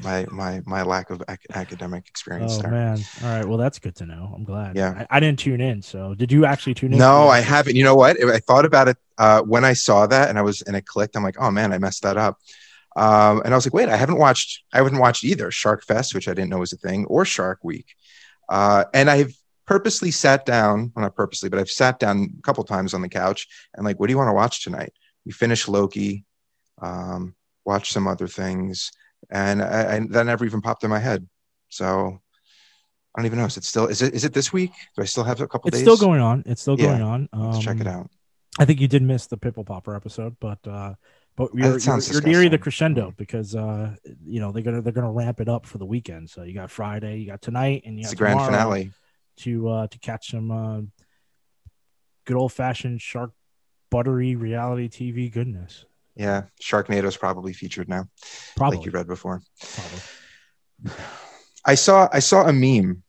my 0.02 0.26
my 0.30 0.62
my 0.66 0.82
lack 0.82 1.10
of 1.10 1.22
ac- 1.28 1.38
academic 1.54 2.08
experience 2.08 2.56
Oh 2.58 2.62
there. 2.62 2.70
man! 2.70 2.98
All 3.22 3.28
right, 3.28 3.44
well 3.44 3.58
that's 3.58 3.78
good 3.78 3.94
to 3.96 4.06
know. 4.06 4.32
I'm 4.34 4.44
glad. 4.44 4.76
Yeah. 4.76 5.04
I, 5.10 5.16
I 5.16 5.20
didn't 5.20 5.38
tune 5.38 5.60
in. 5.60 5.82
So 5.82 6.14
did 6.14 6.30
you 6.32 6.44
actually 6.46 6.74
tune 6.74 6.92
in? 6.92 6.98
No, 6.98 7.28
I 7.28 7.40
haven't. 7.40 7.76
You 7.76 7.84
know 7.84 7.94
what? 7.94 8.22
I 8.22 8.38
thought 8.38 8.64
about 8.64 8.88
it 8.88 8.96
uh, 9.18 9.42
when 9.42 9.64
I 9.64 9.72
saw 9.72 10.06
that, 10.06 10.28
and 10.28 10.38
I 10.38 10.42
was 10.42 10.62
and 10.62 10.76
it 10.76 10.86
clicked. 10.86 11.16
I'm 11.16 11.22
like, 11.22 11.36
oh 11.40 11.50
man, 11.50 11.72
I 11.72 11.78
messed 11.78 12.02
that 12.02 12.16
up. 12.16 12.38
Um, 12.96 13.42
and 13.44 13.52
I 13.52 13.56
was 13.56 13.66
like, 13.66 13.74
wait, 13.74 13.88
I 13.88 13.96
haven't 13.96 14.18
watched. 14.18 14.64
I 14.72 14.78
haven't 14.78 14.98
watched 14.98 15.22
either 15.24 15.50
Shark 15.50 15.84
Fest, 15.84 16.14
which 16.14 16.28
I 16.28 16.34
didn't 16.34 16.50
know 16.50 16.58
was 16.58 16.72
a 16.72 16.78
thing, 16.78 17.04
or 17.06 17.24
Shark 17.24 17.60
Week. 17.62 17.86
Uh, 18.48 18.84
and 18.94 19.10
I've 19.10 19.34
purposely 19.66 20.10
sat 20.10 20.46
down, 20.46 20.92
well, 20.94 21.02
not 21.02 21.16
purposely, 21.16 21.48
but 21.48 21.58
I've 21.58 21.68
sat 21.68 21.98
down 21.98 22.36
a 22.38 22.42
couple 22.42 22.62
times 22.64 22.94
on 22.94 23.02
the 23.02 23.08
couch 23.08 23.48
and 23.74 23.84
like, 23.84 23.98
what 23.98 24.06
do 24.06 24.12
you 24.12 24.16
want 24.16 24.28
to 24.28 24.32
watch 24.34 24.62
tonight? 24.62 24.92
We 25.26 25.32
finished 25.32 25.68
Loki, 25.68 26.24
um, 26.80 27.34
watched 27.64 27.92
some 27.92 28.06
other 28.06 28.28
things, 28.28 28.92
and 29.30 29.62
I, 29.62 29.96
I, 29.96 30.00
that 30.10 30.26
never 30.26 30.44
even 30.44 30.60
popped 30.60 30.84
in 30.84 30.90
my 30.90 30.98
head. 30.98 31.26
So 31.68 32.20
I 33.14 33.20
don't 33.20 33.26
even 33.26 33.38
know. 33.38 33.46
Is 33.46 33.56
it 33.56 33.64
still? 33.64 33.86
Is 33.86 34.02
it? 34.02 34.14
Is 34.14 34.24
it 34.24 34.32
this 34.32 34.52
week? 34.52 34.72
Do 34.96 35.02
I 35.02 35.06
still 35.06 35.24
have 35.24 35.40
a 35.40 35.48
couple 35.48 35.68
It's 35.68 35.76
days? 35.76 35.82
still 35.82 35.96
going 35.96 36.20
on. 36.20 36.42
It's 36.46 36.60
still 36.62 36.76
Yeah. 36.76 36.86
going 36.88 37.02
on. 37.02 37.28
Um, 37.32 37.50
Let's 37.50 37.64
check 37.64 37.80
it 37.80 37.86
out. 37.86 38.10
I 38.58 38.64
think 38.64 38.80
you 38.80 38.88
did 38.88 39.02
miss 39.02 39.26
the 39.26 39.36
Pimple 39.36 39.64
Popper 39.64 39.94
episode, 39.94 40.36
but 40.40 40.58
uh, 40.66 40.94
but 41.36 41.50
you're, 41.54 41.78
you're, 41.78 42.00
you're 42.00 42.22
nearing 42.22 42.50
the 42.50 42.58
crescendo 42.58 43.12
because 43.16 43.54
uh, 43.54 43.94
you 44.24 44.40
know 44.40 44.52
they're 44.52 44.62
gonna 44.62 44.80
they're 44.80 44.92
gonna 44.92 45.12
ramp 45.12 45.40
it 45.40 45.48
up 45.48 45.66
for 45.66 45.78
the 45.78 45.84
weekend. 45.84 46.30
So 46.30 46.42
you 46.42 46.54
got 46.54 46.70
Friday, 46.70 47.18
you 47.18 47.26
got 47.26 47.42
tonight, 47.42 47.82
and 47.84 47.96
you 47.98 48.02
It's 48.04 48.10
got 48.14 48.18
the 48.18 48.24
grand 48.24 48.40
finale. 48.40 48.92
to 49.38 49.68
uh, 49.68 49.86
to 49.88 49.98
catch 49.98 50.30
some 50.30 50.50
uh, 50.50 50.80
good 52.24 52.36
old 52.36 52.52
fashioned 52.52 53.00
shark 53.02 53.32
buttery 53.90 54.36
reality 54.36 54.88
TV 54.88 55.30
goodness. 55.30 55.84
Yeah, 56.16 56.44
Sharknado's 56.62 57.16
probably 57.16 57.52
featured 57.52 57.88
now, 57.88 58.08
Probably, 58.56 58.78
like 58.78 58.86
you 58.86 58.92
read 58.92 59.06
before. 59.06 59.42
probably. 59.60 60.00
I 61.64 61.74
saw 61.74 62.08
I 62.12 62.20
saw 62.20 62.46
a 62.46 62.52
meme 62.52 63.02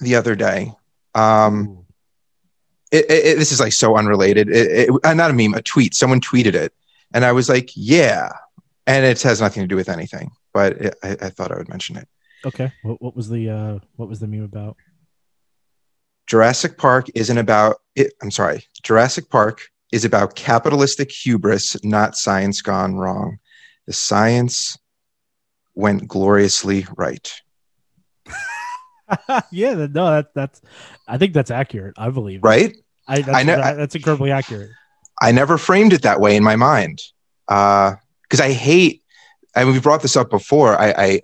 the 0.00 0.14
other 0.14 0.34
day. 0.34 0.72
Um, 1.14 1.86
it, 2.92 3.06
it, 3.10 3.38
this 3.38 3.50
is 3.50 3.60
like 3.60 3.72
so 3.72 3.96
unrelated. 3.96 4.48
It, 4.50 4.88
it, 4.88 4.90
uh, 5.04 5.14
not 5.14 5.30
a 5.30 5.34
meme, 5.34 5.54
a 5.54 5.62
tweet. 5.62 5.94
Someone 5.94 6.20
tweeted 6.20 6.54
it, 6.54 6.74
and 7.14 7.24
I 7.24 7.32
was 7.32 7.48
like, 7.48 7.70
"Yeah," 7.74 8.30
and 8.86 9.04
it 9.04 9.22
has 9.22 9.40
nothing 9.40 9.62
to 9.62 9.66
do 9.66 9.76
with 9.76 9.88
anything, 9.88 10.30
but 10.52 10.74
it, 10.74 10.94
I, 11.02 11.10
I 11.12 11.30
thought 11.30 11.50
I 11.50 11.56
would 11.56 11.68
mention 11.68 11.96
it. 11.96 12.08
Okay, 12.44 12.70
what, 12.82 13.00
what 13.00 13.16
was 13.16 13.28
the 13.28 13.48
uh, 13.48 13.78
what 13.96 14.08
was 14.08 14.20
the 14.20 14.26
meme 14.26 14.44
about? 14.44 14.76
Jurassic 16.26 16.76
Park 16.76 17.06
isn't 17.14 17.38
about 17.38 17.76
it. 17.94 18.12
I'm 18.20 18.30
sorry. 18.30 18.66
Jurassic 18.82 19.30
Park 19.30 19.68
is 19.92 20.04
about 20.04 20.34
capitalistic 20.34 21.10
hubris, 21.10 21.82
not 21.84 22.16
science 22.16 22.60
gone 22.62 22.96
wrong. 22.96 23.38
The 23.86 23.92
science 23.92 24.76
went 25.74 26.08
gloriously 26.08 26.86
right. 26.96 27.32
yeah, 29.52 29.74
no, 29.74 29.86
that 30.10 30.34
that's. 30.34 30.60
I 31.06 31.18
think 31.18 31.32
that's 31.32 31.50
accurate. 31.50 31.94
I 31.96 32.10
believe. 32.10 32.42
Right? 32.42 32.76
I, 33.06 33.20
that's, 33.22 33.36
I 33.38 33.42
know- 33.44 33.56
that- 33.56 33.76
that's 33.76 33.94
incredibly 33.94 34.30
accurate. 34.32 34.70
I 35.22 35.32
never 35.32 35.56
framed 35.56 35.94
it 35.94 36.02
that 36.02 36.20
way 36.20 36.36
in 36.36 36.42
my 36.44 36.56
mind 36.56 37.00
because 37.48 38.40
I 38.40 38.52
hate. 38.52 39.02
I 39.54 39.64
mean, 39.64 39.72
we 39.72 39.80
brought 39.80 40.02
this 40.02 40.16
up 40.16 40.28
before. 40.28 40.76
I 40.78 40.90
I, 40.90 41.20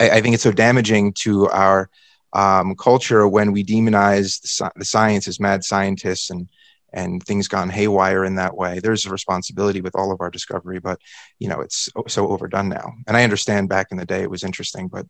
I 0.00 0.10
I 0.10 0.20
think 0.20 0.34
it's 0.34 0.42
so 0.42 0.52
damaging 0.52 1.14
to 1.20 1.48
our 1.48 1.88
um, 2.34 2.74
culture 2.74 3.26
when 3.26 3.52
we 3.52 3.64
demonize 3.64 4.42
the, 4.42 4.70
the 4.76 4.84
science 4.84 5.26
as 5.28 5.40
mad 5.40 5.64
scientists 5.64 6.28
and 6.28 6.48
and 6.94 7.22
things 7.22 7.48
gone 7.48 7.68
haywire 7.68 8.24
in 8.24 8.36
that 8.36 8.56
way. 8.56 8.78
There's 8.78 9.04
a 9.04 9.10
responsibility 9.10 9.80
with 9.82 9.94
all 9.96 10.12
of 10.12 10.20
our 10.20 10.30
discovery, 10.30 10.78
but 10.78 10.98
you 11.38 11.48
know 11.48 11.60
it's 11.60 11.90
so- 12.06 12.28
overdone 12.28 12.68
now. 12.70 12.92
And 13.06 13.16
I 13.16 13.24
understand 13.24 13.68
back 13.68 13.88
in 13.90 13.98
the 13.98 14.06
day 14.06 14.22
it 14.22 14.30
was 14.30 14.44
interesting, 14.44 14.88
but 14.88 15.06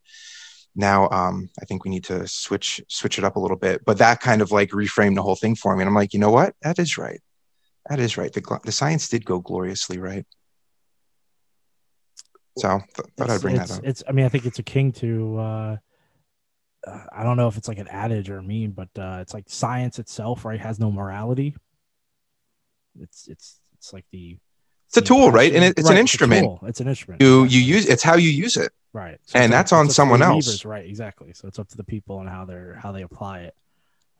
now 0.74 1.08
um, 1.10 1.50
I 1.62 1.64
think 1.66 1.84
we 1.84 1.90
need 1.90 2.04
to 2.04 2.26
switch 2.26 2.80
switch 2.88 3.18
it 3.18 3.24
up 3.24 3.36
a 3.36 3.40
little 3.40 3.56
bit. 3.56 3.84
But 3.84 3.98
that 3.98 4.20
kind 4.20 4.42
of 4.42 4.50
like 4.50 4.70
reframed 4.70 5.14
the 5.14 5.22
whole 5.22 5.36
thing 5.36 5.54
for 5.54 5.76
me, 5.76 5.82
and 5.82 5.88
I'm 5.88 5.94
like, 5.94 6.12
you 6.14 6.18
know 6.18 6.30
what? 6.32 6.54
That 6.62 6.78
is 6.80 6.98
right. 6.98 7.20
That 7.88 8.00
is 8.00 8.16
right. 8.16 8.32
The, 8.32 8.60
the 8.64 8.72
science 8.72 9.08
did 9.08 9.24
go 9.26 9.38
gloriously 9.40 9.98
right. 9.98 10.26
So 12.58 12.80
th- 12.96 13.08
thought 13.16 13.30
I'd 13.30 13.40
bring 13.40 13.56
that 13.56 13.70
up. 13.70 13.78
it's- 13.80 14.02
I 14.08 14.12
mean, 14.12 14.24
I 14.24 14.28
think 14.28 14.46
it's 14.46 14.58
akin 14.58 14.92
to. 14.92 15.36
Uh, 15.38 15.76
uh, 16.86 17.04
I 17.12 17.22
don't 17.24 17.36
know 17.36 17.48
if 17.48 17.56
it's 17.56 17.68
like 17.68 17.78
an 17.78 17.88
adage 17.88 18.28
or 18.30 18.38
a 18.38 18.42
meme, 18.42 18.72
but 18.72 18.88
uh, 18.98 19.18
it's 19.20 19.32
like 19.34 19.44
science 19.48 19.98
itself, 19.98 20.44
right? 20.44 20.60
Has 20.60 20.78
no 20.78 20.90
morality. 20.90 21.56
It's 23.00 23.28
it's 23.28 23.60
it's 23.74 23.92
like 23.92 24.04
the. 24.10 24.38
It's 24.88 24.96
a 24.98 25.02
tool, 25.02 25.32
right? 25.32 25.52
And 25.52 25.64
it- 25.64 25.78
it's 25.78 25.88
an 25.90 25.96
a 25.96 26.00
instrument. 26.00 26.44
tool. 26.44 26.60
It's 26.66 26.80
an 26.80 26.88
instrument. 26.88 27.20
You 27.22 27.44
you 27.44 27.60
use 27.60 27.86
it's 27.86 28.02
how 28.02 28.14
you 28.16 28.30
use 28.30 28.56
it. 28.56 28.70
right, 28.92 29.18
and 29.34 29.52
that's 29.52 29.72
up- 29.72 29.78
on 29.80 29.86
it's 29.86 29.94
to 29.94 29.96
someone 29.96 30.22
else. 30.22 30.64
right? 30.64 30.86
Exactly. 30.86 31.32
So 31.32 31.48
it's 31.48 31.58
up 31.58 31.68
to 31.68 31.76
the 31.76 31.84
people 31.84 32.20
and 32.20 32.28
how 32.28 32.44
they're 32.44 32.78
how 32.82 32.92
they 32.92 33.02
apply 33.02 33.40
it. 33.40 33.54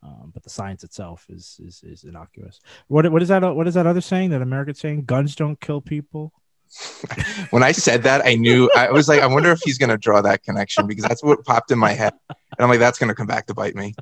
Um, 0.02 0.32
but 0.34 0.42
the 0.42 0.50
science 0.50 0.82
itself 0.84 1.26
is 1.28 1.60
is 1.64 1.82
is 1.84 2.04
innocuous. 2.04 2.60
What 2.88 3.10
what 3.12 3.22
is 3.22 3.28
that? 3.28 3.42
What 3.54 3.68
is 3.68 3.74
that 3.74 3.86
other 3.86 4.00
saying 4.00 4.30
that 4.30 4.42
America's 4.42 4.78
saying? 4.80 5.04
Guns 5.04 5.34
don't 5.36 5.60
kill 5.60 5.80
people. 5.80 6.32
When 7.50 7.62
I 7.62 7.70
said 7.72 8.02
that, 8.02 8.22
I 8.26 8.34
knew 8.34 8.68
I 8.74 8.90
was 8.90 9.08
like, 9.08 9.20
I 9.20 9.26
wonder 9.26 9.52
if 9.52 9.60
he's 9.64 9.78
gonna 9.78 9.96
draw 9.98 10.20
that 10.22 10.42
connection 10.42 10.86
because 10.88 11.04
that's 11.04 11.22
what 11.22 11.44
popped 11.44 11.70
in 11.70 11.78
my 11.78 11.92
head. 11.92 12.14
And 12.28 12.36
I'm 12.58 12.68
like, 12.68 12.80
that's 12.80 12.98
gonna 12.98 13.14
come 13.14 13.28
back 13.28 13.46
to 13.46 13.54
bite 13.54 13.76
me. 13.76 13.94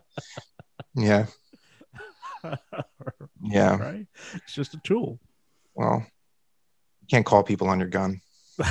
Yeah. 0.95 1.27
Yeah. 3.44 3.76
right. 3.76 4.07
It's 4.35 4.55
just 4.55 4.74
a 4.74 4.78
tool. 4.85 5.18
Well, 5.74 6.07
you 7.00 7.07
can't 7.09 7.26
call 7.26 7.42
people 7.42 7.68
on 7.68 7.81
your 7.81 7.88
gun. 7.88 8.20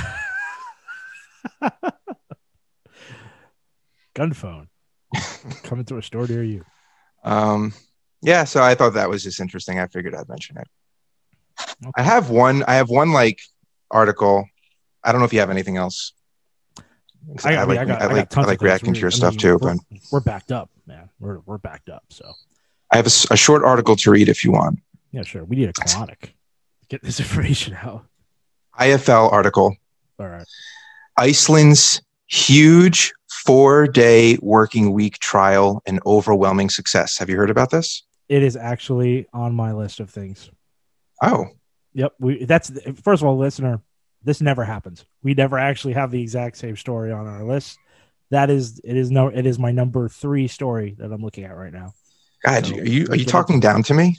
Gun 4.14 4.32
phone 4.32 4.68
coming 5.62 5.84
to 5.86 5.98
a 5.98 6.02
store 6.02 6.26
near 6.26 6.42
you. 6.42 6.64
Um, 7.24 7.72
yeah, 8.22 8.44
so 8.44 8.62
I 8.62 8.74
thought 8.74 8.94
that 8.94 9.08
was 9.08 9.22
just 9.22 9.40
interesting. 9.40 9.78
I 9.78 9.86
figured 9.86 10.14
I'd 10.14 10.28
mention 10.28 10.56
it. 10.58 10.68
Okay. 11.84 11.92
I 11.96 12.02
have 12.02 12.30
one. 12.30 12.62
I 12.64 12.74
have 12.74 12.88
one 12.88 13.12
like 13.12 13.40
article. 13.90 14.46
I 15.04 15.12
don't 15.12 15.20
know 15.20 15.24
if 15.24 15.32
you 15.32 15.40
have 15.40 15.50
anything 15.50 15.76
else. 15.76 16.12
I, 17.44 17.56
I, 17.56 17.60
I, 17.60 17.64
like 17.64 17.78
I, 17.78 17.84
got, 17.84 18.02
I 18.02 18.04
I 18.04 18.08
got 18.08 18.12
like 18.14 18.36
I 18.36 18.40
like 18.40 18.54
of 18.54 18.60
things. 18.60 18.62
reacting 18.62 18.94
to 18.94 19.00
your 19.00 19.08
I 19.08 19.10
stuff 19.10 19.32
mean, 19.32 19.38
too. 19.38 19.58
We're, 19.60 19.74
But 19.74 19.78
we're 20.10 20.20
backed 20.20 20.52
up, 20.52 20.70
man. 20.86 21.08
We're 21.20 21.40
we're 21.40 21.58
backed 21.58 21.88
up. 21.88 22.04
So 22.10 22.32
I 22.92 22.96
have 22.96 23.06
a 23.06 23.36
short 23.36 23.64
article 23.64 23.96
to 23.96 24.10
read 24.10 24.28
if 24.28 24.44
you 24.44 24.52
want. 24.52 24.78
yeah, 25.12 25.22
sure. 25.22 25.44
We 25.44 25.56
need 25.56 25.68
a 25.70 25.72
colonic. 25.72 26.30
Get 26.88 27.02
this 27.02 27.18
information 27.24 27.74
out. 27.82 28.04
IFL 28.78 29.32
article. 29.32 29.74
All 30.18 30.28
right. 30.28 30.46
Iceland's 31.16 32.02
huge 32.26 33.12
four-day 33.28 34.38
working 34.40 34.92
week 34.92 35.18
trial 35.18 35.82
and 35.86 36.00
overwhelming 36.06 36.70
success. 36.70 37.18
Have 37.18 37.28
you 37.28 37.36
heard 37.36 37.50
about 37.50 37.70
this? 37.70 38.02
It 38.28 38.42
is 38.42 38.56
actually 38.56 39.26
on 39.32 39.54
my 39.54 39.72
list 39.72 40.00
of 40.00 40.10
things. 40.10 40.50
Oh, 41.22 41.46
Yep. 41.94 42.14
We 42.18 42.44
that's 42.46 42.70
first 43.02 43.22
of 43.22 43.28
all, 43.28 43.36
listener, 43.36 43.82
this 44.22 44.40
never 44.40 44.64
happens. 44.64 45.04
We 45.22 45.34
never 45.34 45.58
actually 45.58 45.92
have 45.92 46.10
the 46.10 46.22
exact 46.22 46.56
same 46.56 46.76
story 46.76 47.12
on 47.12 47.26
our 47.26 47.44
list. 47.44 47.78
That 48.30 48.48
is 48.48 48.80
it 48.82 48.96
is 48.96 49.10
no 49.10 49.28
it 49.28 49.44
is 49.44 49.58
my 49.58 49.72
number 49.72 50.08
three 50.08 50.48
story 50.48 50.94
that 50.98 51.12
I'm 51.12 51.20
looking 51.22 51.44
at 51.44 51.54
right 51.54 51.72
now. 51.72 51.92
God, 52.44 52.66
So, 52.66 52.76
are 52.76 52.84
you 52.84 53.06
are 53.10 53.16
you 53.16 53.24
talking 53.24 53.60
down 53.60 53.82
to 53.84 53.94
me? 53.94 54.18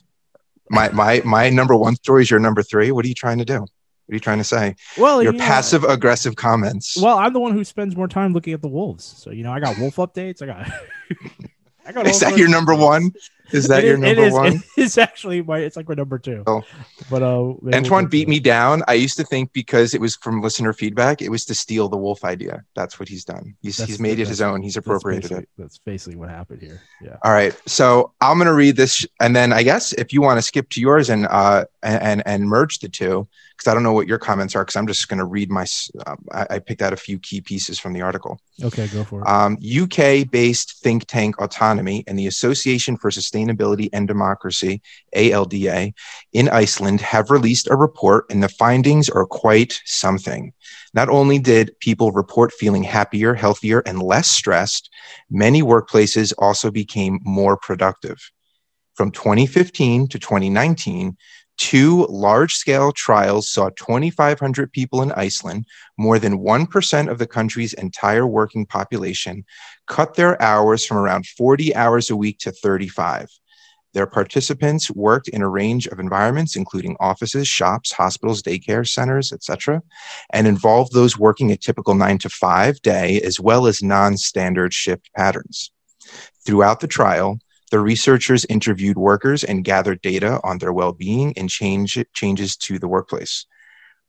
My 0.69 0.89
my 0.89 1.21
my 1.25 1.49
number 1.49 1.75
one 1.75 1.95
story 1.95 2.23
is 2.23 2.31
your 2.31 2.39
number 2.39 2.63
three. 2.63 2.91
What 2.91 3.05
are 3.05 3.07
you 3.07 3.13
trying 3.13 3.37
to 3.39 3.45
do? 3.45 3.59
What 3.59 4.11
are 4.11 4.15
you 4.15 4.19
trying 4.19 4.37
to 4.39 4.43
say? 4.43 4.75
Well, 4.97 5.23
Your 5.23 5.33
you 5.33 5.39
know, 5.39 5.45
passive 5.45 5.83
aggressive 5.83 6.35
comments. 6.35 6.97
Well, 6.97 7.17
I'm 7.17 7.33
the 7.33 7.39
one 7.39 7.53
who 7.53 7.63
spends 7.63 7.95
more 7.95 8.07
time 8.07 8.33
looking 8.33 8.53
at 8.53 8.61
the 8.61 8.67
wolves. 8.67 9.03
So 9.03 9.31
you 9.31 9.43
know, 9.43 9.51
I 9.51 9.59
got 9.59 9.77
wolf 9.77 9.95
updates. 9.97 10.41
I 10.41 10.45
got. 10.45 10.71
I 11.85 11.91
got 11.91 12.07
is 12.07 12.21
that 12.21 12.37
your 12.37 12.47
number 12.47 12.73
one? 12.73 13.11
Is 13.51 13.67
that 13.67 13.83
It 13.83 13.87
your 13.87 13.97
number 13.97 14.23
is, 14.23 14.33
one? 14.33 14.63
It 14.77 14.83
is 14.83 14.97
actually 14.97 15.41
my. 15.41 15.59
It's 15.59 15.75
like 15.75 15.87
my 15.87 15.95
number 15.95 16.17
two. 16.17 16.43
Oh. 16.47 16.63
But 17.09 17.21
uh, 17.21 17.53
Antoine 17.73 18.03
we'll 18.03 18.09
beat 18.09 18.27
me 18.27 18.39
down. 18.39 18.83
I 18.87 18.93
used 18.93 19.17
to 19.17 19.23
think 19.23 19.51
because 19.53 19.93
it 19.93 20.01
was 20.01 20.15
from 20.15 20.41
listener 20.41 20.73
feedback, 20.73 21.21
it 21.21 21.29
was 21.29 21.45
to 21.45 21.55
steal 21.55 21.89
the 21.89 21.97
wolf 21.97 22.23
idea. 22.23 22.63
That's 22.75 22.99
what 22.99 23.09
he's 23.09 23.25
done. 23.25 23.55
He's, 23.61 23.77
That's- 23.77 23.89
he's 23.89 23.99
made 23.99 24.19
it 24.19 24.27
his 24.27 24.41
own. 24.41 24.61
He's 24.61 24.73
it. 24.77 24.79
That's 24.79 24.87
appropriated 24.87 25.31
it. 25.31 25.49
That's 25.57 25.77
basically 25.79 26.17
what 26.17 26.29
happened 26.29 26.61
here. 26.61 26.81
Yeah. 27.01 27.17
All 27.23 27.31
right. 27.33 27.55
So 27.67 28.13
I'm 28.21 28.37
going 28.37 28.47
to 28.47 28.53
read 28.53 28.77
this, 28.77 29.05
and 29.19 29.35
then 29.35 29.51
I 29.51 29.63
guess 29.63 29.93
if 29.93 30.13
you 30.13 30.21
want 30.21 30.37
to 30.37 30.41
skip 30.41 30.69
to 30.69 30.81
yours 30.81 31.09
and 31.09 31.27
uh 31.27 31.65
and 31.81 32.23
and 32.25 32.47
merge 32.47 32.79
the 32.79 32.89
two, 32.89 33.27
because 33.55 33.69
I 33.69 33.73
don't 33.73 33.83
know 33.83 33.93
what 33.93 34.07
your 34.07 34.17
comments 34.17 34.55
are, 34.55 34.63
because 34.63 34.75
I'm 34.75 34.87
just 34.87 35.07
going 35.07 35.19
to 35.19 35.25
read 35.25 35.49
my. 35.49 35.65
Um, 36.05 36.25
I, 36.31 36.47
I 36.51 36.59
picked 36.59 36.81
out 36.81 36.93
a 36.93 36.97
few 36.97 37.19
key 37.19 37.41
pieces 37.41 37.79
from 37.79 37.93
the 37.93 38.01
article. 38.01 38.39
Okay, 38.61 38.87
go 38.87 39.03
for 39.03 39.21
it. 39.21 39.27
Um, 39.27 39.57
UK-based 39.63 40.79
think 40.81 41.05
tank 41.05 41.39
Autonomy 41.39 42.03
and 42.07 42.17
the 42.17 42.27
Association 42.27 42.97
for 42.97 43.09
Sustainability 43.09 43.89
and 43.93 44.07
Democracy 44.07 44.81
(ALDA) 45.15 45.93
in 46.33 46.49
Iceland 46.49 47.01
have 47.01 47.31
released 47.31 47.67
a 47.69 47.75
report, 47.75 48.25
and 48.29 48.41
the 48.41 48.49
findings 48.49 49.09
are 49.09 49.25
quite 49.25 49.79
something. 49.85 50.53
Not 50.93 51.09
only 51.09 51.39
did 51.39 51.79
people 51.79 52.11
report 52.11 52.51
feeling 52.53 52.83
happier, 52.83 53.33
healthier, 53.33 53.81
and 53.85 54.01
less 54.01 54.29
stressed, 54.29 54.89
many 55.29 55.61
workplaces 55.61 56.33
also 56.37 56.71
became 56.71 57.19
more 57.23 57.57
productive. 57.57 58.17
From 58.95 59.09
2015 59.09 60.07
to 60.09 60.19
2019, 60.19 61.17
two 61.57 62.05
large 62.09 62.55
scale 62.55 62.91
trials 62.91 63.49
saw 63.49 63.69
2,500 63.75 64.71
people 64.71 65.01
in 65.01 65.11
Iceland, 65.13 65.65
more 65.97 66.19
than 66.19 66.39
1% 66.39 67.11
of 67.11 67.17
the 67.19 67.27
country's 67.27 67.73
entire 67.73 68.27
working 68.27 68.65
population, 68.65 69.45
cut 69.87 70.15
their 70.15 70.41
hours 70.41 70.85
from 70.85 70.97
around 70.97 71.25
40 71.25 71.75
hours 71.75 72.09
a 72.09 72.15
week 72.15 72.39
to 72.39 72.51
35. 72.51 73.27
Their 73.93 74.07
participants 74.07 74.89
worked 74.89 75.27
in 75.27 75.43
a 75.43 75.49
range 75.49 75.85
of 75.87 75.99
environments, 75.99 76.55
including 76.55 76.97
offices, 76.99 77.47
shops, 77.47 77.91
hospitals, 77.91 78.41
daycare 78.41 78.87
centers, 78.87 79.31
etc., 79.31 79.83
and 80.31 80.47
involved 80.47 80.93
those 80.93 81.17
working 81.17 81.51
a 81.51 81.57
typical 81.57 81.93
nine 81.93 82.17
to 82.19 82.29
five 82.29 82.81
day, 82.81 83.21
as 83.21 83.39
well 83.39 83.67
as 83.67 83.83
non 83.83 84.17
standard 84.17 84.73
shift 84.73 85.11
patterns. 85.15 85.71
Throughout 86.43 86.79
the 86.79 86.87
trial, 86.87 87.37
the 87.73 87.79
researchers 87.79 88.45
interviewed 88.49 88.99
workers 88.99 89.43
and 89.43 89.63
gathered 89.63 89.99
data 90.03 90.39
on 90.43 90.59
their 90.59 90.71
well 90.71 90.93
being 90.93 91.33
and 91.35 91.49
change, 91.49 91.97
changes 92.13 92.55
to 92.55 92.77
the 92.77 92.87
workplace. 92.87 93.47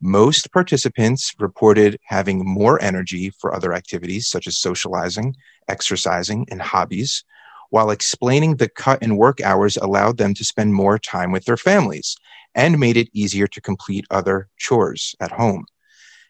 Most 0.02 0.52
participants 0.52 1.32
reported 1.38 1.98
having 2.04 2.44
more 2.44 2.78
energy 2.82 3.30
for 3.30 3.54
other 3.54 3.72
activities 3.72 4.28
such 4.28 4.46
as 4.46 4.58
socializing, 4.58 5.34
exercising, 5.66 6.46
and 6.50 6.60
hobbies, 6.60 7.24
while 7.70 7.88
explaining 7.90 8.56
the 8.56 8.68
cut 8.68 9.02
in 9.02 9.16
work 9.16 9.40
hours 9.40 9.78
allowed 9.78 10.18
them 10.18 10.34
to 10.34 10.44
spend 10.44 10.74
more 10.74 10.98
time 10.98 11.32
with 11.32 11.46
their 11.46 11.56
families 11.56 12.16
and 12.54 12.78
made 12.78 12.98
it 12.98 13.08
easier 13.14 13.46
to 13.46 13.62
complete 13.62 14.04
other 14.10 14.46
chores 14.58 15.16
at 15.20 15.32
home. 15.32 15.64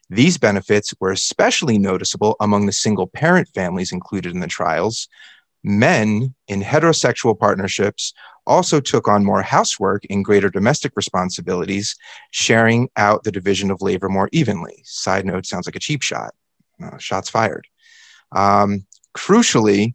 These 0.09 0.39
benefits 0.39 0.95
were 1.01 1.11
especially 1.11 1.79
noticeable 1.79 2.37
among 2.39 2.67
the 2.67 2.73
single 2.73 3.09
parent 3.09 3.49
families 3.49 3.91
included 3.91 4.33
in 4.33 4.39
the 4.39 4.47
trials. 4.47 5.09
Men 5.65 6.35
in 6.47 6.61
heterosexual 6.61 7.39
partnerships 7.39 8.13
also 8.47 8.81
took 8.81 9.09
on 9.09 9.25
more 9.25 9.41
housework 9.41 10.03
and 10.11 10.23
greater 10.25 10.51
domestic 10.51 10.93
responsibilities, 10.95 11.97
sharing 12.31 12.91
out 12.97 13.25
the 13.25 13.33
division 13.33 13.71
of 13.71 13.81
labor 13.81 14.11
more 14.11 14.29
evenly. 14.31 14.83
Side 14.85 15.25
note 15.25 15.47
sounds 15.47 15.67
like 15.67 15.77
a 15.77 15.81
cheap 15.81 16.03
shot. 16.03 16.35
Uh, 16.83 16.99
shots 16.99 17.31
fired. 17.31 17.67
Um, 18.33 18.87
crucially, 19.17 19.95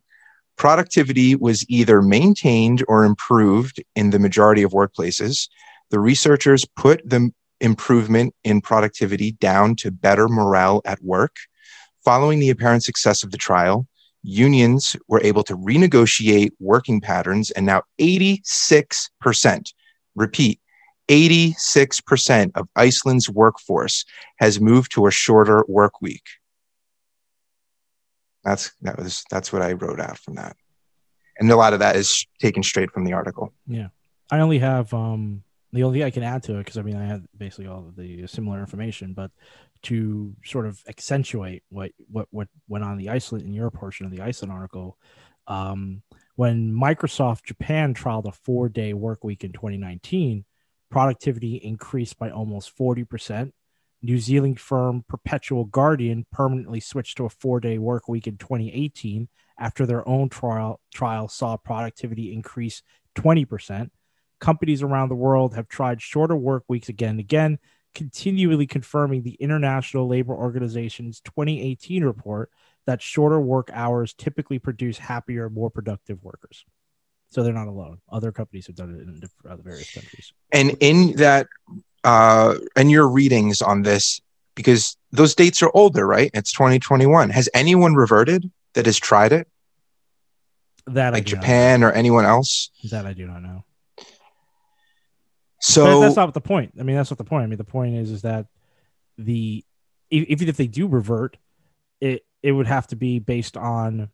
productivity 0.57 1.35
was 1.35 1.63
either 1.69 2.01
maintained 2.01 2.83
or 2.87 3.03
improved 3.03 3.83
in 3.95 4.09
the 4.09 4.19
majority 4.19 4.63
of 4.63 4.71
workplaces. 4.71 5.47
The 5.91 5.99
researchers 5.99 6.65
put 6.65 7.07
the 7.07 7.31
improvement 7.61 8.33
in 8.43 8.61
productivity 8.61 9.33
down 9.33 9.75
to 9.75 9.91
better 9.91 10.27
morale 10.27 10.81
at 10.85 11.03
work. 11.03 11.35
Following 12.03 12.39
the 12.39 12.49
apparent 12.49 12.83
success 12.83 13.23
of 13.23 13.31
the 13.31 13.37
trial, 13.37 13.87
unions 14.23 14.95
were 15.07 15.21
able 15.23 15.43
to 15.43 15.55
renegotiate 15.57 16.51
working 16.59 17.01
patterns, 17.01 17.51
and 17.51 17.65
now 17.65 17.83
86%, 17.99 19.73
repeat, 20.15 20.59
86% 21.09 22.51
of 22.55 22.67
Iceland's 22.75 23.29
workforce 23.29 24.05
has 24.37 24.61
moved 24.61 24.91
to 24.93 25.07
a 25.07 25.11
shorter 25.11 25.65
work 25.67 26.01
week. 26.01 26.23
That's 28.43 28.71
that 28.81 28.97
was 28.97 29.23
that's 29.29 29.51
what 29.51 29.61
I 29.61 29.73
wrote 29.73 29.99
out 29.99 30.17
from 30.17 30.35
that. 30.35 30.55
And 31.39 31.51
a 31.51 31.55
lot 31.55 31.73
of 31.73 31.79
that 31.79 31.95
is 31.95 32.25
taken 32.39 32.63
straight 32.63 32.91
from 32.91 33.03
the 33.03 33.13
article. 33.13 33.53
Yeah. 33.67 33.87
I 34.31 34.39
only 34.39 34.59
have 34.59 34.93
um 34.93 35.43
the 35.73 35.83
only 35.83 35.99
thing 35.99 36.05
I 36.05 36.09
can 36.09 36.23
add 36.23 36.43
to 36.43 36.55
it 36.55 36.59
because 36.59 36.77
I 36.77 36.83
mean 36.83 36.95
I 36.95 37.05
had 37.05 37.25
basically 37.37 37.67
all 37.67 37.87
of 37.87 37.95
the 37.95 38.27
similar 38.27 38.59
information, 38.59 39.13
but 39.13 39.31
to 39.83 40.35
sort 40.43 40.65
of 40.65 40.81
accentuate 40.87 41.63
what 41.69 41.91
what 42.09 42.27
what 42.31 42.47
went 42.67 42.83
on 42.83 42.97
the 42.97 43.09
Iceland 43.09 43.45
in 43.45 43.53
your 43.53 43.71
portion 43.71 44.05
of 44.05 44.11
the 44.11 44.21
Iceland 44.21 44.51
article, 44.51 44.97
um, 45.47 46.01
when 46.35 46.73
Microsoft 46.73 47.43
Japan 47.45 47.93
trialed 47.93 48.27
a 48.27 48.31
four 48.31 48.69
day 48.69 48.93
work 48.93 49.23
week 49.23 49.43
in 49.43 49.51
2019, 49.51 50.45
productivity 50.89 51.55
increased 51.55 52.17
by 52.17 52.29
almost 52.29 52.71
40 52.71 53.03
percent. 53.05 53.53
New 54.01 54.17
Zealand 54.17 54.59
firm 54.59 55.03
Perpetual 55.09 55.65
Guardian 55.65 56.25
permanently 56.31 56.79
switched 56.79 57.17
to 57.17 57.25
a 57.25 57.29
four 57.29 57.59
day 57.59 57.77
work 57.77 58.07
week 58.07 58.27
in 58.27 58.37
2018 58.37 59.27
after 59.59 59.85
their 59.85 60.07
own 60.07 60.29
trial 60.29 60.79
trial 60.93 61.27
saw 61.27 61.57
productivity 61.57 62.33
increase 62.33 62.81
20%. 63.15 63.89
Companies 64.39 64.81
around 64.81 65.09
the 65.09 65.15
world 65.15 65.55
have 65.55 65.67
tried 65.67 66.01
shorter 66.01 66.35
work 66.35 66.63
weeks 66.69 66.87
again 66.87 67.11
and 67.11 67.19
again, 67.19 67.59
continually 67.93 68.67
confirming 68.67 69.23
the 69.23 69.35
International 69.35 70.07
Labor 70.07 70.33
Organization's 70.33 71.21
2018 71.21 72.03
report 72.03 72.51
that 72.85 73.01
shorter 73.01 73.39
work 73.39 73.69
hours 73.73 74.13
typically 74.13 74.59
produce 74.59 74.97
happier, 74.97 75.49
more 75.49 75.69
productive 75.69 76.23
workers. 76.23 76.65
So 77.29 77.43
they're 77.43 77.53
not 77.53 77.67
alone. 77.67 77.99
Other 78.11 78.31
companies 78.31 78.67
have 78.67 78.75
done 78.75 78.95
it 78.95 79.01
in 79.01 79.29
other 79.49 79.61
various 79.61 79.93
countries. 79.93 80.33
And 80.51 80.75
in 80.79 81.15
that 81.17 81.47
uh 82.03 82.55
and 82.75 82.89
your 82.89 83.07
readings 83.07 83.61
on 83.61 83.83
this, 83.83 84.21
because 84.55 84.97
those 85.11 85.35
dates 85.35 85.61
are 85.61 85.71
older, 85.73 86.07
right? 86.07 86.31
It's 86.33 86.51
2021. 86.51 87.29
Has 87.29 87.49
anyone 87.53 87.93
reverted 87.93 88.49
that 88.73 88.85
has 88.85 88.97
tried 88.97 89.31
it? 89.31 89.47
That 90.87 91.13
Like 91.13 91.25
Japan 91.25 91.83
or 91.83 91.91
anyone 91.91 92.25
else? 92.25 92.71
know. 92.83 92.89
That 92.89 93.05
I 93.05 93.13
do 93.13 93.27
not 93.27 93.43
know. 93.43 93.63
So 95.59 95.85
but 95.85 95.99
that's 96.01 96.15
not 96.15 96.33
the 96.33 96.41
point. 96.41 96.73
I 96.79 96.83
mean, 96.83 96.95
that's 96.95 97.11
not 97.11 97.17
the 97.17 97.23
point. 97.23 97.43
I 97.43 97.47
mean, 97.47 97.57
the 97.57 97.63
point 97.63 97.95
is 97.95 98.11
is 98.11 98.21
that 98.23 98.47
the 99.17 99.63
even 100.09 100.49
if 100.49 100.57
they 100.57 100.67
do 100.67 100.87
revert, 100.87 101.37
it 102.01 102.25
it 102.41 102.51
would 102.51 102.67
have 102.67 102.87
to 102.87 102.95
be 102.95 103.19
based 103.19 103.57
on 103.57 104.09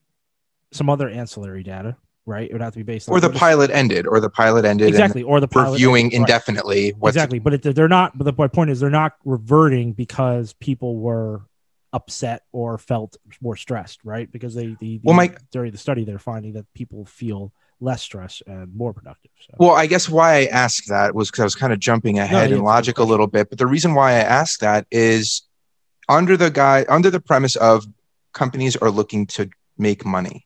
some 0.71 0.89
other 0.89 1.07
ancillary 1.07 1.63
data, 1.63 1.95
right? 2.25 2.49
It 2.49 2.53
would 2.53 2.61
have 2.61 2.73
to 2.73 2.79
be 2.79 2.83
based 2.83 3.07
on 3.07 3.15
or 3.15 3.19
the 3.19 3.27
we're 3.27 3.33
just- 3.33 3.39
pilot 3.39 3.71
ended, 3.71 4.07
or 4.07 4.19
the 4.19 4.29
pilot 4.29 4.65
ended 4.65 4.87
exactly, 4.87 5.23
or 5.23 5.39
the 5.39 5.47
pilot 5.47 5.73
reviewing 5.73 6.05
right. 6.05 6.13
indefinitely. 6.13 6.91
What's 6.97 7.15
exactly. 7.15 7.39
But 7.39 7.65
it, 7.65 7.75
they're 7.75 7.87
not. 7.87 8.17
But 8.17 8.23
the 8.23 8.49
point 8.49 8.71
is, 8.71 8.79
they're 8.79 8.89
not 8.89 9.13
reverting 9.23 9.93
because 9.93 10.53
people 10.53 10.97
were 10.97 11.43
upset 11.93 12.43
or 12.51 12.77
felt 12.77 13.15
more 13.41 13.55
stressed, 13.55 14.03
right? 14.03 14.29
Because 14.29 14.53
they 14.53 14.67
the, 14.67 14.75
the 14.79 15.01
Well, 15.03 15.15
my- 15.15 15.35
during 15.51 15.71
the 15.71 15.77
study 15.77 16.03
they're 16.03 16.19
finding 16.19 16.53
that 16.53 16.65
people 16.73 17.05
feel 17.05 17.53
less 17.79 18.01
stress 18.01 18.41
and 18.47 18.73
more 18.75 18.93
productive. 18.93 19.31
So. 19.39 19.55
Well, 19.57 19.71
I 19.71 19.85
guess 19.85 20.09
why 20.09 20.39
I 20.39 20.45
asked 20.45 20.89
that 20.89 21.13
was 21.13 21.29
because 21.29 21.41
I 21.41 21.45
was 21.45 21.55
kind 21.55 21.73
of 21.73 21.79
jumping 21.79 22.19
ahead 22.19 22.31
yeah, 22.31 22.37
in 22.37 22.51
it's 22.51 22.53
a 22.53 22.55
good 22.57 22.65
logic 22.65 22.97
a 22.99 23.03
little 23.03 23.27
bit. 23.27 23.49
But 23.49 23.59
the 23.59 23.67
reason 23.67 23.93
why 23.93 24.11
I 24.11 24.19
asked 24.19 24.61
that 24.61 24.87
is 24.91 25.43
under 26.07 26.37
the 26.37 26.51
guy 26.51 26.85
under 26.89 27.09
the 27.09 27.19
premise 27.19 27.55
of 27.55 27.85
companies 28.33 28.75
are 28.75 28.91
looking 28.91 29.25
to 29.27 29.49
make 29.77 30.05
money. 30.05 30.45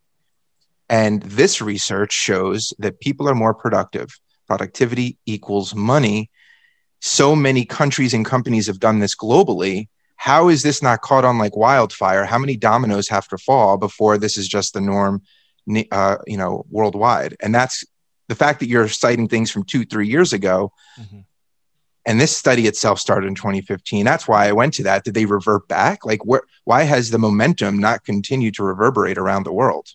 And 0.90 1.22
this 1.22 1.62
research 1.62 2.12
shows 2.12 2.74
that 2.80 3.00
people 3.00 3.30
are 3.30 3.36
more 3.36 3.54
productive. 3.54 4.20
Productivity 4.48 5.18
equals 5.26 5.76
money. 5.76 6.32
So 7.00 7.36
many 7.36 7.64
countries 7.64 8.14
and 8.14 8.26
companies 8.26 8.68
have 8.68 8.80
done 8.80 9.00
this 9.00 9.16
globally. 9.16 9.88
How 10.16 10.50
is 10.50 10.64
this 10.64 10.82
not 10.82 11.02
caught 11.02 11.24
on 11.24 11.38
like 11.38 11.56
wildfire? 11.56 12.26
How 12.26 12.40
many 12.40 12.58
dominoes 12.58 13.08
have 13.08 13.28
to 13.30 13.38
fall 13.38 13.78
before 13.78 14.18
this 14.18 14.38
is 14.38 14.48
just 14.48 14.74
the 14.74 14.82
norm, 14.82 15.22
uh, 15.92 16.18
you 16.28 16.38
know, 16.38 16.66
worldwide? 16.70 17.36
And 17.42 17.54
that's 17.54 17.84
the 18.28 18.36
fact 18.36 18.60
that 18.60 18.68
you're 18.68 18.88
citing 18.88 19.28
things 19.28 19.50
from 19.52 19.64
two, 19.64 19.86
three 19.86 20.08
years 20.08 20.34
ago. 20.34 20.72
Mhm. 21.00 21.26
And 22.06 22.20
this 22.20 22.36
study 22.36 22.66
itself 22.66 23.00
started 23.00 23.28
in 23.28 23.36
2015. 23.36 24.06
That's 24.06 24.28
why 24.28 24.48
I 24.48 24.52
went 24.52 24.74
to 24.76 24.84
that. 24.84 25.04
Did 25.04 25.14
they 25.14 25.26
revert 25.26 25.68
back? 25.68 26.06
Like, 26.06 26.26
where? 26.26 26.42
Why 26.64 26.84
has 26.84 27.12
the 27.12 27.20
momentum 27.20 27.78
not 27.78 28.04
continued 28.06 28.56
to 28.56 28.64
reverberate 28.64 29.18
around 29.18 29.44
the 29.44 29.54
world? 29.54 29.90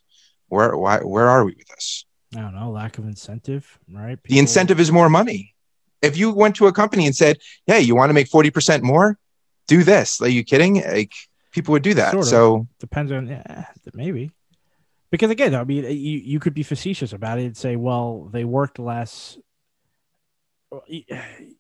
Where? 0.48 0.76
Why? 0.76 0.98
Where 0.98 1.28
are 1.28 1.44
we 1.44 1.54
with 1.56 1.66
this? 1.68 2.04
I 2.36 2.40
don't 2.40 2.54
know, 2.54 2.70
lack 2.70 2.98
of 2.98 3.04
incentive, 3.04 3.78
right? 3.90 4.18
The 4.24 4.38
incentive 4.38 4.80
is 4.80 4.90
more 4.92 5.08
money. 5.08 5.54
If 6.02 6.16
you 6.16 6.30
went 6.32 6.56
to 6.56 6.66
a 6.66 6.72
company 6.72 7.06
and 7.06 7.16
said, 7.16 7.38
"Hey, 7.66 7.80
you 7.80 7.94
want 7.96 8.10
to 8.10 8.14
make 8.14 8.28
forty 8.28 8.50
percent 8.50 8.82
more? 8.82 9.18
Do 9.66 9.82
this." 9.82 10.20
Are 10.20 10.28
you 10.28 10.44
kidding? 10.44 10.82
Like 10.82 11.12
people 11.52 11.72
would 11.72 11.82
do 11.82 11.94
that. 11.94 12.10
Sort 12.12 12.24
of. 12.24 12.28
So 12.28 12.68
depends 12.80 13.10
on 13.12 13.28
yeah, 13.28 13.66
maybe 13.94 14.30
because 15.14 15.30
again, 15.30 15.54
I 15.54 15.62
mean, 15.62 15.84
you 15.84 16.18
you 16.18 16.40
could 16.40 16.54
be 16.54 16.64
facetious 16.64 17.12
about 17.12 17.38
it 17.38 17.44
and 17.44 17.56
say, 17.56 17.76
well, 17.76 18.28
they 18.32 18.44
worked 18.44 18.80
less. 18.80 19.38
You 20.88 21.04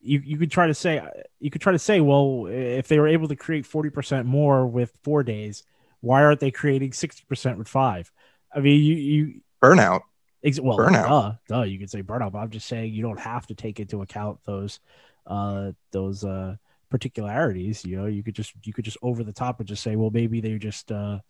you 0.00 0.38
could 0.38 0.50
try 0.50 0.66
to 0.66 0.74
say 0.74 1.00
you 1.38 1.52
could 1.52 1.60
try 1.60 1.70
to 1.70 1.78
say, 1.78 2.00
well, 2.00 2.46
if 2.48 2.88
they 2.88 2.98
were 2.98 3.06
able 3.06 3.28
to 3.28 3.36
create 3.36 3.64
forty 3.64 3.90
percent 3.90 4.26
more 4.26 4.66
with 4.66 4.92
four 5.04 5.22
days, 5.22 5.62
why 6.00 6.24
aren't 6.24 6.40
they 6.40 6.50
creating 6.50 6.94
sixty 6.94 7.22
percent 7.28 7.56
with 7.56 7.68
five? 7.68 8.10
I 8.52 8.58
mean, 8.58 8.82
you 8.82 8.94
you 8.96 9.40
burnout. 9.62 10.00
Ex- 10.42 10.58
well, 10.58 10.76
burnout. 10.76 11.06
Duh, 11.06 11.32
duh, 11.46 11.62
you 11.62 11.78
could 11.78 11.90
say 11.90 12.02
burnout, 12.02 12.32
but 12.32 12.40
I'm 12.40 12.50
just 12.50 12.66
saying 12.66 12.92
you 12.92 13.04
don't 13.04 13.20
have 13.20 13.46
to 13.46 13.54
take 13.54 13.78
into 13.78 14.02
account 14.02 14.40
those 14.44 14.80
uh 15.28 15.70
those 15.92 16.24
uh 16.24 16.56
particularities. 16.90 17.84
You 17.84 17.98
know, 17.98 18.06
you 18.06 18.24
could 18.24 18.34
just 18.34 18.52
you 18.64 18.72
could 18.72 18.84
just 18.84 18.98
over 19.00 19.22
the 19.22 19.32
top 19.32 19.60
and 19.60 19.68
just 19.68 19.84
say, 19.84 19.94
well, 19.94 20.10
maybe 20.10 20.40
they 20.40 20.58
just 20.58 20.90
uh 20.90 21.20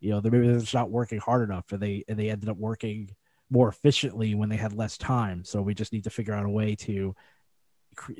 you 0.00 0.10
know, 0.10 0.20
maybe 0.22 0.46
they're 0.46 0.60
just 0.60 0.74
not 0.74 0.90
working 0.90 1.18
hard 1.18 1.48
enough, 1.48 1.72
and 1.72 1.80
they 1.80 2.04
and 2.08 2.18
they 2.18 2.30
ended 2.30 2.48
up 2.48 2.56
working 2.56 3.10
more 3.50 3.68
efficiently 3.68 4.34
when 4.34 4.48
they 4.48 4.56
had 4.56 4.72
less 4.72 4.98
time. 4.98 5.44
So 5.44 5.62
we 5.62 5.74
just 5.74 5.92
need 5.92 6.04
to 6.04 6.10
figure 6.10 6.34
out 6.34 6.44
a 6.44 6.50
way 6.50 6.74
to 6.76 7.14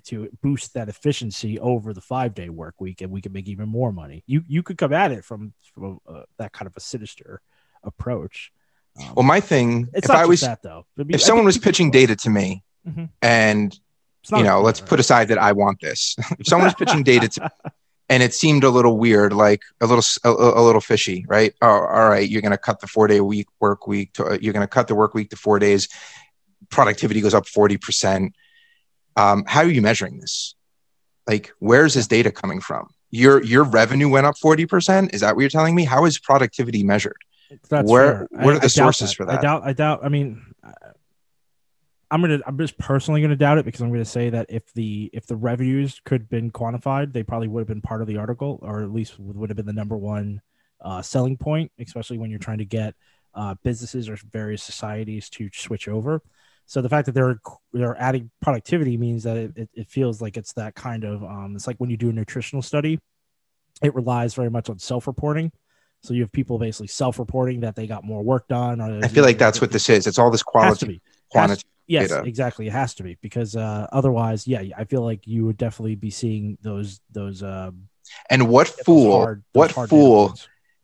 to 0.04 0.30
boost 0.42 0.72
that 0.74 0.88
efficiency 0.88 1.60
over 1.60 1.92
the 1.92 2.00
five 2.00 2.34
day 2.34 2.48
work 2.48 2.80
week, 2.80 3.02
and 3.02 3.10
we 3.10 3.20
can 3.20 3.32
make 3.32 3.48
even 3.48 3.68
more 3.68 3.92
money. 3.92 4.24
You 4.26 4.42
you 4.46 4.62
could 4.62 4.78
come 4.78 4.92
at 4.92 5.12
it 5.12 5.24
from 5.24 5.52
from 5.74 6.00
uh, 6.06 6.22
that 6.38 6.52
kind 6.52 6.66
of 6.66 6.76
a 6.76 6.80
sinister 6.80 7.40
approach. 7.82 8.52
Um, 8.98 9.14
well, 9.16 9.24
my 9.24 9.40
thing, 9.40 9.88
if 9.92 10.08
I 10.08 10.24
was 10.24 10.40
that 10.40 10.62
though, 10.62 10.86
be, 10.96 11.14
if 11.14 11.20
I 11.20 11.24
someone 11.24 11.44
was 11.44 11.58
pitching 11.58 11.90
data 11.90 12.16
to 12.16 12.30
me, 12.30 12.64
mm-hmm. 12.86 13.04
and 13.20 13.78
you 14.34 14.42
know, 14.42 14.60
let's 14.60 14.80
put 14.80 14.98
aside 14.98 15.28
that 15.28 15.38
I 15.38 15.52
want 15.52 15.80
this. 15.80 16.16
if 16.38 16.46
someone's 16.46 16.74
pitching 16.74 17.02
data 17.02 17.28
to 17.28 17.50
and 18.08 18.22
it 18.22 18.34
seemed 18.34 18.64
a 18.64 18.70
little 18.70 18.98
weird, 18.98 19.32
like 19.32 19.62
a 19.80 19.86
little 19.86 20.04
a, 20.24 20.60
a 20.60 20.62
little 20.62 20.80
fishy, 20.80 21.24
right? 21.28 21.54
Oh, 21.60 21.68
all 21.68 22.08
right, 22.08 22.28
you're 22.28 22.42
going 22.42 22.52
to 22.52 22.58
cut 22.58 22.80
the 22.80 22.86
four 22.86 23.08
day 23.08 23.20
week 23.20 23.48
work 23.60 23.86
week 23.86 24.12
to 24.14 24.26
uh, 24.26 24.38
you're 24.40 24.52
going 24.52 24.66
to 24.66 24.68
cut 24.68 24.88
the 24.88 24.94
work 24.94 25.14
week 25.14 25.30
to 25.30 25.36
four 25.36 25.58
days. 25.58 25.88
Productivity 26.70 27.20
goes 27.20 27.34
up 27.34 27.46
forty 27.46 27.76
percent. 27.76 28.34
Um, 29.16 29.44
how 29.46 29.60
are 29.60 29.70
you 29.70 29.82
measuring 29.82 30.18
this? 30.18 30.54
Like, 31.26 31.52
where's 31.58 31.94
this 31.94 32.06
data 32.06 32.30
coming 32.30 32.60
from? 32.60 32.88
Your 33.10 33.42
your 33.42 33.64
revenue 33.64 34.08
went 34.08 34.26
up 34.26 34.38
forty 34.38 34.66
percent. 34.66 35.14
Is 35.14 35.20
that 35.22 35.34
what 35.34 35.40
you're 35.42 35.50
telling 35.50 35.74
me? 35.74 35.84
How 35.84 36.04
is 36.04 36.18
productivity 36.18 36.84
measured? 36.84 37.18
That's 37.68 37.90
where 37.90 38.26
fair. 38.30 38.44
what 38.44 38.54
are 38.54 38.58
the 38.60 38.68
sources 38.68 39.10
that. 39.10 39.16
for 39.16 39.24
that? 39.26 39.38
I 39.38 39.42
doubt. 39.42 39.62
I 39.64 39.72
doubt. 39.72 40.00
I 40.04 40.08
mean, 40.08 40.42
I'm 42.10 42.20
gonna 42.20 42.40
I'm 42.46 42.56
just 42.58 42.78
personally 42.78 43.20
gonna 43.20 43.36
doubt 43.36 43.58
it 43.58 43.64
because 43.64 43.80
I'm 43.80 43.90
gonna 43.90 44.04
say 44.04 44.30
that 44.30 44.46
if 44.48 44.72
the 44.74 45.10
if 45.12 45.26
the 45.26 45.36
revenues 45.36 46.00
could 46.04 46.22
have 46.22 46.28
been 46.30 46.50
quantified, 46.50 47.12
they 47.12 47.22
probably 47.22 47.48
would 47.48 47.60
have 47.60 47.68
been 47.68 47.82
part 47.82 48.00
of 48.00 48.06
the 48.06 48.16
article, 48.16 48.58
or 48.62 48.82
at 48.82 48.92
least 48.92 49.18
would 49.18 49.50
have 49.50 49.56
been 49.56 49.66
the 49.66 49.72
number 49.72 49.96
one 49.96 50.40
uh, 50.80 51.02
selling 51.02 51.36
point, 51.36 51.72
especially 51.78 52.18
when 52.18 52.30
you're 52.30 52.38
trying 52.38 52.58
to 52.58 52.64
get 52.64 52.94
uh, 53.34 53.54
businesses 53.62 54.08
or 54.08 54.16
various 54.30 54.62
societies 54.62 55.28
to 55.30 55.50
switch 55.52 55.88
over. 55.88 56.22
So 56.66 56.80
the 56.82 56.88
fact 56.88 57.06
that 57.06 57.12
they're 57.12 57.38
they're 57.72 58.00
adding 58.00 58.30
productivity 58.40 58.96
means 58.96 59.22
that 59.24 59.36
it, 59.36 59.68
it, 59.72 59.88
feels 59.88 60.20
like 60.20 60.36
it's 60.36 60.52
that 60.54 60.74
kind 60.74 61.04
of 61.04 61.22
um, 61.22 61.54
it's 61.54 61.66
like 61.66 61.76
when 61.78 61.90
you 61.90 61.96
do 61.96 62.10
a 62.10 62.12
nutritional 62.12 62.62
study, 62.62 62.98
it 63.82 63.94
relies 63.94 64.34
very 64.34 64.50
much 64.50 64.68
on 64.68 64.78
self-reporting. 64.78 65.52
So 66.02 66.14
you 66.14 66.22
have 66.22 66.32
people 66.32 66.58
basically 66.58 66.88
self-reporting 66.88 67.60
that 67.60 67.76
they 67.76 67.86
got 67.86 68.04
more 68.04 68.22
work 68.22 68.48
done. 68.48 68.80
Or 68.80 69.04
I 69.04 69.08
feel 69.08 69.24
like 69.24 69.38
that's 69.38 69.60
what 69.62 69.70
this 69.70 69.88
is. 69.88 70.06
It's 70.06 70.18
all 70.18 70.30
this 70.30 70.42
quality, 70.42 71.00
quantity. 71.30 71.62
Yes, 71.86 72.10
exactly. 72.12 72.66
It 72.66 72.72
has 72.72 72.94
to 72.94 73.02
be 73.02 73.16
because 73.20 73.54
uh, 73.54 73.86
otherwise, 73.92 74.46
yeah, 74.46 74.62
I 74.76 74.84
feel 74.84 75.02
like 75.02 75.26
you 75.26 75.46
would 75.46 75.56
definitely 75.56 75.94
be 75.94 76.10
seeing 76.10 76.58
those 76.62 77.00
those. 77.12 77.42
Um, 77.42 77.88
and 78.30 78.48
what 78.48 78.68
fool? 78.68 79.12
Hard, 79.12 79.44
what 79.52 79.72
fool? 79.72 80.34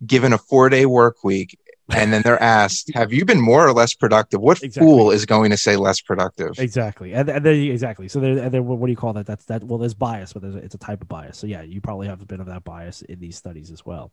Given 0.04 0.32
a 0.32 0.38
four 0.38 0.68
day 0.68 0.86
work 0.86 1.22
week, 1.22 1.58
and 1.90 2.12
then 2.12 2.22
they're 2.22 2.42
asked, 2.60 2.90
"Have 2.94 3.12
you 3.12 3.24
been 3.24 3.40
more 3.40 3.66
or 3.66 3.72
less 3.72 3.94
productive?" 3.94 4.40
What 4.40 4.62
exactly. 4.62 4.88
fool 4.88 5.10
is 5.10 5.26
going 5.26 5.50
to 5.50 5.56
say 5.56 5.76
less 5.76 6.00
productive? 6.00 6.58
Exactly, 6.58 7.12
and, 7.14 7.28
and 7.28 7.44
then, 7.44 7.54
exactly. 7.54 8.08
So 8.08 8.20
there, 8.20 8.62
what 8.62 8.84
do 8.84 8.90
you 8.90 8.96
call 8.96 9.12
that? 9.14 9.26
That's 9.26 9.44
that. 9.46 9.64
Well, 9.64 9.78
there's 9.78 9.94
bias, 9.94 10.32
but 10.32 10.42
there's, 10.42 10.56
it's 10.56 10.74
a 10.74 10.78
type 10.78 11.02
of 11.02 11.08
bias. 11.08 11.38
So 11.38 11.46
yeah, 11.46 11.62
you 11.62 11.80
probably 11.80 12.06
have 12.06 12.22
a 12.22 12.26
bit 12.26 12.40
of 12.40 12.46
that 12.46 12.64
bias 12.64 13.02
in 13.02 13.18
these 13.18 13.36
studies 13.36 13.70
as 13.70 13.84
well. 13.84 14.12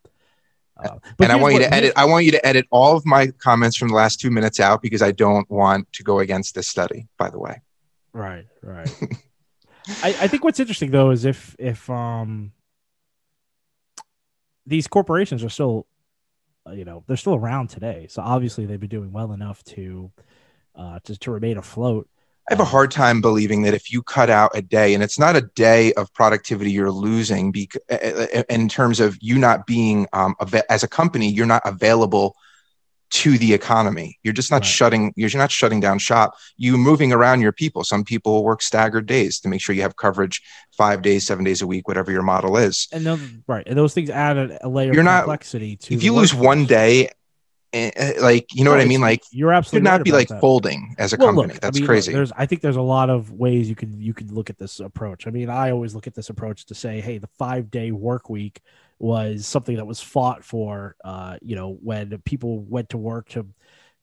Uh, 0.84 0.98
and 1.20 1.32
I 1.32 1.36
want 1.36 1.54
you 1.56 1.60
to 1.60 1.74
edit. 1.74 1.94
I 1.96 2.06
want 2.06 2.26
you 2.26 2.32
to 2.32 2.46
edit 2.46 2.66
all 2.72 2.96
of 2.96 3.06
my 3.06 3.28
comments 3.40 3.78
from 3.78 3.90
the 3.90 3.96
last 3.96 4.20
two 4.20 4.32
minutes 4.32 4.60
out 4.60 4.82
because 4.82 5.02
I 5.02 5.12
don't 5.12 5.50
want 5.50 5.92
to 5.94 6.04
go 6.04 6.20
against 6.20 6.56
this 6.56 6.68
study. 6.68 7.08
By 7.18 7.30
the 7.30 7.40
way. 7.40 7.62
Right. 8.14 8.46
Right. 8.62 8.90
I, 10.04 10.10
I 10.10 10.28
think 10.28 10.44
what's 10.44 10.60
interesting 10.60 10.92
though 10.92 11.12
is 11.12 11.26
if 11.26 11.56
if 11.58 11.90
um 11.90 12.52
these 14.66 14.88
corporations 14.88 15.44
are 15.44 15.50
still, 15.50 15.88
uh, 16.68 16.74
you 16.74 16.86
know, 16.86 17.04
they're 17.08 17.18
still 17.18 17.34
around 17.34 17.70
today. 17.70 18.06
So 18.10 18.22
obviously 18.22 18.66
they've 18.66 18.80
been 18.80 18.90
doing 18.90 19.12
well 19.12 19.32
enough 19.32 19.64
to 19.66 20.12
uh 20.76 21.00
to 21.06 21.18
to 21.18 21.32
remain 21.32 21.58
afloat. 21.58 22.08
I 22.50 22.54
have 22.54 22.60
a 22.60 22.66
hard 22.66 22.90
time 22.90 23.22
believing 23.22 23.62
that 23.64 23.76
if 23.76 23.92
you 23.92 24.02
cut 24.02 24.28
out 24.32 24.50
a 24.56 24.62
day, 24.64 24.96
and 24.96 25.04
it's 25.04 25.20
not 25.20 25.36
a 25.36 25.42
day 25.42 25.94
of 25.94 26.12
productivity 26.14 26.72
you're 26.72 26.90
losing, 26.90 27.52
because 27.52 27.80
eh, 27.90 27.98
eh, 28.02 28.28
eh, 28.34 28.44
in 28.50 28.68
terms 28.68 29.00
of 29.00 29.16
you 29.22 29.38
not 29.38 29.68
being 29.68 30.08
um, 30.14 30.34
as 30.68 30.82
a 30.82 30.88
company, 30.88 31.30
you're 31.30 31.46
not 31.46 31.62
available 31.64 32.36
to 33.12 33.38
the 33.38 33.54
economy. 33.54 34.18
You're 34.24 34.34
just 34.34 34.50
not 34.50 34.62
right. 34.62 34.66
shutting. 34.66 35.14
You're 35.16 35.30
not 35.36 35.52
shutting 35.52 35.80
down 35.80 36.00
shop. 36.00 36.34
You 36.58 36.76
moving 36.76 37.14
around 37.14 37.42
your 37.42 37.52
people. 37.52 37.84
Some 37.84 38.04
people 38.04 38.44
work 38.44 38.64
staggered 38.64 39.06
days 39.06 39.40
to 39.42 39.48
make 39.48 39.62
sure 39.62 39.76
you 39.76 39.84
have 39.84 39.96
coverage 39.96 40.42
five 40.76 41.04
days, 41.04 41.28
seven 41.28 41.46
days 41.46 41.62
a 41.62 41.68
week, 41.68 41.88
whatever 41.88 42.12
your 42.12 42.24
model 42.24 42.58
is. 42.58 42.88
And 42.92 43.06
those, 43.06 43.22
right, 43.46 43.68
and 43.68 43.78
those 43.78 43.94
things 43.94 44.10
add 44.10 44.38
a, 44.38 44.66
a 44.66 44.70
layer 44.70 44.92
you're 44.92 45.08
of 45.08 45.20
complexity 45.20 45.72
not, 45.72 45.80
to. 45.82 45.94
If 45.94 46.02
you 46.02 46.16
lose 46.16 46.34
one 46.34 46.66
day 46.66 47.10
like 47.74 48.54
you 48.54 48.64
know 48.64 48.72
no, 48.72 48.78
what 48.78 48.84
I 48.84 48.86
mean? 48.86 49.02
Like 49.02 49.24
you're 49.32 49.54
absolutely 49.54 49.80
could 49.80 49.84
not 49.84 49.98
right 49.98 50.06
be 50.06 50.12
like 50.12 50.28
that. 50.30 50.42
folding 50.42 50.96
as 50.98 51.14
a 51.14 51.18
well, 51.18 51.28
company. 51.28 51.54
Look, 51.54 51.62
That's 51.62 51.78
I 51.78 51.80
mean, 51.80 51.88
crazy. 51.88 52.14
There's 52.14 52.32
I 52.32 52.46
think 52.46 52.62
there's 52.62 52.76
a 52.76 52.82
lot 52.82 53.10
of 53.10 53.32
ways 53.32 53.70
you 53.70 53.76
could 53.76 53.96
you 53.96 54.14
could 54.14 54.32
look 54.32 54.50
at 54.50 54.58
this 54.58 54.80
approach. 54.80 55.28
I 55.28 55.30
mean, 55.30 55.50
I 55.50 55.72
always 55.72 55.94
look 55.94 56.08
at 56.08 56.16
this 56.16 56.30
approach 56.30 56.66
to 56.68 56.76
say, 56.76 57.00
hey, 57.02 57.18
the 57.18 57.28
five 57.28 57.70
day 57.70 57.92
work 57.92 58.30
week 58.30 58.62
was 58.98 59.46
something 59.46 59.76
that 59.76 59.86
was 59.86 60.02
fought 60.02 60.44
for. 60.44 60.96
Uh, 61.04 61.38
you 61.42 61.56
know, 61.56 61.78
when 61.82 62.18
people 62.26 62.60
went 62.60 62.90
to 62.90 62.98
work 62.98 63.30
to 63.30 63.46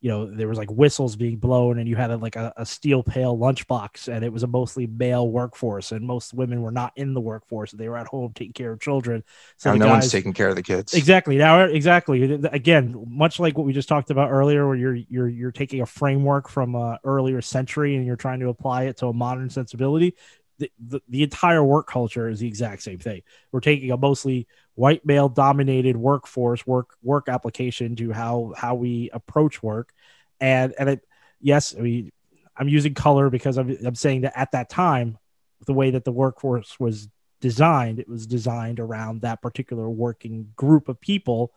you 0.00 0.10
know 0.10 0.26
there 0.26 0.48
was 0.48 0.58
like 0.58 0.70
whistles 0.70 1.16
being 1.16 1.36
blown 1.36 1.78
and 1.78 1.88
you 1.88 1.96
had 1.96 2.10
a, 2.10 2.16
like 2.16 2.36
a, 2.36 2.52
a, 2.56 2.66
steel 2.66 3.02
pail 3.02 3.36
lunchbox 3.36 4.12
and 4.12 4.24
it 4.24 4.32
was 4.32 4.42
a 4.42 4.46
mostly 4.46 4.86
male 4.86 5.28
workforce 5.28 5.90
and 5.92 6.06
most 6.06 6.34
women 6.34 6.60
were 6.60 6.70
not 6.70 6.92
in 6.96 7.14
the 7.14 7.20
workforce. 7.20 7.72
They 7.72 7.88
were 7.88 7.96
at 7.96 8.06
home 8.06 8.32
taking 8.34 8.52
care 8.52 8.72
of 8.72 8.80
children. 8.80 9.24
So 9.56 9.74
no 9.74 9.86
guys, 9.86 9.92
one's 9.92 10.12
taking 10.12 10.34
care 10.34 10.48
of 10.48 10.56
the 10.56 10.62
kids. 10.62 10.92
Exactly. 10.94 11.38
Now 11.38 11.62
uh, 11.62 11.66
exactly. 11.68 12.22
Again 12.52 13.06
much 13.08 13.40
like 13.40 13.56
what 13.56 13.66
we 13.66 13.72
just 13.72 13.88
talked 13.88 14.10
about 14.10 14.30
earlier 14.30 14.66
where 14.66 14.76
you're 14.76 14.94
you're 14.94 15.28
you're 15.28 15.52
taking 15.52 15.80
a 15.80 15.86
framework 15.86 16.48
from 16.48 16.74
a 16.74 16.98
earlier 17.02 17.40
century 17.40 17.96
and 17.96 18.06
you're 18.06 18.16
trying 18.16 18.40
to 18.40 18.48
apply 18.48 18.84
it 18.84 18.98
to 18.98 19.06
a 19.06 19.12
modern 19.12 19.48
sensibility 19.48 20.14
the, 20.58 21.02
the, 21.08 21.22
entire 21.22 21.62
work 21.62 21.86
culture 21.86 22.28
is 22.28 22.40
the 22.40 22.48
exact 22.48 22.82
same 22.82 22.98
thing. 22.98 23.22
We're 23.52 23.60
taking 23.60 23.90
a 23.90 23.96
mostly 23.96 24.46
white 24.74 25.04
male 25.04 25.28
dominated 25.28 25.96
workforce 25.96 26.66
work 26.66 26.96
work 27.02 27.28
application 27.28 27.96
to 27.96 28.12
how 28.12 28.54
how 28.56 28.74
we 28.74 29.10
approach 29.12 29.62
work. 29.62 29.92
And 30.40 30.74
and 30.78 30.88
it 30.88 31.06
yes 31.40 31.74
i 31.76 31.80
mean 31.80 32.10
i'm 32.56 32.68
using 32.68 32.94
color 32.94 33.30
because 33.30 33.56
i'm, 33.58 33.76
I'm 33.84 33.94
saying 33.94 34.22
that 34.22 34.38
at 34.38 34.52
that 34.52 34.70
time 34.70 35.18
the 35.66 35.74
way 35.74 35.90
that 35.90 36.04
the 36.04 36.12
workforce 36.12 36.78
was 36.78 37.08
designed 37.40 37.98
it 37.98 38.08
was 38.08 38.26
designed 38.26 38.80
around 38.80 39.20
that 39.20 39.42
particular 39.42 39.88
working 39.88 40.52
group 40.56 40.88
of 40.88 41.00
people 41.00 41.52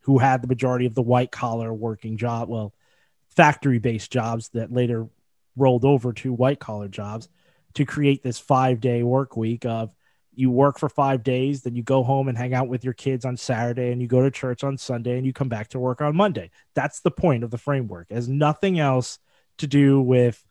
who 0.00 0.18
had 0.18 0.42
the 0.42 0.48
majority 0.48 0.86
of 0.86 0.94
the 0.94 1.02
white 1.02 1.30
collar 1.30 1.72
working 1.72 2.16
job 2.16 2.48
well 2.48 2.74
factory 3.36 3.78
based 3.78 4.10
jobs 4.10 4.48
that 4.50 4.72
later 4.72 5.06
rolled 5.56 5.84
over 5.84 6.12
to 6.12 6.32
white 6.32 6.58
collar 6.58 6.88
jobs 6.88 7.28
to 7.74 7.84
create 7.84 8.22
this 8.22 8.38
five 8.38 8.80
day 8.80 9.02
work 9.02 9.36
week 9.36 9.64
of 9.64 9.94
you 10.32 10.50
work 10.50 10.78
for 10.78 10.88
five 10.88 11.22
days, 11.22 11.62
then 11.62 11.74
you 11.74 11.82
go 11.82 12.02
home 12.02 12.28
and 12.28 12.38
hang 12.38 12.54
out 12.54 12.68
with 12.68 12.84
your 12.84 12.94
kids 12.94 13.24
on 13.24 13.36
Saturday, 13.36 13.92
and 13.92 14.00
you 14.00 14.08
go 14.08 14.22
to 14.22 14.30
church 14.30 14.64
on 14.64 14.78
Sunday, 14.78 15.18
and 15.18 15.26
you 15.26 15.32
come 15.32 15.48
back 15.48 15.68
to 15.68 15.78
work 15.78 16.00
on 16.00 16.16
Monday. 16.16 16.50
That's 16.74 17.00
the 17.00 17.10
point 17.10 17.44
of 17.44 17.50
the 17.50 17.58
framework. 17.58 18.06
It 18.10 18.14
has 18.14 18.28
nothing 18.28 18.78
else 18.78 19.18
to 19.58 19.66
do 19.66 20.00
with 20.00 20.42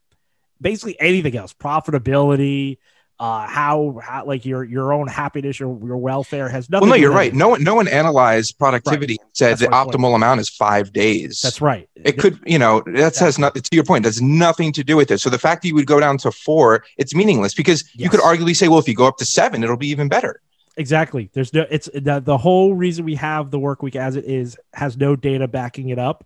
basically 0.61 0.99
anything 0.99 1.35
else, 1.35 1.53
profitability, 1.53 2.77
uh, 3.19 3.45
how, 3.45 3.99
how 4.01 4.25
like 4.25 4.45
your 4.45 4.63
your 4.63 4.93
own 4.93 5.07
happiness, 5.07 5.59
your 5.59 5.77
your 5.85 5.97
welfare 5.97 6.47
has 6.47 6.69
nothing. 6.69 6.87
Well, 6.87 6.97
no, 6.97 7.01
you're 7.01 7.11
right. 7.11 7.33
No 7.33 7.49
one 7.49 7.63
no 7.63 7.75
one 7.75 7.87
analyzed 7.87 8.57
productivity 8.57 9.13
right. 9.13 9.25
and 9.25 9.29
said 9.37 9.49
that's 9.51 9.61
the 9.61 9.67
optimal 9.67 10.03
point. 10.03 10.15
amount 10.15 10.39
is 10.39 10.49
five 10.49 10.93
days. 10.93 11.41
That's 11.41 11.59
right. 11.59 11.89
It 11.95 12.17
could, 12.17 12.39
you 12.45 12.57
know, 12.57 12.81
that 12.87 13.15
yeah. 13.15 13.25
has 13.25 13.37
not 13.37 13.55
to 13.55 13.75
your 13.75 13.83
point. 13.83 14.05
That's 14.05 14.21
nothing 14.21 14.71
to 14.73 14.83
do 14.85 14.95
with 14.95 15.11
it. 15.11 15.19
So 15.19 15.29
the 15.29 15.37
fact 15.37 15.63
that 15.63 15.67
you 15.67 15.75
would 15.75 15.85
go 15.85 15.99
down 15.99 16.17
to 16.19 16.31
four, 16.31 16.85
it's 16.97 17.13
meaningless 17.13 17.53
because 17.53 17.83
yes. 17.93 18.05
you 18.05 18.09
could 18.09 18.21
arguably 18.21 18.55
say, 18.55 18.69
well, 18.69 18.79
if 18.79 18.87
you 18.87 18.95
go 18.95 19.07
up 19.07 19.17
to 19.17 19.25
seven, 19.25 19.63
it'll 19.63 19.75
be 19.75 19.89
even 19.89 20.07
better. 20.07 20.41
Exactly. 20.77 21.29
There's 21.33 21.53
no. 21.53 21.65
It's 21.69 21.89
the 21.93 22.21
the 22.23 22.37
whole 22.37 22.73
reason 22.73 23.03
we 23.03 23.15
have 23.15 23.51
the 23.51 23.59
work 23.59 23.83
week 23.83 23.97
as 23.97 24.15
it 24.15 24.23
is 24.23 24.57
has 24.73 24.95
no 24.95 25.17
data 25.17 25.45
backing 25.45 25.89
it 25.89 25.99
up 25.99 26.25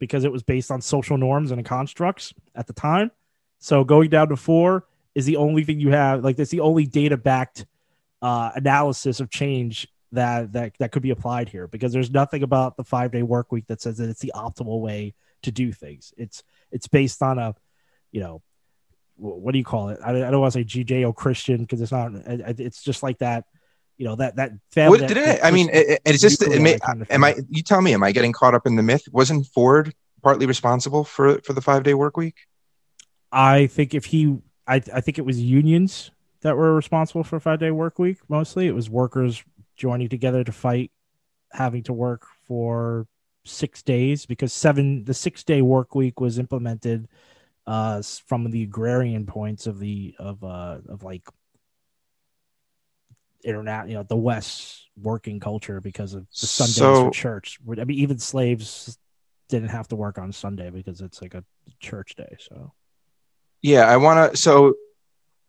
because 0.00 0.24
it 0.24 0.32
was 0.32 0.42
based 0.42 0.72
on 0.72 0.80
social 0.80 1.16
norms 1.16 1.52
and 1.52 1.64
constructs 1.64 2.34
at 2.56 2.66
the 2.66 2.72
time. 2.72 3.12
So 3.60 3.84
going 3.84 4.10
down 4.10 4.30
to 4.30 4.36
four 4.36 4.84
is 5.14 5.26
the 5.26 5.36
only 5.36 5.64
thing 5.64 5.80
you 5.80 5.90
have. 5.90 6.24
Like 6.24 6.36
that's 6.36 6.50
the 6.50 6.60
only 6.60 6.86
data 6.86 7.16
backed 7.16 7.66
uh, 8.22 8.50
analysis 8.54 9.20
of 9.20 9.30
change 9.30 9.88
that 10.12 10.52
that 10.52 10.72
that 10.78 10.92
could 10.92 11.02
be 11.02 11.10
applied 11.10 11.48
here 11.48 11.66
because 11.66 11.92
there's 11.92 12.10
nothing 12.10 12.42
about 12.42 12.76
the 12.76 12.84
five 12.84 13.12
day 13.12 13.22
work 13.22 13.52
week 13.52 13.66
that 13.66 13.80
says 13.80 13.98
that 13.98 14.08
it's 14.08 14.20
the 14.20 14.32
optimal 14.34 14.80
way 14.80 15.14
to 15.42 15.52
do 15.52 15.72
things. 15.72 16.12
It's 16.16 16.42
it's 16.70 16.88
based 16.88 17.22
on 17.22 17.38
a, 17.38 17.54
you 18.12 18.20
know, 18.20 18.42
what 19.16 19.52
do 19.52 19.58
you 19.58 19.64
call 19.64 19.90
it? 19.90 20.00
I, 20.04 20.10
I 20.10 20.30
don't 20.30 20.40
want 20.40 20.52
to 20.52 20.58
say 20.58 20.64
Judeo 20.64 21.14
Christian 21.14 21.58
because 21.58 21.80
it's 21.80 21.92
not. 21.92 22.12
It's 22.26 22.82
just 22.82 23.02
like 23.02 23.18
that. 23.18 23.44
You 23.96 24.06
know 24.06 24.16
that 24.16 24.36
that 24.36 24.52
family. 24.72 25.00
What 25.00 25.08
did 25.08 25.16
it? 25.16 25.40
I 25.42 25.52
mean, 25.52 25.70
it, 25.72 26.00
it's 26.04 26.20
just. 26.20 26.42
It 26.42 26.60
may, 26.60 26.78
kind 26.78 27.02
of 27.02 27.10
am 27.10 27.22
I? 27.22 27.36
You 27.48 27.62
tell 27.62 27.80
me. 27.80 27.94
Am 27.94 28.02
I 28.02 28.10
getting 28.10 28.32
caught 28.32 28.54
up 28.54 28.66
in 28.66 28.74
the 28.74 28.82
myth? 28.82 29.04
Wasn't 29.12 29.46
Ford 29.46 29.94
partly 30.22 30.46
responsible 30.46 31.04
for 31.04 31.38
for 31.44 31.52
the 31.52 31.60
five 31.60 31.84
day 31.84 31.94
work 31.94 32.16
week? 32.16 32.34
I 33.30 33.66
think 33.68 33.94
if 33.94 34.06
he, 34.06 34.38
I 34.66 34.76
I 34.76 35.00
think 35.00 35.18
it 35.18 35.24
was 35.24 35.40
unions 35.40 36.10
that 36.40 36.56
were 36.56 36.74
responsible 36.74 37.24
for 37.24 37.40
five 37.40 37.60
day 37.60 37.70
work 37.70 37.98
week. 37.98 38.18
Mostly, 38.28 38.66
it 38.66 38.74
was 38.74 38.90
workers 38.90 39.42
joining 39.76 40.08
together 40.08 40.44
to 40.44 40.52
fight 40.52 40.90
having 41.52 41.82
to 41.84 41.92
work 41.92 42.26
for 42.46 43.06
six 43.44 43.82
days 43.82 44.26
because 44.26 44.52
seven 44.52 45.04
the 45.04 45.14
six 45.14 45.44
day 45.44 45.62
work 45.62 45.94
week 45.94 46.20
was 46.20 46.38
implemented 46.38 47.08
uh 47.66 48.02
from 48.26 48.50
the 48.50 48.62
agrarian 48.62 49.26
points 49.26 49.66
of 49.66 49.78
the 49.78 50.14
of 50.18 50.42
uh 50.42 50.78
of 50.88 51.02
like 51.02 51.22
internet 53.42 53.88
you 53.88 53.94
know 53.94 54.02
the 54.02 54.16
west 54.16 54.88
working 55.00 55.38
culture 55.38 55.80
because 55.80 56.14
of 56.14 56.26
the 56.40 56.46
sundays 56.46 56.74
so, 56.74 57.04
for 57.04 57.10
church 57.10 57.58
i 57.78 57.84
mean 57.84 57.98
even 57.98 58.18
slaves 58.18 58.98
didn't 59.48 59.68
have 59.68 59.86
to 59.86 59.96
work 59.96 60.16
on 60.18 60.32
sunday 60.32 60.70
because 60.70 61.02
it's 61.02 61.20
like 61.20 61.34
a 61.34 61.44
church 61.80 62.14
day 62.14 62.34
so 62.38 62.72
yeah 63.64 63.88
i 63.88 63.96
want 63.96 64.32
to 64.32 64.36
so 64.36 64.74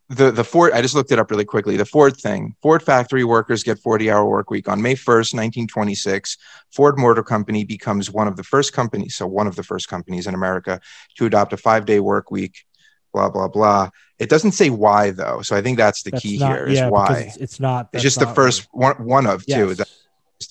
the 0.09 0.32
the 0.32 0.43
Ford 0.43 0.72
I 0.74 0.82
just 0.82 0.93
looked 0.93 1.11
it 1.11 1.20
up 1.20 1.32
really 1.32 1.45
quickly. 1.45 1.78
The 1.78 1.86
Ford 1.86 2.16
thing. 2.16 2.55
Ford 2.61 2.84
factory 2.84 3.24
workers 3.24 3.63
get 3.63 3.80
40 3.80 4.11
hour 4.11 4.26
work 4.26 4.49
week. 4.49 4.70
On 4.70 4.82
May 4.82 4.93
1st, 4.93 5.34
1926, 5.34 6.38
Ford 6.72 6.99
Motor 6.99 7.24
Company 7.24 7.63
becomes 7.63 8.11
one 8.11 8.28
of 8.28 8.36
the 8.36 8.43
first 8.43 8.74
companies, 8.74 9.16
so 9.16 9.26
one 9.26 9.47
of 9.47 9.55
the 9.55 9.63
first 9.63 9.88
companies 9.88 10.28
in 10.28 10.36
America 10.36 10.80
to 11.18 11.26
adopt 11.26 11.53
a 11.53 11.57
5-day 11.57 11.99
work 11.99 12.30
week. 12.30 12.66
Blah 13.13 13.30
blah 13.30 13.47
blah. 13.47 13.89
It 14.20 14.30
doesn't 14.30 14.51
say 14.51 14.70
why 14.70 15.11
though, 15.11 15.41
so 15.41 15.55
I 15.55 15.61
think 15.61 15.78
that's 15.78 16.03
the 16.03 16.11
that's 16.11 16.22
key 16.22 16.38
not, 16.38 16.51
here. 16.51 16.66
Is 16.66 16.80
yeah, 16.80 16.89
why 16.89 17.26
it's, 17.28 17.38
it's, 17.38 17.59
not. 17.59 17.89
It's 17.93 18.03
just 18.03 18.20
the 18.20 18.28
first 18.28 18.68
one, 18.72 18.95
one 18.97 19.26
of 19.26 19.43
yes. 19.47 19.57
two. 19.57 19.74
That's 19.74 19.91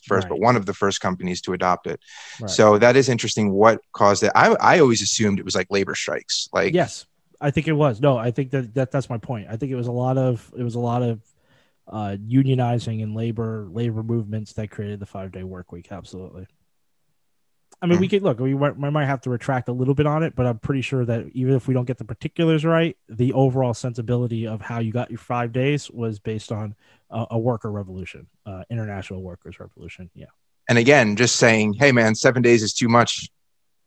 first, 0.06 0.24
right. 0.24 0.30
but 0.30 0.40
one 0.40 0.56
of 0.56 0.64
the 0.64 0.72
first 0.72 1.02
companies 1.02 1.42
to 1.42 1.52
adopt 1.52 1.86
it. 1.86 2.00
Right. 2.40 2.48
So 2.48 2.78
that 2.78 2.96
is 2.96 3.10
interesting. 3.10 3.52
What 3.52 3.82
caused 3.92 4.22
it? 4.22 4.32
I 4.34 4.56
I 4.60 4.78
always 4.80 5.02
assumed 5.02 5.38
it 5.38 5.44
was 5.44 5.54
like 5.54 5.66
labor 5.70 5.94
strikes. 5.94 6.48
Like 6.54 6.72
yes, 6.72 7.04
I 7.45 7.51
think 7.51 7.68
it 7.68 7.72
was. 7.72 8.01
No, 8.01 8.16
I 8.16 8.30
think 8.30 8.53
that, 8.53 8.72
that 8.72 8.90
that's 8.90 9.11
my 9.11 9.18
point. 9.18 9.49
I 9.51 9.57
think 9.59 9.70
it 9.70 9.76
was 9.76 9.86
a 9.86 9.92
lot 9.92 10.16
of 10.16 10.51
it 10.57 10.62
was 10.62 10.76
a 10.76 10.80
lot 10.80 11.03
of 11.03 11.20
uh, 11.86 12.16
unionizing 12.26 13.03
and 13.03 13.14
labor 13.14 13.68
labor 13.70 14.03
movements 14.03 14.55
that 14.55 14.70
created 14.70 14.99
the 14.99 15.05
five 15.05 15.30
day 15.30 15.42
work 15.42 15.70
week. 15.70 15.88
Absolutely. 15.90 16.47
I 17.82 17.86
mean, 17.86 17.99
we 18.01 18.09
could 18.09 18.22
look. 18.22 18.40
We 18.40 18.55
might, 18.55 18.78
we 18.78 18.88
might 18.88 19.05
have 19.05 19.20
to 19.22 19.30
retract 19.30 19.68
a 19.68 19.72
little 19.72 19.95
bit 19.95 20.07
on 20.07 20.22
it, 20.22 20.34
but 20.34 20.47
I'm 20.47 20.59
pretty 20.59 20.80
sure 20.80 21.05
that 21.05 21.26
even 21.34 21.55
if 21.55 21.68
we 21.68 21.74
don't 21.74 21.84
get 21.84 21.99
the 21.99 22.05
particulars 22.05 22.64
right, 22.64 22.97
the 23.11 23.34
overall 23.34 23.74
sensibility 23.74 24.47
of 24.47 24.62
how 24.62 24.78
you 24.78 24.90
got 24.90 25.11
your 25.11 25.18
five 25.18 25.53
days 25.53 25.90
was 25.90 26.18
based 26.18 26.51
on 26.51 26.74
a, 27.11 27.26
a 27.32 27.38
worker 27.38 27.70
revolution, 27.70 28.26
uh, 28.47 28.62
international 28.70 29.20
workers 29.22 29.61
revolution. 29.61 30.09
Yeah. 30.14 30.26
And 30.66 30.78
again, 30.78 31.14
just 31.14 31.36
saying, 31.36 31.74
hey 31.74 31.92
man, 31.92 32.14
seven 32.14 32.40
days 32.40 32.62
is 32.62 32.72
too 32.72 32.88
much. 32.88 33.28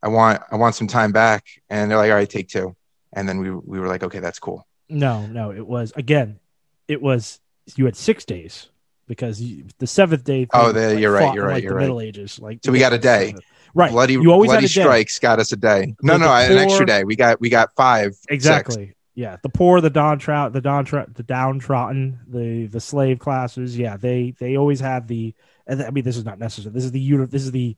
I 0.03 0.09
want 0.09 0.43
I 0.51 0.57
want 0.57 0.75
some 0.75 0.87
time 0.87 1.11
back, 1.11 1.43
and 1.71 1.89
they're 1.89 1.97
like, 1.97 2.11
all 2.11 2.17
right, 2.17 2.29
take 2.29 2.49
two 2.49 2.75
and 3.17 3.27
then 3.27 3.39
we 3.39 3.49
we 3.49 3.79
were 3.79 3.87
like, 3.87 4.03
okay, 4.03 4.19
that's 4.19 4.37
cool. 4.37 4.67
No, 4.89 5.25
no, 5.25 5.51
it 5.51 5.65
was 5.65 5.91
again, 5.95 6.39
it 6.87 7.01
was 7.01 7.39
you 7.75 7.85
had 7.85 7.95
six 7.95 8.23
days 8.25 8.69
because 9.07 9.41
you, 9.41 9.65
the 9.79 9.87
seventh 9.87 10.23
day. 10.23 10.47
oh, 10.53 10.71
the, 10.71 10.89
like, 10.89 10.99
you're 10.99 11.11
right. 11.11 11.33
You're 11.33 11.45
right. 11.45 11.53
Like 11.55 11.63
you're 11.63 11.71
the 11.71 11.75
right. 11.75 11.81
Middle 11.81 11.99
Ages, 11.99 12.39
like 12.39 12.59
so, 12.63 12.71
we 12.71 12.79
got 12.79 12.93
a 12.93 12.99
day. 12.99 13.33
Right. 13.73 13.91
Bloody, 13.91 14.13
you 14.13 14.31
always 14.31 14.51
bloody 14.51 14.67
strikes 14.67 15.19
got 15.19 15.39
us 15.39 15.51
a 15.51 15.55
day. 15.55 15.95
No, 16.01 16.13
the, 16.13 16.19
no, 16.19 16.25
the 16.25 16.47
poor, 16.47 16.57
an 16.57 16.63
extra 16.63 16.85
day. 16.85 17.03
We 17.03 17.15
got 17.15 17.41
we 17.41 17.49
got 17.49 17.75
five. 17.75 18.15
Exactly. 18.29 18.87
Six. 18.87 18.93
Yeah, 19.15 19.37
the 19.41 19.49
poor, 19.49 19.81
the 19.81 19.89
downtrodden, 19.89 20.53
the 20.53 20.61
downtrodden, 20.61 21.13
the 21.15 21.23
downtrodden, 21.23 22.19
the 22.27 22.67
the 22.67 22.79
slave 22.79 23.17
classes. 23.17 23.75
Yeah, 23.75 23.97
they 23.97 24.35
they 24.39 24.57
always 24.57 24.79
had 24.79 25.07
the. 25.07 25.33
I 25.67 25.89
mean, 25.89 26.03
this 26.03 26.17
is 26.17 26.23
not 26.23 26.37
necessary. 26.37 26.71
This 26.71 26.85
is 26.85 26.91
the 26.91 26.99
unit. 26.99 27.31
This 27.31 27.43
is 27.43 27.51
the 27.51 27.75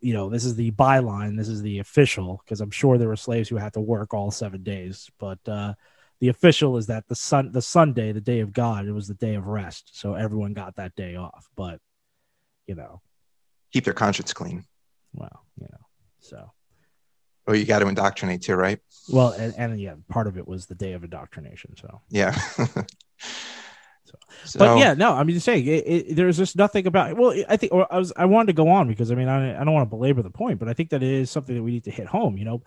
you 0.00 0.14
know, 0.14 0.30
this 0.30 0.44
is 0.44 0.54
the 0.54 0.70
byline, 0.72 1.36
this 1.36 1.48
is 1.48 1.62
the 1.62 1.78
official, 1.78 2.40
because 2.44 2.60
I'm 2.60 2.70
sure 2.70 2.96
there 2.96 3.08
were 3.08 3.16
slaves 3.16 3.48
who 3.48 3.56
had 3.56 3.74
to 3.74 3.80
work 3.80 4.14
all 4.14 4.30
seven 4.30 4.62
days. 4.62 5.10
But 5.18 5.38
uh, 5.46 5.74
the 6.20 6.28
official 6.28 6.76
is 6.76 6.86
that 6.86 7.08
the 7.08 7.14
sun, 7.14 7.52
the 7.52 7.62
Sunday, 7.62 8.12
the 8.12 8.20
day 8.20 8.40
of 8.40 8.52
God, 8.52 8.86
it 8.86 8.92
was 8.92 9.08
the 9.08 9.14
day 9.14 9.34
of 9.34 9.46
rest, 9.46 9.90
so 9.92 10.14
everyone 10.14 10.54
got 10.54 10.76
that 10.76 10.94
day 10.96 11.16
off. 11.16 11.48
But 11.56 11.80
you 12.66 12.74
know, 12.74 13.00
keep 13.72 13.84
their 13.84 13.94
conscience 13.94 14.32
clean. 14.32 14.64
Well, 15.12 15.44
you 15.60 15.66
know, 15.70 15.86
so. 16.20 16.52
Oh, 17.46 17.52
you 17.52 17.64
got 17.64 17.80
to 17.80 17.88
indoctrinate 17.88 18.42
too, 18.42 18.54
right? 18.54 18.78
Well, 19.08 19.30
and, 19.32 19.52
and 19.56 19.80
yeah, 19.80 19.94
part 20.08 20.28
of 20.28 20.38
it 20.38 20.46
was 20.46 20.66
the 20.66 20.74
day 20.74 20.92
of 20.92 21.02
indoctrination. 21.02 21.74
So 21.76 22.00
yeah. 22.08 22.38
So, 24.44 24.58
but 24.58 24.78
yeah, 24.78 24.94
no, 24.94 25.12
I 25.12 25.24
mean, 25.24 25.38
saying 25.40 25.66
it, 25.66 25.84
it, 25.86 26.16
there's 26.16 26.36
just 26.36 26.56
nothing 26.56 26.86
about. 26.86 27.16
Well, 27.16 27.34
I 27.48 27.56
think 27.56 27.72
I 27.72 27.98
was 27.98 28.12
I 28.16 28.26
wanted 28.26 28.48
to 28.48 28.52
go 28.52 28.68
on 28.68 28.88
because 28.88 29.10
I 29.10 29.14
mean 29.14 29.28
I, 29.28 29.60
I 29.60 29.64
don't 29.64 29.74
want 29.74 29.86
to 29.86 29.96
belabor 29.96 30.22
the 30.22 30.30
point, 30.30 30.58
but 30.58 30.68
I 30.68 30.72
think 30.72 30.90
that 30.90 31.02
it 31.02 31.10
is 31.10 31.30
something 31.30 31.54
that 31.54 31.62
we 31.62 31.72
need 31.72 31.84
to 31.84 31.90
hit 31.90 32.06
home. 32.06 32.36
You 32.36 32.44
know, 32.44 32.62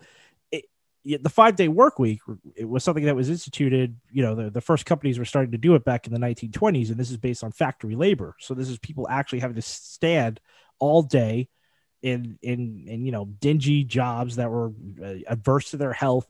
it, 1.04 1.22
the 1.22 1.30
five 1.30 1.56
day 1.56 1.68
work 1.68 1.98
week 1.98 2.20
it 2.56 2.68
was 2.68 2.82
something 2.82 3.04
that 3.04 3.16
was 3.16 3.28
instituted. 3.28 3.96
You 4.10 4.22
know, 4.22 4.34
the, 4.34 4.50
the 4.50 4.60
first 4.60 4.86
companies 4.86 5.18
were 5.18 5.24
starting 5.24 5.52
to 5.52 5.58
do 5.58 5.74
it 5.74 5.84
back 5.84 6.06
in 6.06 6.12
the 6.12 6.18
1920s, 6.18 6.88
and 6.88 6.96
this 6.96 7.10
is 7.10 7.16
based 7.16 7.44
on 7.44 7.52
factory 7.52 7.94
labor. 7.94 8.34
So 8.40 8.54
this 8.54 8.68
is 8.68 8.78
people 8.78 9.06
actually 9.08 9.40
having 9.40 9.56
to 9.56 9.62
stand 9.62 10.40
all 10.78 11.02
day 11.02 11.48
in 12.02 12.38
in 12.42 12.84
in 12.86 13.04
you 13.04 13.12
know 13.12 13.26
dingy 13.26 13.84
jobs 13.84 14.36
that 14.36 14.50
were 14.50 14.72
uh, 15.02 15.14
adverse 15.26 15.70
to 15.70 15.76
their 15.76 15.92
health 15.92 16.26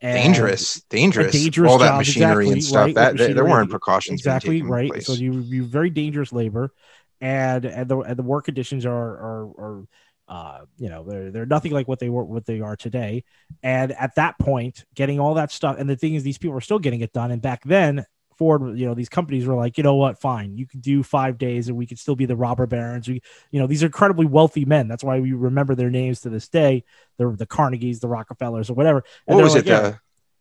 dangerous, 0.00 0.82
dangerous, 0.90 1.32
dangerous 1.32 1.70
all 1.70 1.78
that 1.78 1.96
machinery 1.96 2.48
exactly, 2.48 2.52
and 2.52 2.64
stuff. 2.64 2.86
Right, 2.86 2.94
that 2.94 3.34
there 3.34 3.44
weren't 3.44 3.70
precautions. 3.70 4.20
Exactly 4.20 4.62
right. 4.62 5.02
So 5.02 5.12
you 5.12 5.32
you 5.40 5.64
very 5.64 5.90
dangerous 5.90 6.32
labor, 6.32 6.72
and 7.20 7.64
and 7.64 7.88
the 7.88 7.98
and 7.98 8.16
the 8.16 8.22
work 8.22 8.44
conditions 8.46 8.86
are 8.86 8.92
are 8.92 9.44
are 9.58 9.84
uh, 10.28 10.64
you 10.78 10.88
know 10.88 11.04
they're 11.04 11.30
they're 11.30 11.46
nothing 11.46 11.72
like 11.72 11.88
what 11.88 11.98
they 11.98 12.08
were 12.08 12.24
what 12.24 12.46
they 12.46 12.60
are 12.60 12.76
today. 12.76 13.24
And 13.62 13.92
at 13.92 14.14
that 14.16 14.38
point, 14.38 14.84
getting 14.94 15.20
all 15.20 15.34
that 15.34 15.50
stuff, 15.50 15.76
and 15.78 15.88
the 15.88 15.96
thing 15.96 16.14
is, 16.14 16.22
these 16.22 16.38
people 16.38 16.56
are 16.56 16.62
still 16.62 16.78
getting 16.78 17.00
it 17.00 17.12
done. 17.12 17.30
And 17.30 17.42
back 17.42 17.62
then, 17.64 18.04
Ford, 18.36 18.78
you 18.78 18.86
know, 18.86 18.94
these 18.94 19.08
companies 19.08 19.46
were 19.46 19.54
like, 19.54 19.78
you 19.78 19.84
know 19.84 19.94
what, 19.94 20.20
fine, 20.20 20.56
you 20.56 20.66
can 20.66 20.80
do 20.80 21.02
five 21.02 21.38
days 21.38 21.68
and 21.68 21.76
we 21.76 21.86
could 21.86 21.98
still 21.98 22.16
be 22.16 22.26
the 22.26 22.36
robber 22.36 22.66
barons. 22.66 23.08
We, 23.08 23.22
you 23.50 23.60
know, 23.60 23.66
these 23.66 23.82
are 23.82 23.86
incredibly 23.86 24.26
wealthy 24.26 24.64
men. 24.64 24.88
That's 24.88 25.04
why 25.04 25.20
we 25.20 25.32
remember 25.32 25.74
their 25.74 25.90
names 25.90 26.20
to 26.22 26.30
this 26.30 26.48
day. 26.48 26.84
They're 27.16 27.30
the 27.30 27.46
Carnegies, 27.46 28.00
the 28.00 28.08
Rockefellers, 28.08 28.70
or 28.70 28.74
whatever. 28.74 29.04
And 29.26 29.36
what 29.36 29.44
was 29.44 29.54
like, 29.54 29.66
it? 29.66 29.68
Yeah. 29.68 29.94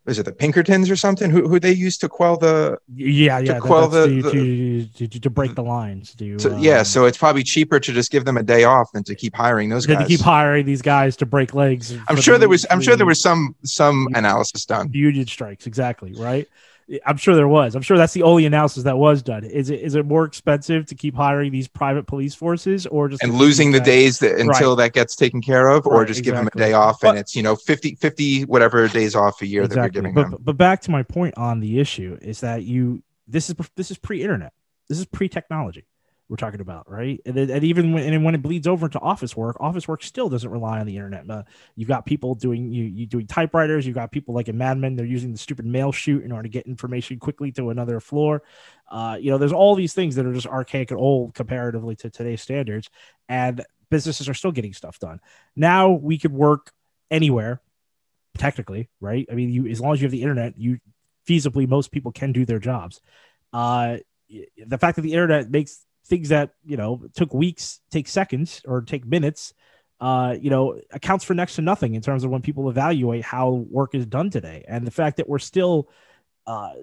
was 0.06 0.20
it 0.20 0.24
the 0.24 0.32
Pinkertons 0.32 0.89
or 0.89 0.96
something? 0.96 1.30
Who 1.30 1.48
who 1.48 1.60
they 1.60 1.72
used 1.72 2.02
to 2.02 2.10
quell 2.10 2.38
the 2.38 2.80
yeah 2.94 3.39
yeah 3.39 3.56
to 3.56 3.62
quell 3.62 3.88
the, 3.88 4.08
the, 4.08 4.32
to, 4.32 5.08
to, 5.08 5.20
to, 5.20 5.30
break 5.30 5.56
the 5.56 5.64
lines. 5.64 6.16
To, 6.16 6.39
so, 6.39 6.54
um, 6.54 6.60
yeah, 6.60 6.84
so 6.84 7.06
it's 7.06 7.18
probably 7.18 7.44
cheaper 7.44 7.80
to 7.80 7.94
just 7.94 8.12
give 8.12 8.26
them 8.26 8.38
a 8.38 8.44
day 8.44 8.64
off 8.64 8.91
than 8.91 9.04
to 9.04 9.16
keep 9.16 9.36
hiring 9.36 9.70
those 9.70 9.86
guys. 9.86 10.00
To 10.00 10.06
keep 10.06 10.22
hiring 10.22 10.66
these 10.66 10.82
guys 10.82 11.16
to 11.18 11.26
break 11.26 11.54
legs. 11.54 11.96
I'm 12.08 12.20
sure 12.20 12.38
there 12.38 12.50
was 12.50 12.66
I'm 12.70 12.82
sure 12.82 12.96
there 12.96 13.06
was 13.06 13.22
some 13.22 13.56
some 13.64 14.08
analysis 14.14 14.66
done. 14.66 14.89
Union 14.94 15.28
strikes, 15.28 15.68
exactly 15.68 16.14
right. 16.14 16.48
I'm 17.06 17.18
sure 17.18 17.36
there 17.36 17.48
was. 17.48 17.76
I'm 17.76 17.82
sure 17.82 17.98
that's 17.98 18.14
the 18.14 18.24
only 18.24 18.46
analysis 18.46 18.84
that 18.84 18.98
was 18.98 19.22
done. 19.22 19.44
Is 19.44 19.70
it 19.70 19.82
is 19.82 19.96
it 19.96 20.06
more 20.06 20.26
expensive 20.26 20.86
to 20.88 20.96
keep 20.96 21.16
hiring 21.16 21.52
these 21.52 21.68
private 21.68 22.08
police 22.08 22.36
forces, 22.36 22.86
or 22.88 23.10
just 23.10 23.24
and 23.24 23.34
losing 23.34 23.72
the 23.72 23.80
days 23.80 24.20
that, 24.20 24.40
until 24.40 24.76
right. 24.76 24.86
that 24.86 24.94
gets 24.94 25.16
taken 25.16 25.42
care 25.42 25.70
of, 25.70 25.88
or 25.88 26.00
right, 26.00 26.08
just 26.08 26.20
exactly. 26.20 26.44
give 26.44 26.52
them 26.52 26.62
a 26.62 26.66
day 26.66 26.74
off 26.74 27.00
but, 27.02 27.10
and 27.10 27.20
it's 27.20 27.36
you 27.36 27.44
know 27.44 27.56
50 27.56 27.96
50 27.96 28.46
whatever 28.46 28.88
days 28.88 29.16
off 29.16 29.42
a 29.42 29.48
year 29.48 29.64
exactly. 29.64 29.76
that 29.76 29.96
you're 29.96 30.02
giving 30.02 30.14
but, 30.14 30.32
them. 30.32 30.42
But 30.44 30.58
back 30.58 30.82
to 30.82 30.92
my 30.92 31.04
point 31.04 31.38
on 31.38 31.60
the 31.60 31.80
issue 31.80 32.18
is 32.22 32.42
that 32.42 32.64
you 32.64 33.04
this 33.28 33.50
is 33.50 33.56
this 33.76 33.92
is 33.92 33.98
pre-internet. 33.98 34.54
This 34.90 35.00
is 35.00 35.06
pre-technology 35.06 35.86
we're 36.34 36.38
talking 36.38 36.62
about, 36.62 36.90
right? 36.90 37.22
And, 37.28 37.38
and 37.38 37.64
even 37.64 37.94
when 37.94 38.12
and 38.12 38.26
when 38.26 38.34
it 38.34 38.42
bleeds 38.42 38.66
over 38.66 38.88
into 38.88 39.00
office 39.00 39.38
work, 39.38 39.56
office 39.60 39.88
work 39.88 40.02
still 40.02 40.30
doesn't 40.30 40.50
rely 40.50 40.80
on 40.80 40.88
the 40.88 40.96
internet. 40.96 41.28
You've 41.76 41.88
got 41.88 42.08
people 42.08 42.34
doing 42.34 42.72
you 42.72 42.86
you 42.86 43.06
doing 43.06 43.28
typewriters. 43.28 43.86
You've 43.86 43.94
got 43.94 44.12
people 44.12 44.34
like 44.34 44.48
in 44.48 44.58
Mad 44.58 44.80
Men, 44.80 44.96
they're 44.96 45.06
using 45.06 45.32
the 45.32 45.38
stupid 45.38 45.64
mail 45.64 45.92
chute 45.92 46.24
in 46.24 46.32
order 46.32 46.42
to 46.42 46.50
get 46.50 46.66
information 46.66 47.20
quickly 47.20 47.52
to 47.52 47.70
another 47.70 48.00
floor. 48.00 48.42
Uh, 48.90 49.16
you 49.22 49.30
know, 49.30 49.38
there's 49.38 49.54
all 49.54 49.76
these 49.76 49.94
things 49.94 50.16
that 50.16 50.26
are 50.26 50.34
just 50.34 50.48
archaic 50.48 50.90
and 50.90 51.00
old 51.00 51.36
comparatively 51.36 51.96
to 51.98 52.10
today's 52.10 52.42
standards, 52.42 52.90
and 53.30 53.64
businesses 53.92 54.28
are 54.28 54.34
still 54.34 54.52
getting 54.52 54.74
stuff 54.74 54.98
done. 54.98 55.20
Now 55.56 55.92
we 55.92 56.18
could 56.18 56.34
work 56.34 56.72
anywhere, 57.12 57.62
technically, 58.40 58.90
right? 59.00 59.28
I 59.32 59.36
mean, 59.36 59.52
you 59.52 59.68
as 59.68 59.80
long 59.80 59.94
as 59.94 60.02
you 60.02 60.06
have 60.06 60.12
the 60.12 60.24
internet, 60.24 60.58
you 60.58 60.80
feasibly 61.30 61.68
most 61.68 61.92
people 61.92 62.12
can 62.12 62.32
do 62.32 62.44
their 62.44 62.58
jobs. 62.58 63.02
Uh, 63.54 63.98
the 64.66 64.80
fact 64.80 64.96
that 64.96 65.04
the 65.04 65.14
internet 65.14 65.52
makes 65.52 65.86
things 66.06 66.30
that 66.30 66.51
you 66.66 66.78
know 66.78 67.01
took 67.16 67.34
weeks 67.34 67.80
take 67.91 68.08
seconds 68.08 68.62
or 68.66 68.82
take 68.82 69.06
minutes 69.06 69.54
uh, 70.01 70.36
you 70.39 70.49
know 70.49 70.80
accounts 70.91 71.24
for 71.24 71.34
next 71.34 71.56
to 71.56 71.62
nothing 71.62 71.95
in 71.95 72.01
terms 72.01 72.24
of 72.24 72.30
when 72.30 72.41
people 72.41 72.70
evaluate 72.70 73.24
how 73.24 73.66
work 73.70 73.95
is 73.95 74.06
done 74.06 74.30
today 74.30 74.66
and 74.68 74.86
the 74.86 74.91
fact 74.91 75.18
that 75.18 75.30
we're 75.30 75.39
still 75.39 75.89
uh, 76.45 76.74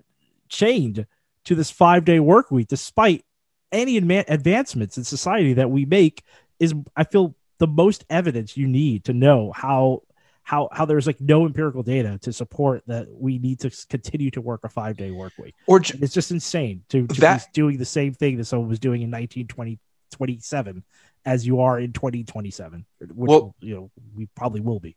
chained 0.48 1.06
to 1.44 1.54
this 1.54 1.70
five 1.70 2.04
day 2.04 2.20
work 2.20 2.50
week, 2.50 2.68
despite 2.68 3.24
any 3.72 3.96
advancements 3.96 4.98
in 4.98 5.04
society 5.04 5.54
that 5.54 5.70
we 5.70 5.84
make. 5.84 6.22
Is 6.58 6.74
I 6.96 7.04
feel 7.04 7.34
the 7.58 7.66
most 7.66 8.04
evidence 8.10 8.56
you 8.56 8.66
need 8.68 9.04
to 9.04 9.14
know 9.14 9.52
how 9.54 10.02
how 10.42 10.68
how 10.72 10.84
there's 10.84 11.06
like 11.06 11.20
no 11.20 11.46
empirical 11.46 11.82
data 11.82 12.18
to 12.22 12.32
support 12.32 12.82
that 12.86 13.06
we 13.10 13.38
need 13.38 13.60
to 13.60 13.70
continue 13.88 14.30
to 14.30 14.40
work 14.40 14.60
a 14.64 14.68
five 14.68 14.96
day 14.96 15.10
work 15.10 15.32
week. 15.38 15.54
Or 15.66 15.80
j- 15.80 15.98
it's 16.00 16.14
just 16.14 16.30
insane 16.30 16.82
to, 16.88 17.06
to 17.06 17.20
that, 17.20 17.46
be 17.46 17.50
doing 17.52 17.78
the 17.78 17.84
same 17.84 18.14
thing 18.14 18.36
that 18.38 18.46
someone 18.46 18.68
was 18.68 18.78
doing 18.78 19.02
in 19.02 19.10
1927 19.10 20.82
as 21.26 21.46
you 21.46 21.60
are 21.60 21.78
in 21.78 21.92
2027, 21.92 22.84
which 23.00 23.28
well, 23.28 23.54
you 23.60 23.74
know 23.74 23.90
we 24.14 24.26
probably 24.34 24.60
will 24.60 24.80
be. 24.80 24.96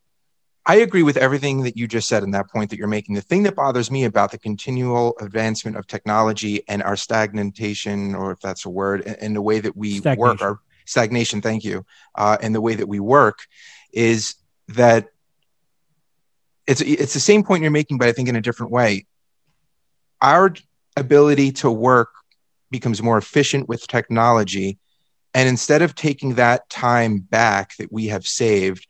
I 0.65 0.77
agree 0.77 1.03
with 1.03 1.17
everything 1.17 1.63
that 1.63 1.75
you 1.75 1.87
just 1.87 2.07
said 2.07 2.23
in 2.23 2.31
that 2.31 2.49
point 2.49 2.69
that 2.69 2.79
you're 2.79 2.87
making. 2.87 3.15
The 3.15 3.21
thing 3.21 3.43
that 3.43 3.55
bothers 3.55 3.91
me 3.91 4.05
about 4.05 4.31
the 4.31 4.37
continual 4.37 5.13
advancement 5.19 5.75
of 5.75 5.87
technology 5.87 6.63
and 6.69 6.81
our 6.81 6.95
stagnation, 6.95 8.15
or 8.15 8.31
if 8.31 8.39
that's 8.39 8.65
a 8.65 8.69
word, 8.69 9.01
and 9.01 9.35
the 9.35 9.41
way 9.41 9.59
that 9.59 9.75
we 9.75 9.97
stagnation. 9.97 10.19
work, 10.19 10.41
our 10.41 10.59
stagnation, 10.85 11.41
thank 11.41 11.65
you, 11.65 11.85
uh, 12.15 12.37
and 12.41 12.55
the 12.55 12.61
way 12.61 12.75
that 12.75 12.87
we 12.87 13.01
work 13.01 13.39
is 13.91 14.35
that 14.69 15.09
it's 16.67 16.81
it's 16.81 17.13
the 17.13 17.19
same 17.19 17.43
point 17.43 17.61
you're 17.61 17.71
making, 17.71 17.97
but 17.97 18.07
I 18.07 18.11
think 18.11 18.29
in 18.29 18.35
a 18.35 18.41
different 18.41 18.71
way. 18.71 19.05
Our 20.21 20.53
ability 20.95 21.51
to 21.53 21.71
work 21.71 22.09
becomes 22.71 23.01
more 23.01 23.17
efficient 23.17 23.67
with 23.67 23.87
technology, 23.87 24.77
and 25.33 25.49
instead 25.49 25.81
of 25.81 25.95
taking 25.95 26.35
that 26.35 26.69
time 26.69 27.19
back 27.19 27.75
that 27.77 27.91
we 27.91 28.07
have 28.07 28.25
saved, 28.25 28.87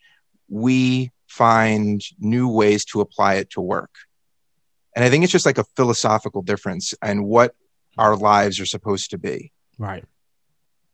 we 0.50 1.12
find 1.28 2.02
new 2.20 2.48
ways 2.48 2.86
to 2.86 3.02
apply 3.02 3.36
it 3.36 3.50
to 3.52 3.62
work. 3.62 3.90
And 4.96 5.04
I 5.04 5.10
think 5.10 5.24
it's 5.24 5.34
just 5.34 5.48
like 5.48 5.58
a 5.58 5.66
philosophical 5.76 6.44
difference 6.44 6.94
and 7.02 7.26
what 7.26 7.56
our 7.98 8.16
lives 8.16 8.60
are 8.60 8.68
supposed 8.68 9.10
to 9.12 9.18
be. 9.18 9.52
Right 9.80 10.06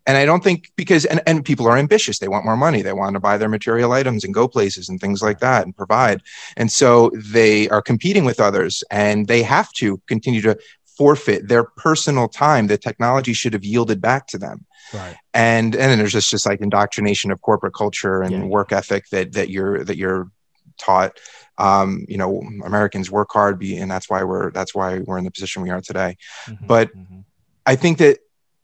and 0.05 0.17
I 0.17 0.25
don't 0.25 0.43
think 0.43 0.71
because 0.75 1.05
and, 1.05 1.21
and 1.27 1.45
people 1.45 1.67
are 1.67 1.77
ambitious, 1.77 2.19
they 2.19 2.27
want 2.27 2.45
more 2.45 2.57
money, 2.57 2.81
they 2.81 2.93
want 2.93 3.13
to 3.13 3.19
buy 3.19 3.37
their 3.37 3.49
material 3.49 3.91
items 3.91 4.23
and 4.23 4.33
go 4.33 4.47
places 4.47 4.89
and 4.89 4.99
things 4.99 5.21
like 5.21 5.39
that 5.39 5.65
and 5.65 5.75
provide. 5.75 6.23
And 6.57 6.71
so 6.71 7.11
they 7.13 7.69
are 7.69 7.81
competing 7.81 8.25
with 8.25 8.39
others 8.39 8.83
and 8.89 9.27
they 9.27 9.43
have 9.43 9.71
to 9.73 9.97
continue 10.07 10.41
to 10.41 10.57
forfeit 10.97 11.47
their 11.47 11.63
personal 11.63 12.27
time 12.27 12.67
that 12.67 12.81
technology 12.81 13.33
should 13.33 13.53
have 13.53 13.63
yielded 13.63 14.01
back 14.01 14.27
to 14.27 14.37
them. 14.37 14.65
Right. 14.93 15.15
And 15.33 15.75
and 15.75 15.91
then 15.91 15.99
there's 15.99 16.13
just 16.13 16.31
just 16.31 16.45
like 16.45 16.61
indoctrination 16.61 17.31
of 17.31 17.41
corporate 17.41 17.73
culture 17.73 18.21
and 18.21 18.31
yeah, 18.31 18.43
work 18.43 18.71
ethic 18.71 19.07
that 19.09 19.33
that 19.33 19.49
you're 19.49 19.83
that 19.83 19.97
you're 19.97 20.31
taught 20.79 21.19
um, 21.57 22.05
you 22.07 22.17
know 22.17 22.41
americans 22.63 23.11
work 23.11 23.29
hard 23.31 23.59
be, 23.59 23.77
and 23.77 23.91
that's 23.91 24.09
why 24.09 24.23
we're 24.23 24.49
that's 24.51 24.73
why 24.73 24.99
we're 24.99 25.17
in 25.17 25.25
the 25.25 25.31
position 25.31 25.61
we 25.61 25.69
are 25.69 25.81
today 25.81 26.17
mm-hmm, 26.45 26.65
but 26.65 26.95
mm-hmm. 26.95 27.19
i 27.65 27.75
think 27.75 27.97
that 27.97 28.19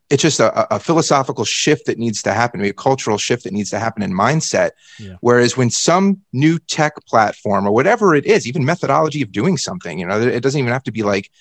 it's 0.10 0.22
just 0.22 0.40
a, 0.40 0.76
a, 0.76 0.80
philosophical 0.80 1.46
shift 1.46 1.88
that 1.88 1.98
needs 1.98 2.22
to 2.22 2.32
happen, 2.32 2.62
a 2.62 2.74
cultural 2.74 3.18
shift 3.18 3.44
that 3.44 3.54
needs 3.54 3.72
to 3.72 3.80
happen 3.80 4.04
in 4.04 4.14
mindset. 4.14 4.72
Yeah. 5.00 5.16
Whereas 5.22 5.58
when 5.58 5.72
some 5.72 6.22
new 6.32 6.60
tech 6.60 6.94
platform 7.08 7.68
or 7.68 7.72
whatever 7.72 8.14
it 8.14 8.26
is, 8.26 8.46
even 8.46 8.66
methodology 8.66 9.24
of 9.24 9.32
doing 9.32 9.58
something, 9.58 9.98
you 9.98 10.06
know, 10.06 10.22
it 10.22 10.42
doesn't 10.42 10.60
even 10.60 10.72
have 10.72 10.84
to 10.84 10.92
be 10.92 11.02
like, 11.02 11.32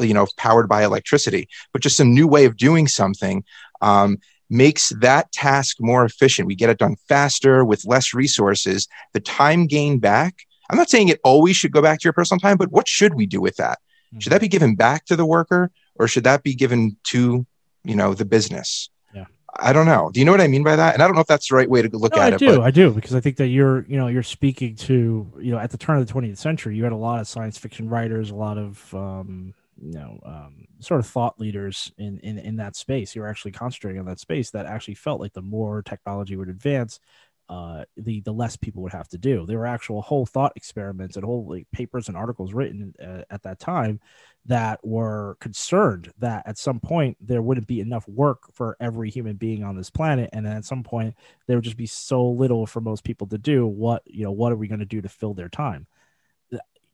you 0.00 0.12
know, 0.12 0.26
powered 0.36 0.68
by 0.68 0.84
electricity, 0.84 1.48
but 1.72 1.80
just 1.80 1.96
some 1.96 2.12
new 2.12 2.28
way 2.28 2.44
of 2.44 2.58
doing 2.58 2.86
something 2.86 3.42
um, 3.80 4.18
makes 4.50 4.90
that 5.00 5.32
task 5.32 5.78
more 5.80 6.04
efficient. 6.04 6.46
We 6.46 6.54
get 6.54 6.68
it 6.68 6.78
done 6.78 6.96
faster 7.08 7.64
with 7.64 7.86
less 7.86 8.12
resources. 8.12 8.86
The 9.14 9.20
time 9.20 9.66
gained 9.66 10.02
back. 10.02 10.46
I'm 10.68 10.76
not 10.76 10.90
saying 10.90 11.08
it 11.08 11.20
always 11.24 11.56
should 11.56 11.72
go 11.72 11.80
back 11.80 12.00
to 12.00 12.04
your 12.04 12.12
personal 12.12 12.40
time, 12.40 12.58
but 12.58 12.70
what 12.70 12.86
should 12.86 13.14
we 13.14 13.24
do 13.24 13.40
with 13.40 13.56
that? 13.56 13.78
Mm-hmm. 14.12 14.18
Should 14.18 14.32
that 14.32 14.40
be 14.42 14.48
given 14.48 14.74
back 14.74 15.06
to 15.06 15.16
the 15.16 15.26
worker 15.26 15.70
or 15.94 16.06
should 16.06 16.24
that 16.24 16.42
be 16.42 16.54
given 16.54 16.96
to 17.04 17.46
you 17.84 17.96
know 17.96 18.14
the 18.14 18.24
business. 18.24 18.90
Yeah. 19.14 19.26
I 19.58 19.72
don't 19.72 19.86
know. 19.86 20.10
Do 20.12 20.20
you 20.20 20.26
know 20.26 20.32
what 20.32 20.40
i 20.40 20.46
mean 20.46 20.62
by 20.62 20.76
that? 20.76 20.94
And 20.94 21.02
i 21.02 21.06
don't 21.06 21.14
know 21.14 21.22
if 21.22 21.26
that's 21.26 21.48
the 21.48 21.56
right 21.56 21.68
way 21.68 21.82
to 21.82 21.88
look 21.96 22.14
no, 22.14 22.22
at 22.22 22.32
I 22.32 22.36
it 22.36 22.38
do 22.38 22.56
but... 22.58 22.62
i 22.62 22.70
do 22.70 22.92
because 22.92 23.14
i 23.14 23.20
think 23.20 23.36
that 23.36 23.48
you're 23.48 23.84
you 23.88 23.96
know 23.96 24.06
you're 24.06 24.22
speaking 24.22 24.76
to 24.76 25.32
you 25.40 25.50
know 25.52 25.58
at 25.58 25.70
the 25.70 25.78
turn 25.78 25.98
of 25.98 26.06
the 26.06 26.12
20th 26.12 26.38
century 26.38 26.76
you 26.76 26.84
had 26.84 26.92
a 26.92 26.96
lot 26.96 27.20
of 27.20 27.28
science 27.28 27.58
fiction 27.58 27.88
writers 27.88 28.30
a 28.30 28.34
lot 28.34 28.58
of 28.58 28.94
um 28.94 29.54
you 29.80 29.92
know 29.92 30.20
um, 30.24 30.66
sort 30.80 31.00
of 31.00 31.06
thought 31.06 31.40
leaders 31.40 31.92
in, 31.98 32.18
in 32.20 32.38
in 32.38 32.56
that 32.56 32.76
space. 32.76 33.14
You're 33.14 33.28
actually 33.28 33.52
concentrating 33.52 33.98
on 33.98 34.06
that 34.06 34.20
space 34.20 34.50
that 34.50 34.66
actually 34.66 34.94
felt 34.94 35.20
like 35.20 35.32
the 35.32 35.42
more 35.42 35.82
technology 35.82 36.36
would 36.36 36.48
advance 36.48 37.00
uh, 37.50 37.84
the 37.96 38.20
the 38.20 38.32
less 38.32 38.56
people 38.56 38.80
would 38.80 38.92
have 38.92 39.08
to 39.08 39.18
do. 39.18 39.44
There 39.44 39.58
were 39.58 39.66
actual 39.66 40.02
whole 40.02 40.24
thought 40.24 40.52
experiments 40.54 41.16
and 41.16 41.24
whole 41.24 41.44
like, 41.48 41.66
papers 41.72 42.06
and 42.06 42.16
articles 42.16 42.54
written 42.54 42.94
uh, 43.04 43.22
at 43.28 43.42
that 43.42 43.58
time 43.58 43.98
that 44.46 44.78
were 44.84 45.36
concerned 45.40 46.12
that 46.18 46.44
at 46.46 46.58
some 46.58 46.78
point 46.78 47.16
there 47.20 47.42
wouldn't 47.42 47.66
be 47.66 47.80
enough 47.80 48.06
work 48.06 48.54
for 48.54 48.76
every 48.78 49.10
human 49.10 49.34
being 49.34 49.64
on 49.64 49.76
this 49.76 49.90
planet. 49.90 50.30
And 50.32 50.46
at 50.46 50.64
some 50.64 50.84
point 50.84 51.16
there 51.48 51.56
would 51.56 51.64
just 51.64 51.76
be 51.76 51.86
so 51.86 52.24
little 52.24 52.66
for 52.66 52.80
most 52.80 53.02
people 53.02 53.26
to 53.26 53.38
do. 53.38 53.66
What 53.66 54.02
you 54.06 54.22
know 54.22 54.32
what 54.32 54.52
are 54.52 54.56
we 54.56 54.68
going 54.68 54.78
to 54.78 54.86
do 54.86 55.02
to 55.02 55.08
fill 55.08 55.34
their 55.34 55.48
time? 55.48 55.88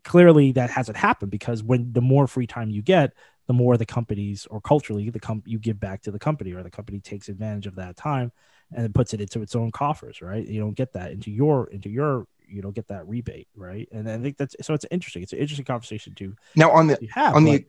Clearly 0.04 0.52
that 0.52 0.70
hasn't 0.70 0.96
happened 0.96 1.32
because 1.32 1.62
when 1.62 1.92
the 1.92 2.00
more 2.00 2.26
free 2.26 2.46
time 2.46 2.70
you 2.70 2.80
get 2.80 3.12
the 3.46 3.52
more 3.52 3.76
the 3.76 3.86
companies 3.86 4.46
or 4.50 4.61
culturally 4.61 5.11
the 5.11 5.20
com- 5.20 5.42
you 5.44 5.59
give 5.59 5.78
back 5.78 6.00
to 6.02 6.11
the 6.11 6.18
company 6.18 6.52
or 6.52 6.62
the 6.62 6.70
company 6.70 6.98
takes 6.98 7.28
advantage 7.28 7.66
of 7.66 7.74
that 7.76 7.96
time 7.96 8.32
and 8.74 8.86
it 8.86 8.94
puts 8.94 9.14
it 9.14 9.20
into 9.20 9.42
its 9.42 9.54
own 9.54 9.70
coffers 9.70 10.22
right? 10.22 10.46
You 10.46 10.60
don't 10.60 10.74
get 10.74 10.92
that 10.94 11.12
into 11.12 11.30
your 11.30 11.68
into 11.68 11.88
your 11.88 12.26
you 12.48 12.62
know 12.62 12.70
get 12.70 12.88
that 12.88 13.06
rebate 13.06 13.48
right? 13.54 13.88
And 13.92 14.08
i 14.08 14.18
think 14.18 14.36
that's 14.36 14.56
so 14.62 14.74
it's 14.74 14.86
interesting. 14.90 15.22
It's 15.22 15.32
an 15.32 15.38
interesting 15.38 15.66
conversation 15.66 16.14
to 16.16 16.34
now 16.54 16.70
on 16.70 16.86
the 16.86 16.98
have, 17.12 17.34
on 17.34 17.44
the 17.44 17.64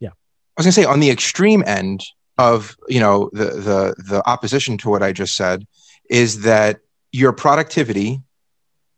yeah. 0.00 0.10
I 0.10 0.12
was 0.56 0.66
gonna 0.66 0.72
say 0.72 0.84
on 0.84 1.00
the 1.00 1.10
extreme 1.10 1.62
end 1.66 2.04
of 2.38 2.76
you 2.88 3.00
know 3.00 3.30
the 3.32 3.44
the 3.44 3.94
the 3.98 4.22
opposition 4.26 4.78
to 4.78 4.88
what 4.88 5.02
i 5.02 5.12
just 5.12 5.34
said 5.34 5.66
is 6.08 6.42
that 6.42 6.78
your 7.12 7.32
productivity 7.32 8.22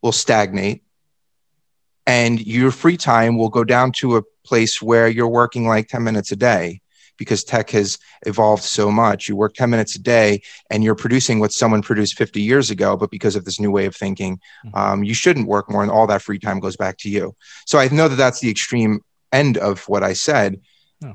will 0.03 0.13
stagnate 0.13 0.83
and 2.07 2.45
your 2.47 2.71
free 2.71 2.97
time 2.97 3.37
will 3.37 3.49
go 3.49 3.65
down 3.65 3.93
to 3.93 4.17
a 4.17 4.23
place 4.45 4.81
where 4.81 5.09
you're 5.09 5.29
working 5.29 5.67
like 5.67 5.89
10 5.89 6.03
minutes 6.03 6.33
a 6.33 6.37
day 6.37 6.81
because 7.21 7.45
tech 7.45 7.69
has 7.69 7.99
evolved 8.25 8.63
so 8.63 8.91
much. 8.91 9.29
You 9.29 9.37
work 9.37 9.53
10 9.53 9.69
minutes 9.69 9.95
a 9.95 9.99
day 9.99 10.41
and 10.71 10.83
you're 10.83 10.95
producing 10.95 11.39
what 11.39 11.53
someone 11.53 11.83
produced 11.83 12.17
50 12.17 12.41
years 12.41 12.71
ago, 12.71 12.97
but 12.97 13.11
because 13.11 13.37
of 13.37 13.45
this 13.45 13.61
new 13.61 13.71
way 13.71 13.85
of 13.85 13.95
thinking, 13.95 14.41
mm-hmm. 14.65 14.75
um, 14.75 15.05
you 15.05 15.13
shouldn't 15.13 15.47
work 15.47 15.71
more 15.71 15.83
and 15.83 15.91
all 15.91 16.07
that 16.07 16.23
free 16.23 16.39
time 16.39 16.61
goes 16.61 16.79
back 16.79 16.97
to 17.01 17.11
you. 17.11 17.37
So 17.67 17.79
I 17.79 17.89
know 17.89 18.09
that 18.09 18.17
that's 18.17 18.41
the 18.41 18.51
extreme 18.51 19.01
end 19.33 19.59
of 19.59 19.87
what 19.87 20.03
I 20.03 20.15
said. 20.15 20.63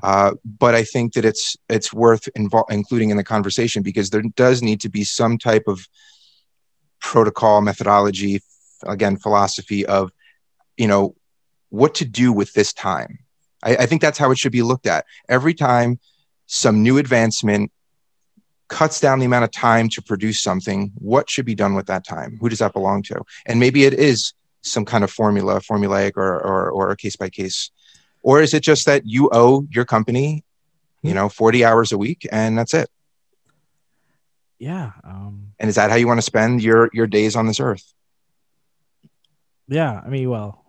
Uh, 0.02 0.34
but 0.44 0.74
I 0.74 0.82
think 0.82 1.12
that 1.14 1.24
it's 1.24 1.56
it's 1.68 1.92
worth 1.92 2.28
invo- 2.36 2.64
including 2.70 3.10
in 3.10 3.16
the 3.16 3.22
conversation 3.22 3.84
because 3.84 4.10
there 4.10 4.22
does 4.34 4.60
need 4.60 4.80
to 4.80 4.88
be 4.88 5.04
some 5.04 5.38
type 5.38 5.62
of 5.68 5.86
protocol, 7.00 7.60
methodology, 7.60 8.40
again, 8.84 9.16
philosophy 9.16 9.86
of, 9.86 10.10
you 10.76 10.88
know, 10.88 11.14
what 11.68 11.94
to 11.96 12.04
do 12.04 12.32
with 12.32 12.52
this 12.52 12.72
time 12.72 13.20
I, 13.62 13.76
I 13.76 13.86
think 13.86 14.02
that's 14.02 14.18
how 14.18 14.30
it 14.30 14.38
should 14.38 14.52
be 14.52 14.62
looked 14.62 14.86
at. 14.86 15.06
Every 15.28 15.54
time 15.54 15.98
some 16.46 16.82
new 16.82 16.98
advancement 16.98 17.72
cuts 18.68 19.00
down 19.00 19.18
the 19.18 19.26
amount 19.26 19.44
of 19.44 19.50
time 19.50 19.88
to 19.90 20.02
produce 20.02 20.42
something, 20.42 20.92
what 20.96 21.30
should 21.30 21.46
be 21.46 21.54
done 21.54 21.74
with 21.74 21.86
that 21.86 22.04
time? 22.04 22.36
Who 22.40 22.48
does 22.48 22.58
that 22.58 22.72
belong 22.72 23.02
to? 23.04 23.22
And 23.46 23.60
maybe 23.60 23.84
it 23.84 23.94
is 23.94 24.32
some 24.62 24.84
kind 24.84 25.04
of 25.04 25.10
formula, 25.10 25.60
formulaic, 25.60 26.12
or 26.16 26.34
or, 26.34 26.70
or 26.70 26.90
a 26.90 26.96
case 26.96 27.16
by 27.16 27.30
case, 27.30 27.70
or 28.22 28.40
is 28.40 28.52
it 28.52 28.60
just 28.60 28.86
that 28.86 29.06
you 29.06 29.30
owe 29.32 29.66
your 29.70 29.84
company, 29.84 30.44
you 31.02 31.14
know, 31.14 31.28
forty 31.28 31.64
hours 31.64 31.92
a 31.92 31.98
week, 31.98 32.26
and 32.32 32.58
that's 32.58 32.74
it? 32.74 32.90
Yeah. 34.58 34.92
Um, 35.04 35.52
and 35.58 35.68
is 35.68 35.76
that 35.76 35.90
how 35.90 35.96
you 35.96 36.06
want 36.08 36.18
to 36.18 36.22
spend 36.22 36.62
your 36.62 36.90
your 36.92 37.06
days 37.06 37.36
on 37.36 37.46
this 37.46 37.60
earth? 37.60 37.92
Yeah, 39.68 40.00
I 40.04 40.08
mean, 40.08 40.28
well, 40.30 40.64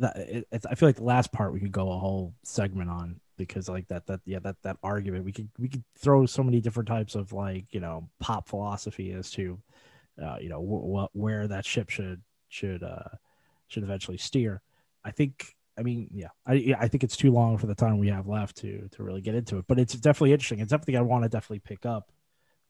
that 0.00 0.16
it, 0.16 0.46
I 0.68 0.74
feel 0.74 0.88
like 0.88 0.96
the 0.96 1.04
last 1.04 1.32
part 1.32 1.52
we 1.52 1.60
could 1.60 1.72
go 1.72 1.92
a 1.92 1.98
whole 1.98 2.34
segment 2.44 2.90
on 2.90 3.20
because 3.36 3.68
like 3.68 3.88
that 3.88 4.06
that 4.06 4.20
yeah 4.24 4.38
that 4.40 4.56
that 4.62 4.76
argument 4.82 5.24
we 5.24 5.32
could 5.32 5.48
we 5.58 5.68
could 5.68 5.84
throw 5.96 6.26
so 6.26 6.42
many 6.42 6.60
different 6.60 6.88
types 6.88 7.14
of 7.14 7.32
like 7.32 7.64
you 7.70 7.80
know 7.80 8.08
pop 8.20 8.48
philosophy 8.48 9.12
as 9.12 9.30
to 9.30 9.58
uh, 10.22 10.36
you 10.40 10.48
know 10.48 10.60
what 10.60 11.10
where 11.14 11.46
that 11.48 11.64
ship 11.64 11.90
should 11.90 12.20
should 12.48 12.82
uh 12.82 13.08
should 13.68 13.82
eventually 13.82 14.18
steer. 14.18 14.60
I 15.04 15.10
think 15.10 15.54
I 15.78 15.82
mean 15.82 16.08
yeah 16.12 16.28
I 16.46 16.54
yeah, 16.54 16.76
I 16.80 16.88
think 16.88 17.04
it's 17.04 17.16
too 17.16 17.30
long 17.30 17.56
for 17.58 17.66
the 17.66 17.74
time 17.74 17.98
we 17.98 18.08
have 18.08 18.26
left 18.26 18.56
to 18.58 18.88
to 18.92 19.02
really 19.02 19.20
get 19.20 19.34
into 19.34 19.58
it, 19.58 19.64
but 19.68 19.78
it's 19.78 19.94
definitely 19.94 20.32
interesting. 20.32 20.60
It's 20.60 20.70
something 20.70 20.96
I 20.96 21.00
want 21.00 21.24
to 21.24 21.28
definitely 21.28 21.60
pick 21.60 21.86
up. 21.86 22.10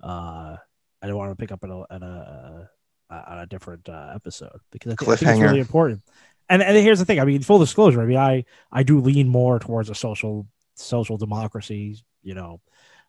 Uh, 0.02 0.56
I 1.02 1.06
don't 1.06 1.16
want 1.16 1.30
to 1.30 1.36
pick 1.36 1.52
up 1.52 1.64
at 1.64 1.70
a 1.70 1.84
at 1.90 2.02
a, 2.02 2.68
on 3.10 3.38
a 3.38 3.46
different 3.46 3.88
uh, 3.88 4.12
episode 4.14 4.60
because 4.70 4.92
I 4.92 5.10
I 5.10 5.16
think 5.16 5.30
it's 5.30 5.40
really 5.40 5.60
important 5.60 6.02
and, 6.48 6.62
and 6.62 6.76
here's 6.76 6.98
the 6.98 7.04
thing. 7.04 7.20
I 7.20 7.24
mean, 7.24 7.42
full 7.42 7.58
disclosure. 7.58 8.00
I 8.00 8.06
mean, 8.06 8.16
I 8.18 8.44
I 8.72 8.82
do 8.82 9.00
lean 9.00 9.28
more 9.28 9.58
towards 9.58 9.90
a 9.90 9.94
social 9.94 10.46
social 10.74 11.16
democracy. 11.16 11.96
You 12.22 12.34
know, 12.34 12.60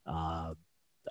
uh, 0.06 0.54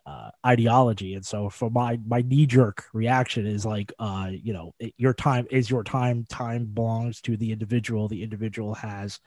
uh, 0.06 0.30
ideology, 0.46 1.14
and 1.14 1.24
so 1.24 1.48
for 1.48 1.70
my 1.70 1.98
my 2.06 2.22
knee 2.22 2.46
jerk 2.46 2.84
reaction 2.92 3.46
is 3.46 3.66
like, 3.66 3.92
uh, 3.98 4.30
you 4.30 4.52
know, 4.52 4.74
it, 4.78 4.94
your 4.96 5.14
time 5.14 5.46
is 5.50 5.70
your 5.70 5.84
time. 5.84 6.24
Time 6.28 6.66
belongs 6.66 7.20
to 7.22 7.36
the 7.36 7.52
individual. 7.52 8.08
The 8.08 8.22
individual 8.22 8.74
has, 8.74 9.20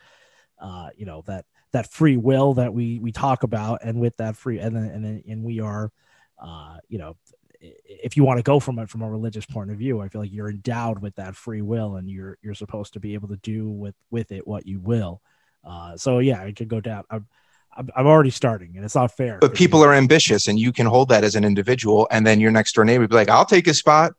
uh, 0.60 0.90
you 0.96 1.06
know, 1.06 1.24
that 1.28 1.46
that 1.74 1.92
free 1.92 2.18
will 2.18 2.56
that 2.56 2.74
we 2.74 3.00
we 3.00 3.12
talk 3.12 3.44
about, 3.44 3.82
and 3.84 4.00
with 4.00 4.18
that 4.18 4.36
free 4.36 4.60
and 4.60 4.76
then 4.76 4.86
and 4.86 5.06
then 5.06 5.24
and 5.28 5.44
we 5.44 5.60
are, 5.60 5.92
uh, 6.42 6.78
you 6.88 6.98
know, 6.98 7.16
if 7.62 8.18
you 8.18 8.24
want 8.24 8.38
to 8.38 8.44
go 8.44 8.60
from 8.60 8.80
it 8.80 8.90
from 8.90 9.02
a 9.02 9.10
religious 9.10 9.46
point 9.46 9.72
of 9.72 9.78
view, 9.78 10.02
I 10.02 10.10
feel 10.10 10.22
like 10.22 10.34
you're 10.34 10.50
endowed 10.50 11.00
with 11.00 11.16
that 11.16 11.36
free 11.36 11.62
will, 11.62 11.96
and 11.96 12.10
you're 12.10 12.38
you're 12.42 12.56
supposed 12.56 12.94
to 12.94 13.00
be 13.00 13.14
able 13.14 13.28
to 13.30 13.38
do 13.38 13.70
with 13.70 13.96
with 14.10 14.32
it 14.32 14.48
what 14.48 14.66
you 14.66 14.80
will. 14.80 15.22
Uh, 15.64 15.96
so 15.96 16.20
yeah, 16.20 16.42
I 16.42 16.52
could 16.52 16.68
go 16.68 16.82
down. 16.82 17.04
I'm, 17.12 17.28
I'm 17.96 18.08
already 18.08 18.32
starting, 18.32 18.74
and 18.76 18.84
it's 18.84 18.96
not 18.96 19.16
fair. 19.16 19.38
But 19.40 19.54
people 19.54 19.84
are 19.84 19.94
ambitious, 19.94 20.48
and 20.48 20.60
you 20.60 20.72
can 20.72 20.88
hold 20.88 21.10
that 21.10 21.24
as 21.24 21.36
an 21.36 21.44
individual, 21.44 22.08
and 22.12 22.26
then 22.26 22.40
your 22.40 22.52
next 22.52 22.74
door 22.74 22.84
neighbor 22.84 23.02
would 23.02 23.10
be 23.12 23.16
like, 23.16 23.30
"I'll 23.30 23.46
take 23.46 23.68
a 23.68 23.74
spot." 23.74 24.14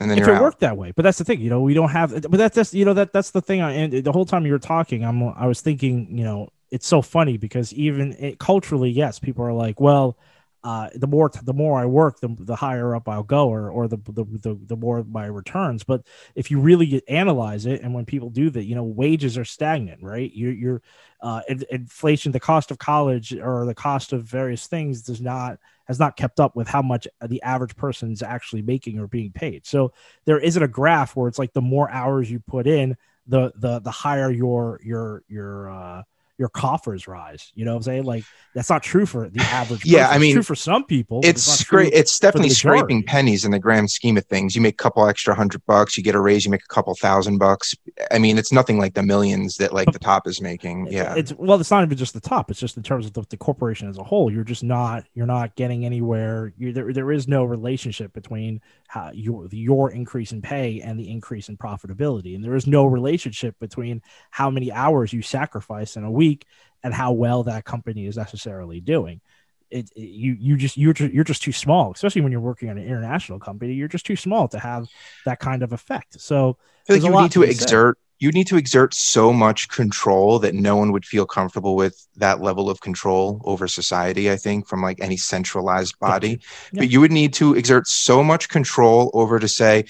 And 0.00 0.08
then 0.10 0.18
if 0.18 0.28
it 0.28 0.34
out. 0.34 0.42
worked 0.42 0.60
that 0.60 0.76
way, 0.76 0.92
but 0.92 1.02
that's 1.02 1.18
the 1.18 1.24
thing, 1.24 1.40
you 1.40 1.50
know, 1.50 1.60
we 1.60 1.74
don't 1.74 1.88
have. 1.88 2.12
But 2.22 2.36
that's 2.36 2.54
just 2.54 2.74
you 2.74 2.84
know 2.84 2.94
that 2.94 3.12
that's 3.12 3.30
the 3.30 3.40
thing. 3.40 3.62
I, 3.62 3.72
and 3.72 4.04
the 4.04 4.12
whole 4.12 4.26
time 4.26 4.46
you 4.46 4.52
were 4.52 4.58
talking, 4.58 5.04
I'm 5.04 5.22
I 5.22 5.46
was 5.46 5.60
thinking, 5.60 6.16
you 6.16 6.24
know, 6.24 6.50
it's 6.70 6.86
so 6.86 7.02
funny 7.02 7.36
because 7.36 7.72
even 7.72 8.12
it, 8.12 8.38
culturally, 8.38 8.90
yes, 8.90 9.18
people 9.18 9.44
are 9.44 9.52
like, 9.52 9.80
well, 9.80 10.16
uh, 10.64 10.88
the 10.94 11.06
more 11.06 11.30
the 11.42 11.52
more 11.52 11.78
I 11.78 11.86
work, 11.86 12.20
the, 12.20 12.34
the 12.38 12.56
higher 12.56 12.94
up 12.94 13.08
I'll 13.08 13.22
go, 13.22 13.48
or 13.48 13.70
or 13.70 13.86
the, 13.86 13.96
the 13.96 14.24
the 14.24 14.58
the 14.66 14.76
more 14.76 15.04
my 15.04 15.26
returns. 15.26 15.84
But 15.84 16.02
if 16.34 16.50
you 16.50 16.58
really 16.60 17.02
analyze 17.08 17.66
it, 17.66 17.82
and 17.82 17.94
when 17.94 18.04
people 18.04 18.30
do 18.30 18.50
that, 18.50 18.64
you 18.64 18.74
know, 18.74 18.82
wages 18.82 19.38
are 19.38 19.44
stagnant, 19.44 20.02
right? 20.02 20.30
You're 20.34 20.52
you're 20.52 20.82
uh, 21.20 21.42
inflation, 21.70 22.32
the 22.32 22.40
cost 22.40 22.70
of 22.70 22.78
college 22.78 23.32
or 23.32 23.66
the 23.66 23.74
cost 23.74 24.12
of 24.12 24.24
various 24.24 24.66
things 24.66 25.02
does 25.02 25.20
not 25.20 25.58
has 25.86 25.98
not 25.98 26.16
kept 26.16 26.38
up 26.38 26.54
with 26.54 26.68
how 26.68 26.82
much 26.82 27.08
the 27.26 27.42
average 27.42 27.76
person 27.76 28.12
is 28.12 28.22
actually 28.22 28.62
making 28.62 28.98
or 28.98 29.06
being 29.06 29.32
paid. 29.32 29.66
So 29.66 29.92
there 30.26 30.38
isn't 30.38 30.62
a 30.62 30.68
graph 30.68 31.16
where 31.16 31.28
it's 31.28 31.38
like 31.38 31.52
the 31.52 31.62
more 31.62 31.90
hours 31.90 32.30
you 32.30 32.40
put 32.40 32.66
in, 32.66 32.96
the 33.26 33.52
the 33.56 33.80
the 33.80 33.90
higher 33.90 34.30
your 34.30 34.80
your 34.84 35.22
your 35.28 35.70
uh, 35.70 36.02
your 36.38 36.48
coffers 36.48 37.08
rise. 37.08 37.52
You 37.54 37.64
know 37.64 37.72
what 37.72 37.78
I'm 37.78 37.82
saying? 37.82 38.04
Like 38.04 38.24
that's 38.54 38.70
not 38.70 38.82
true 38.82 39.06
for 39.06 39.28
the 39.28 39.40
average. 39.40 39.84
yeah, 39.84 40.06
person. 40.06 40.14
I 40.14 40.18
mean, 40.18 40.28
it's 40.28 40.34
true 40.34 40.42
for 40.42 40.54
some 40.54 40.84
people. 40.84 41.20
It's, 41.24 41.64
great. 41.64 41.92
It's 41.92 42.18
definitely 42.18 42.50
scraping 42.50 43.02
pennies 43.02 43.44
in 43.44 43.50
the 43.50 43.58
grand 43.58 43.90
scheme 43.90 44.16
of 44.16 44.24
things. 44.26 44.54
You 44.54 44.62
make 44.62 44.74
a 44.74 44.82
couple 44.82 45.06
extra 45.08 45.34
hundred 45.34 45.66
bucks, 45.66 45.96
you 45.96 46.04
get 46.04 46.14
a 46.14 46.20
raise, 46.20 46.44
you 46.44 46.50
make 46.50 46.62
a 46.62 46.72
couple 46.72 46.94
thousand 46.94 47.38
bucks. 47.38 47.74
I 48.12 48.18
mean, 48.18 48.38
it's 48.38 48.52
nothing 48.52 48.78
like 48.78 48.94
the 48.94 49.02
millions 49.02 49.56
that 49.56 49.74
like 49.74 49.90
the 49.92 49.98
top 49.98 50.28
is 50.28 50.40
making. 50.40 50.86
Yeah, 50.90 51.14
it's 51.14 51.34
well, 51.34 51.60
it's 51.60 51.70
not 51.70 51.82
even 51.82 51.98
just 51.98 52.14
the 52.14 52.20
top. 52.20 52.50
It's 52.50 52.60
just 52.60 52.76
in 52.76 52.84
terms 52.84 53.06
of 53.06 53.12
the, 53.14 53.24
the 53.28 53.36
corporation 53.36 53.88
as 53.88 53.98
a 53.98 54.04
whole. 54.04 54.32
You're 54.32 54.44
just 54.44 54.62
not. 54.62 55.04
You're 55.14 55.26
not 55.26 55.56
getting 55.56 55.84
anywhere. 55.84 56.52
You're, 56.56 56.72
there, 56.72 56.92
there 56.92 57.10
is 57.10 57.26
no 57.26 57.44
relationship 57.44 58.12
between 58.12 58.60
how 58.86 59.10
your 59.12 59.48
your 59.50 59.90
increase 59.90 60.30
in 60.30 60.40
pay 60.40 60.80
and 60.80 60.98
the 60.98 61.10
increase 61.10 61.48
in 61.48 61.56
profitability, 61.56 62.36
and 62.36 62.44
there 62.44 62.54
is 62.54 62.68
no 62.68 62.86
relationship 62.86 63.58
between 63.58 64.02
how 64.30 64.50
many 64.50 64.70
hours 64.70 65.12
you 65.12 65.20
sacrifice 65.20 65.96
in 65.96 66.04
a 66.04 66.10
week 66.10 66.27
week 66.28 66.46
and 66.82 66.94
how 66.94 67.12
well 67.12 67.44
that 67.44 67.64
company 67.64 68.06
is 68.06 68.16
necessarily 68.16 68.80
doing. 68.80 69.20
It, 69.70 69.90
it, 69.94 70.00
you 70.00 70.36
you 70.38 70.56
just 70.56 70.76
you're 70.76 70.94
just, 70.94 71.12
you're 71.12 71.24
just 71.24 71.42
too 71.42 71.52
small, 71.52 71.92
especially 71.92 72.22
when 72.22 72.32
you're 72.32 72.40
working 72.40 72.70
on 72.70 72.78
an 72.78 72.84
international 72.84 73.38
company. 73.38 73.74
You're 73.74 73.88
just 73.88 74.06
too 74.06 74.16
small 74.16 74.48
to 74.48 74.58
have 74.58 74.86
that 75.26 75.40
kind 75.40 75.62
of 75.62 75.72
effect. 75.72 76.20
So 76.20 76.56
like 76.88 77.02
you 77.02 77.20
need 77.20 77.32
to 77.32 77.42
exert 77.42 77.98
you 78.20 78.32
need 78.32 78.48
to 78.48 78.56
exert 78.56 78.94
so 78.94 79.32
much 79.32 79.68
control 79.68 80.40
that 80.40 80.52
no 80.52 80.74
one 80.74 80.90
would 80.90 81.04
feel 81.04 81.24
comfortable 81.24 81.76
with 81.76 82.04
that 82.16 82.40
level 82.40 82.68
of 82.68 82.80
control 82.80 83.40
over 83.44 83.68
society 83.68 84.30
i 84.30 84.36
think 84.36 84.66
from 84.66 84.82
like 84.82 85.00
any 85.00 85.16
centralized 85.16 85.98
body 85.98 86.40
yeah. 86.72 86.80
but 86.80 86.90
you 86.90 87.00
would 87.00 87.12
need 87.12 87.32
to 87.34 87.54
exert 87.54 87.86
so 87.86 88.24
much 88.24 88.48
control 88.48 89.10
over 89.14 89.38
to 89.38 89.48
say 89.48 89.84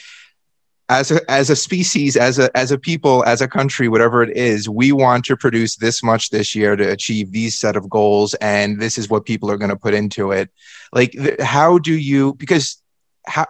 as 0.88 1.10
a 1.10 1.30
as 1.30 1.50
a 1.50 1.56
species 1.56 2.16
as 2.16 2.38
a 2.38 2.56
as 2.56 2.72
a 2.72 2.78
people 2.78 3.22
as 3.24 3.42
a 3.42 3.48
country 3.48 3.88
whatever 3.88 4.22
it 4.22 4.34
is 4.34 4.68
we 4.68 4.90
want 4.90 5.24
to 5.24 5.36
produce 5.36 5.76
this 5.76 6.02
much 6.02 6.30
this 6.30 6.54
year 6.54 6.76
to 6.76 6.90
achieve 6.90 7.30
these 7.30 7.58
set 7.58 7.76
of 7.76 7.90
goals 7.90 8.34
and 8.34 8.80
this 8.80 8.96
is 8.96 9.10
what 9.10 9.26
people 9.26 9.50
are 9.50 9.56
going 9.56 9.70
to 9.70 9.76
put 9.76 9.94
into 9.94 10.32
it. 10.32 10.50
Like 10.92 11.12
th- 11.12 11.40
how 11.40 11.78
do 11.78 11.94
you 11.94 12.34
because 12.34 12.82
how 13.26 13.46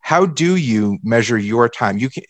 how 0.00 0.26
do 0.26 0.56
you 0.56 0.98
measure 1.02 1.38
your 1.38 1.68
time? 1.68 1.98
You 1.98 2.10
can 2.10 2.24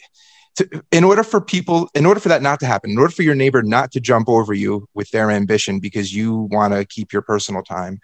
to, 0.56 0.82
in 0.90 1.04
order 1.04 1.22
for 1.22 1.40
people 1.40 1.88
in 1.94 2.06
order 2.06 2.20
for 2.20 2.28
that 2.28 2.42
not 2.42 2.60
to 2.60 2.66
happen 2.66 2.90
in 2.90 2.98
order 2.98 3.12
for 3.12 3.22
your 3.22 3.34
neighbor 3.34 3.62
not 3.62 3.92
to 3.92 4.00
jump 4.00 4.28
over 4.28 4.54
you 4.54 4.88
with 4.94 5.10
their 5.10 5.30
ambition 5.30 5.80
because 5.80 6.14
you 6.14 6.48
want 6.50 6.72
to 6.72 6.84
keep 6.84 7.12
your 7.12 7.22
personal 7.22 7.62
time 7.62 8.00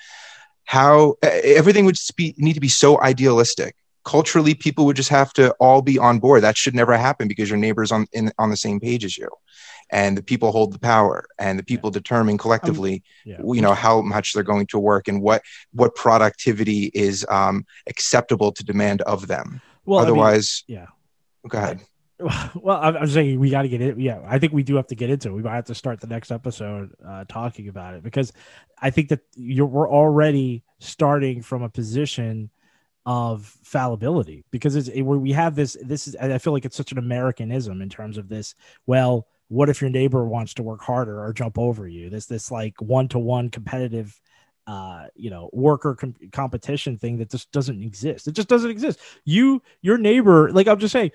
how 0.65 1.17
everything 1.23 1.85
would 1.85 1.97
be, 2.17 2.35
need 2.37 2.53
to 2.53 2.61
be 2.61 2.69
so 2.69 3.01
idealistic 3.01 3.75
culturally 4.05 4.55
people 4.55 4.87
would 4.87 4.97
just 4.97 5.09
have 5.09 5.33
to 5.35 5.53
all 5.53 5.83
be 5.83 5.99
on 5.99 6.19
board. 6.19 6.43
That 6.43 6.57
should 6.57 6.75
never 6.75 6.97
happen 6.97 7.29
because 7.29 7.49
your 7.49 7.59
neighbor's 7.59 7.93
on 7.93 8.07
in, 8.13 8.33
on 8.39 8.51
the 8.51 8.57
same 8.57 8.81
page 8.81 9.05
as 9.05 9.17
you. 9.17 9.29
And 9.91 10.17
the 10.17 10.23
people 10.23 10.53
hold 10.53 10.73
the 10.73 10.79
power 10.79 11.27
and 11.39 11.59
the 11.59 11.63
people 11.63 11.91
yeah. 11.91 11.95
determine 11.95 12.39
collectively 12.39 12.95
um, 12.95 13.01
yeah. 13.25 13.55
you 13.55 13.61
know 13.61 13.75
how 13.75 14.01
much 14.01 14.33
they're 14.33 14.43
going 14.43 14.67
to 14.69 14.79
work 14.79 15.07
and 15.07 15.21
what 15.21 15.43
what 15.73 15.95
productivity 15.95 16.91
is 16.95 17.27
um, 17.29 17.67
acceptable 17.87 18.53
to 18.53 18.65
demand 18.65 19.03
of 19.03 19.27
them. 19.29 19.61
Well 19.85 20.01
otherwise 20.01 20.65
I 20.69 20.73
mean, 20.73 20.81
yeah. 20.81 20.87
go 21.49 21.59
ahead. 21.59 21.81
Well 22.55 22.79
i'm 22.81 23.09
saying 23.09 23.41
we 23.41 23.51
got 23.51 23.63
to 23.63 23.69
get 23.69 23.81
it 23.81 23.99
yeah 23.99 24.21
i 24.25 24.39
think 24.39 24.53
we 24.53 24.63
do 24.63 24.77
have 24.77 24.87
to 24.89 24.95
get 24.95 25.11
into 25.11 25.31
it. 25.31 25.33
We 25.33 25.43
might 25.43 25.57
have 25.57 25.65
to 25.65 25.75
start 25.75 26.01
the 26.01 26.07
next 26.07 26.31
episode 26.31 26.93
uh, 27.05 27.25
talking 27.29 27.67
about 27.67 27.95
it 27.95 28.05
because 28.05 28.33
i 28.81 28.91
think 28.91 29.09
that 29.09 29.23
you're 29.35 29.67
we're 29.67 29.91
already 29.91 30.63
starting 30.79 31.43
from 31.43 31.65
a 31.65 31.69
position 31.69 32.51
of 33.05 33.45
fallibility 33.65 34.45
because 34.53 34.77
it's 34.77 34.89
it, 34.89 35.03
we 35.03 35.33
have 35.33 35.57
this 35.57 35.77
this 35.83 36.07
is 36.07 36.15
i 36.17 36.39
feel 36.39 36.53
like 36.53 36.65
it's 36.65 36.77
such 36.77 36.93
an 36.93 36.99
americanism 36.99 37.83
in 37.83 37.89
terms 37.89 38.17
of 38.17 38.29
this 38.29 38.55
well 38.87 39.27
what 39.53 39.69
if 39.69 39.83
your 39.83 39.91
neighbor 39.91 40.25
wants 40.25 40.55
to 40.55 40.63
work 40.63 40.81
harder 40.81 41.23
or 41.23 41.31
jump 41.35 41.59
over 41.59 41.87
you? 41.87 42.09
This 42.09 42.25
this 42.25 42.51
like 42.51 42.81
one-to-one 42.81 43.51
competitive 43.51 44.19
uh 44.67 45.07
you 45.15 45.29
know 45.29 45.51
worker 45.53 45.95
com- 45.95 46.15
competition 46.31 46.97
thing 46.97 47.19
that 47.19 47.31
just 47.31 47.53
doesn't 47.53 47.83
exist. 47.83 48.27
It 48.27 48.33
just 48.33 48.49
doesn't 48.49 48.71
exist. 48.71 48.99
You 49.27 49.61
your 49.83 49.99
neighbor 49.99 50.51
like 50.53 50.69
i'm 50.69 50.79
just 50.79 50.93
saying 50.93 51.11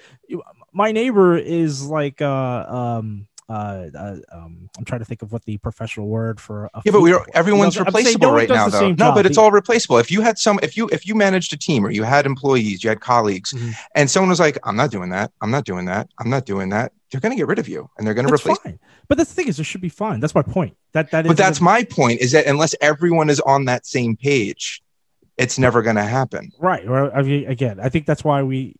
my 0.71 0.91
neighbor 0.91 1.35
is 1.35 1.87
like 1.87 2.21
uh 2.21 2.65
um 2.67 3.27
uh, 3.49 3.87
uh, 3.97 4.17
um, 4.31 4.69
I'm 4.77 4.83
trying 4.83 4.99
to 4.99 5.05
think 5.05 5.21
of 5.21 5.31
what 5.31 5.45
the 5.45 5.57
professional 5.57 6.07
word 6.07 6.39
for 6.39 6.69
yeah, 6.83 6.91
but 6.91 7.01
we're 7.01 7.23
everyone's 7.33 7.75
you 7.75 7.81
know, 7.81 7.85
replaceable 7.85 8.31
right 8.31 8.49
now 8.49 8.67
though. 8.67 8.89
No, 8.89 8.95
job. 8.95 9.15
but 9.15 9.25
it's 9.25 9.37
all 9.37 9.51
replaceable. 9.51 9.97
If 9.99 10.11
you 10.11 10.21
had 10.21 10.37
some, 10.37 10.59
if 10.61 10.75
you 10.75 10.89
if 10.91 11.07
you 11.07 11.15
managed 11.15 11.53
a 11.53 11.57
team 11.57 11.85
or 11.85 11.89
you 11.89 12.03
had 12.03 12.25
employees, 12.25 12.83
you 12.83 12.89
had 12.89 12.99
colleagues, 12.99 13.53
mm-hmm. 13.53 13.71
and 13.95 14.11
someone 14.11 14.29
was 14.29 14.41
like, 14.41 14.57
"I'm 14.63 14.75
not 14.75 14.91
doing 14.91 15.09
that. 15.11 15.31
I'm 15.41 15.49
not 15.49 15.63
doing 15.63 15.85
that. 15.85 16.09
I'm 16.19 16.29
not 16.29 16.45
doing 16.45 16.69
that," 16.69 16.91
they're 17.09 17.21
going 17.21 17.31
to 17.31 17.37
get 17.37 17.47
rid 17.47 17.59
of 17.59 17.69
you 17.69 17.89
and 17.97 18.05
they're 18.05 18.13
going 18.13 18.27
to 18.27 18.33
replace. 18.33 18.57
Fine. 18.57 18.79
But 19.07 19.17
the 19.17 19.23
thing 19.23 19.47
is, 19.47 19.59
it 19.59 19.63
should 19.63 19.81
be 19.81 19.89
fine. 19.89 20.19
That's 20.19 20.35
my 20.35 20.41
point. 20.41 20.75
That 20.91 21.11
that 21.11 21.25
is. 21.25 21.29
But 21.29 21.37
that's 21.37 21.61
my 21.61 21.85
point. 21.85 22.19
Is 22.19 22.33
that 22.33 22.47
unless 22.47 22.75
everyone 22.81 23.29
is 23.29 23.39
on 23.39 23.65
that 23.65 23.85
same 23.85 24.17
page, 24.17 24.83
it's 25.37 25.57
never 25.57 25.81
going 25.81 25.95
to 25.95 26.03
happen. 26.03 26.51
Right. 26.59 26.85
Or 26.85 27.15
I 27.15 27.21
mean, 27.21 27.47
again, 27.47 27.79
I 27.79 27.87
think 27.87 28.05
that's 28.05 28.25
why 28.25 28.43
we. 28.43 28.75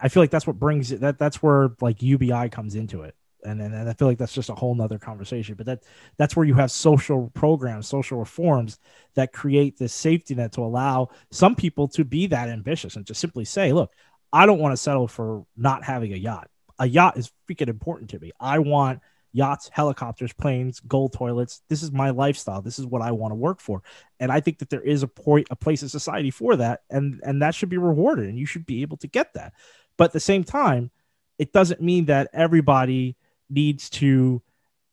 I 0.00 0.08
feel 0.08 0.22
like 0.22 0.30
that's 0.30 0.46
what 0.46 0.58
brings 0.58 0.92
it. 0.92 1.00
That 1.00 1.18
that's 1.18 1.42
where 1.42 1.70
like 1.80 2.02
UBI 2.02 2.50
comes 2.50 2.74
into 2.74 3.02
it 3.02 3.14
and, 3.46 3.60
and, 3.60 3.74
and 3.74 3.88
I 3.88 3.92
feel 3.92 4.08
like 4.08 4.18
that's 4.18 4.34
just 4.34 4.50
a 4.50 4.54
whole 4.54 4.74
nother 4.74 4.98
conversation. 4.98 5.54
But 5.54 5.66
that 5.66 5.84
that's 6.16 6.36
where 6.36 6.46
you 6.46 6.54
have 6.54 6.70
social 6.70 7.30
programs, 7.34 7.88
social 7.88 8.18
reforms 8.18 8.78
that 9.14 9.32
create 9.32 9.78
this 9.78 9.92
safety 9.92 10.34
net 10.34 10.52
to 10.52 10.62
allow 10.62 11.08
some 11.30 11.54
people 11.54 11.88
to 11.88 12.04
be 12.04 12.26
that 12.26 12.48
ambitious 12.48 12.96
and 12.96 13.06
just 13.06 13.20
simply 13.20 13.44
say, 13.44 13.72
look, 13.72 13.92
I 14.32 14.46
don't 14.46 14.58
want 14.58 14.72
to 14.72 14.76
settle 14.76 15.08
for 15.08 15.46
not 15.56 15.84
having 15.84 16.12
a 16.12 16.16
yacht. 16.16 16.48
A 16.78 16.86
yacht 16.86 17.16
is 17.16 17.32
freaking 17.48 17.68
important 17.68 18.10
to 18.10 18.18
me. 18.18 18.32
I 18.38 18.58
want 18.58 19.00
yachts, 19.32 19.70
helicopters, 19.72 20.32
planes, 20.32 20.80
gold 20.80 21.12
toilets. 21.12 21.62
This 21.68 21.82
is 21.82 21.92
my 21.92 22.10
lifestyle. 22.10 22.62
This 22.62 22.78
is 22.78 22.86
what 22.86 23.02
I 23.02 23.12
want 23.12 23.32
to 23.32 23.36
work 23.36 23.60
for. 23.60 23.82
And 24.18 24.32
I 24.32 24.40
think 24.40 24.58
that 24.58 24.70
there 24.70 24.82
is 24.82 25.02
a 25.02 25.08
point, 25.08 25.46
a 25.50 25.56
place 25.56 25.82
in 25.82 25.88
society 25.88 26.30
for 26.30 26.56
that, 26.56 26.80
and 26.90 27.20
and 27.22 27.42
that 27.42 27.54
should 27.54 27.68
be 27.68 27.78
rewarded, 27.78 28.28
and 28.28 28.38
you 28.38 28.46
should 28.46 28.66
be 28.66 28.82
able 28.82 28.96
to 28.98 29.06
get 29.06 29.34
that. 29.34 29.52
But 29.96 30.04
at 30.04 30.12
the 30.12 30.20
same 30.20 30.42
time, 30.42 30.90
it 31.38 31.52
doesn't 31.52 31.82
mean 31.82 32.06
that 32.06 32.30
everybody 32.32 33.16
needs 33.48 33.90
to 33.90 34.42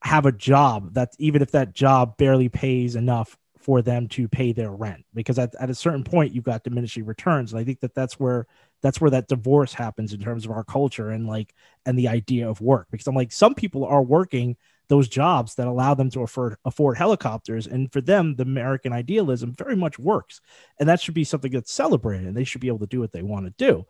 have 0.01 0.25
a 0.25 0.31
job 0.31 0.93
that 0.93 1.13
even 1.17 1.41
if 1.41 1.51
that 1.51 1.73
job 1.73 2.17
barely 2.17 2.49
pays 2.49 2.95
enough 2.95 3.37
for 3.63 3.81
them 3.81 4.09
to 4.09 4.27
pay 4.27 4.51
their 4.51 4.71
rent 4.71 5.05
because 5.13 5.39
at, 5.39 5.55
at 5.55 5.69
a 5.69 5.75
certain 5.75 6.03
point 6.03 6.33
you've 6.33 6.43
got 6.43 6.63
diminishing 6.63 7.05
returns. 7.05 7.53
And 7.53 7.61
i 7.61 7.63
think 7.63 7.79
that 7.79 7.95
that's 7.95 8.19
where 8.19 8.45
that's 8.81 8.99
where 8.99 9.11
that 9.11 9.29
divorce 9.29 9.73
happens 9.73 10.11
in 10.11 10.19
terms 10.19 10.43
of 10.43 10.51
our 10.51 10.65
culture 10.65 11.11
and 11.11 11.25
like 11.25 11.55
and 11.85 11.97
the 11.97 12.09
idea 12.09 12.49
of 12.49 12.59
work. 12.59 12.87
Because 12.91 13.07
i'm 13.07 13.15
like 13.15 13.31
some 13.31 13.55
people 13.55 13.85
are 13.85 14.03
working 14.03 14.57
those 14.89 15.07
jobs 15.07 15.55
that 15.55 15.67
allow 15.67 15.93
them 15.93 16.09
to 16.09 16.21
afford 16.21 16.57
afford 16.65 16.97
helicopters. 16.97 17.65
And 17.65 17.91
for 17.93 18.01
them 18.01 18.35
the 18.35 18.43
american 18.43 18.91
idealism 18.91 19.53
very 19.53 19.77
much 19.77 19.97
works. 19.97 20.41
And 20.77 20.89
that 20.89 20.99
should 20.99 21.13
be 21.13 21.23
something 21.23 21.51
that's 21.51 21.71
celebrated. 21.71 22.27
And 22.27 22.35
they 22.35 22.43
should 22.43 22.61
be 22.61 22.67
able 22.67 22.79
to 22.79 22.87
do 22.87 22.99
what 22.99 23.13
they 23.13 23.23
want 23.23 23.45
to 23.45 23.53
do 23.57 23.85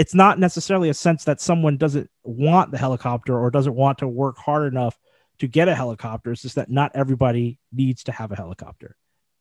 it's 0.00 0.14
not 0.14 0.38
necessarily 0.38 0.88
a 0.88 0.94
sense 0.94 1.24
that 1.24 1.42
someone 1.42 1.76
doesn't 1.76 2.08
want 2.24 2.70
the 2.70 2.78
helicopter 2.78 3.38
or 3.38 3.50
doesn't 3.50 3.74
want 3.74 3.98
to 3.98 4.08
work 4.08 4.38
hard 4.38 4.72
enough 4.72 4.98
to 5.40 5.46
get 5.46 5.68
a 5.68 5.74
helicopter. 5.74 6.32
It's 6.32 6.40
just 6.40 6.54
that 6.54 6.70
not 6.70 6.92
everybody 6.94 7.58
needs 7.70 8.04
to 8.04 8.12
have 8.12 8.32
a 8.32 8.34
helicopter, 8.34 8.96